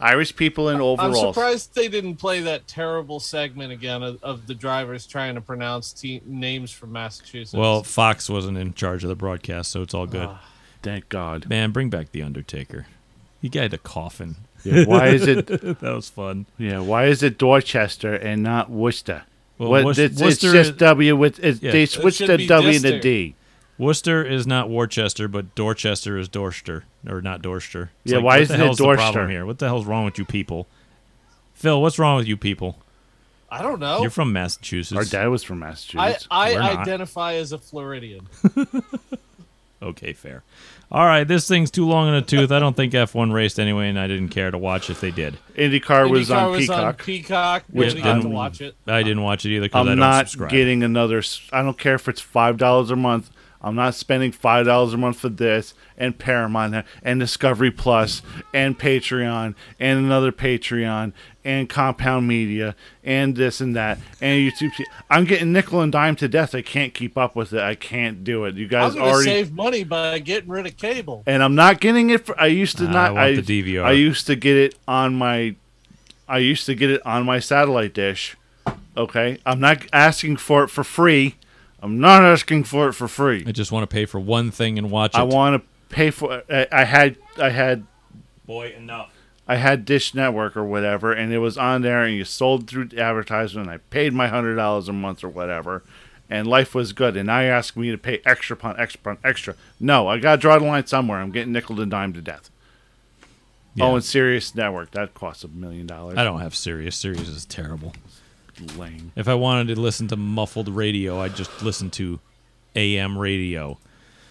[0.01, 1.19] Irish people in overalls.
[1.25, 5.41] I'm surprised they didn't play that terrible segment again of, of the drivers trying to
[5.41, 7.55] pronounce te- names from Massachusetts.
[7.55, 10.29] Well, Fox wasn't in charge of the broadcast, so it's all good.
[10.31, 10.45] Ah.
[10.83, 11.49] Thank God.
[11.49, 12.87] Man, bring back the Undertaker.
[13.41, 14.37] He got a coffin.
[14.65, 15.47] Yeah, why is it?
[15.49, 16.47] that was fun.
[16.59, 19.23] Yeah, why is it Dorchester and not Worcester?
[19.63, 21.73] Well, what, Wor- it's, Worcester it's just is- W with it's, Yeah.
[21.73, 23.35] they switched the be W and the D.
[23.79, 27.89] Worcester is not Worcester, but Dorchester is Dorster, or not Dorster.
[28.05, 29.47] It's Yeah, like, why what isn't the it hell's the problem here?
[29.47, 30.69] What the hell's wrong with you people?
[31.55, 32.79] Phil, what's wrong with you people?
[33.51, 34.01] I don't know.
[34.01, 34.97] You're from Massachusetts.
[34.97, 36.27] Our dad was from Massachusetts.
[36.31, 36.79] I We're not.
[36.79, 38.27] identify as a Floridian.
[39.83, 40.43] Okay, fair.
[40.93, 42.53] All right, this thing's too long in the tooth.
[42.53, 45.39] I don't think F1 raced anyway, and I didn't care to watch if they did.
[45.57, 46.79] IndyCar was IndyCar on was Peacock.
[46.85, 47.65] on Peacock.
[47.71, 48.77] Which Which got didn't- watch it.
[48.87, 50.51] I didn't watch it either because I'm I don't subscribe.
[50.51, 51.23] getting another.
[51.53, 53.31] I don't care if it's five dollars a month.
[53.63, 58.21] I'm not spending five dollars a month for this and Paramount and Discovery Plus
[58.53, 61.13] and Patreon and another Patreon
[61.45, 62.75] and Compound Media
[63.05, 64.73] and this and that and YouTube.
[65.09, 66.55] I'm getting nickel and dime to death.
[66.55, 67.61] I can't keep up with it.
[67.61, 68.55] I can't do it.
[68.55, 69.31] You guys I'm guys going to already.
[69.31, 71.23] save money by getting rid of cable.
[71.27, 72.27] and I'm not getting it.
[72.27, 73.17] For, I used to not.
[73.17, 73.85] I want the DVR.
[73.85, 75.55] I used to get it on my.
[76.29, 78.37] I used to get it on my satellite dish.
[78.97, 81.37] Okay, I'm not asking for it for free.
[81.83, 83.45] I'm not asking for it for free.
[83.47, 85.19] I just want to pay for one thing and watch it.
[85.19, 86.43] I want to pay for.
[86.49, 87.17] I, I had.
[87.39, 87.85] I had.
[88.47, 89.11] Boy, enough.
[89.49, 92.91] I had Dish Network or whatever, and it was on there, and you sold through
[92.97, 93.67] advertisement.
[93.67, 95.83] And I paid my hundred dollars a month or whatever,
[96.31, 97.17] and life was good.
[97.17, 99.57] And now you ask me to pay extra upon extra upon extra.
[99.81, 101.19] No, I got to draw the line somewhere.
[101.19, 102.49] I'm getting nickel and dime to death.
[103.75, 103.87] Yeah.
[103.87, 106.17] Oh, and Sirius Network that costs a million dollars.
[106.17, 106.97] I don't have Sirius.
[106.97, 107.93] Sirius is terrible.
[108.77, 109.13] Lame.
[109.17, 112.19] If I wanted to listen to muffled radio, I'd just listen to
[112.77, 113.79] AM radio.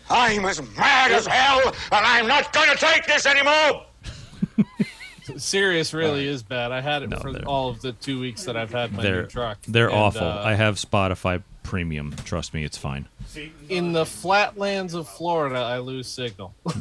[0.10, 3.86] I'm as mad as hell, and I'm not gonna take this anymore!
[5.38, 6.72] Sirius really is bad.
[6.72, 9.04] I had it No, for they're- all of the two weeks that I've had my
[9.04, 9.60] They're new truck.
[9.68, 10.24] they're And, awful.
[10.28, 12.14] uh, I have Spotify Premium.
[12.26, 13.08] Trust me, it's fine.
[13.70, 16.54] in the flatlands of Florida, I lose signal.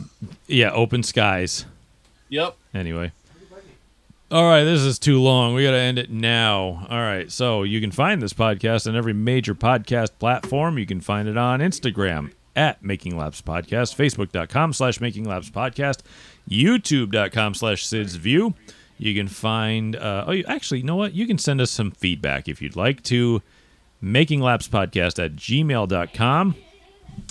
[0.49, 1.65] Yeah, open skies.
[2.29, 2.57] yep.
[2.75, 3.13] Anyway.
[4.33, 5.55] All right, this is too long.
[5.55, 6.87] We got to end it now.
[6.89, 10.79] All right, so you can find this podcast on every major podcast platform.
[10.79, 16.03] You can find it on Instagram at Making Laps Podcast, Facebook.com slash Making Laps Podcast,
[16.49, 18.55] YouTube.com slash Sid's View.
[18.99, 21.13] You can find, uh, oh, you, actually, you know what?
[21.13, 23.43] You can send us some feedback if you'd like to
[24.01, 26.55] Making Laps Podcast at gmail.com.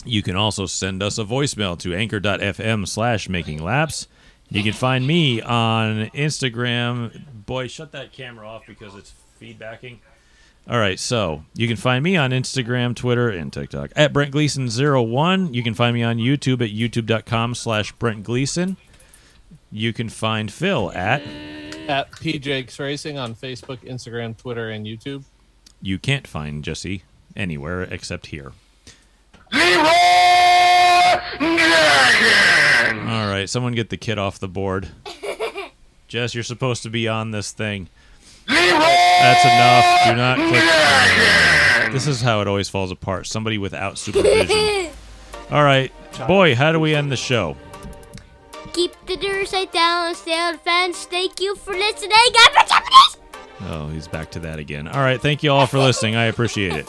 [0.04, 4.08] You can also send us a voicemail to anchor.fm slash making laps.
[4.52, 7.46] You can find me on Instagram.
[7.46, 10.00] Boy, shut that camera off because it's feedbacking.
[10.68, 15.54] All right, so you can find me on Instagram, Twitter, and TikTok at Brent Gleason01.
[15.54, 18.78] You can find me on YouTube at youtube.com slash Brent Gleason.
[19.72, 21.22] You can find Phil at
[21.88, 25.24] At PJX Racing on Facebook, Instagram, Twitter, and YouTube.
[25.82, 27.04] you can't find Jesse
[27.36, 28.52] anywhere except here.
[33.10, 34.90] All right, someone get the kid off the board.
[36.08, 37.88] Jess, you're supposed to be on this thing.
[38.48, 39.86] That's enough.
[40.06, 41.94] Do not click.
[41.94, 43.28] This is how it always falls apart.
[43.28, 44.92] Somebody without supervision.
[45.52, 45.92] All right,
[46.28, 47.58] boy, how do we end the show?
[48.74, 51.06] Keep the door side down stay on the fence.
[51.06, 52.12] Thank you for listening.
[52.14, 53.18] I'm a Japanese.
[53.62, 54.88] Oh, he's back to that again.
[54.88, 56.16] All right, thank you all for listening.
[56.16, 56.88] I appreciate it.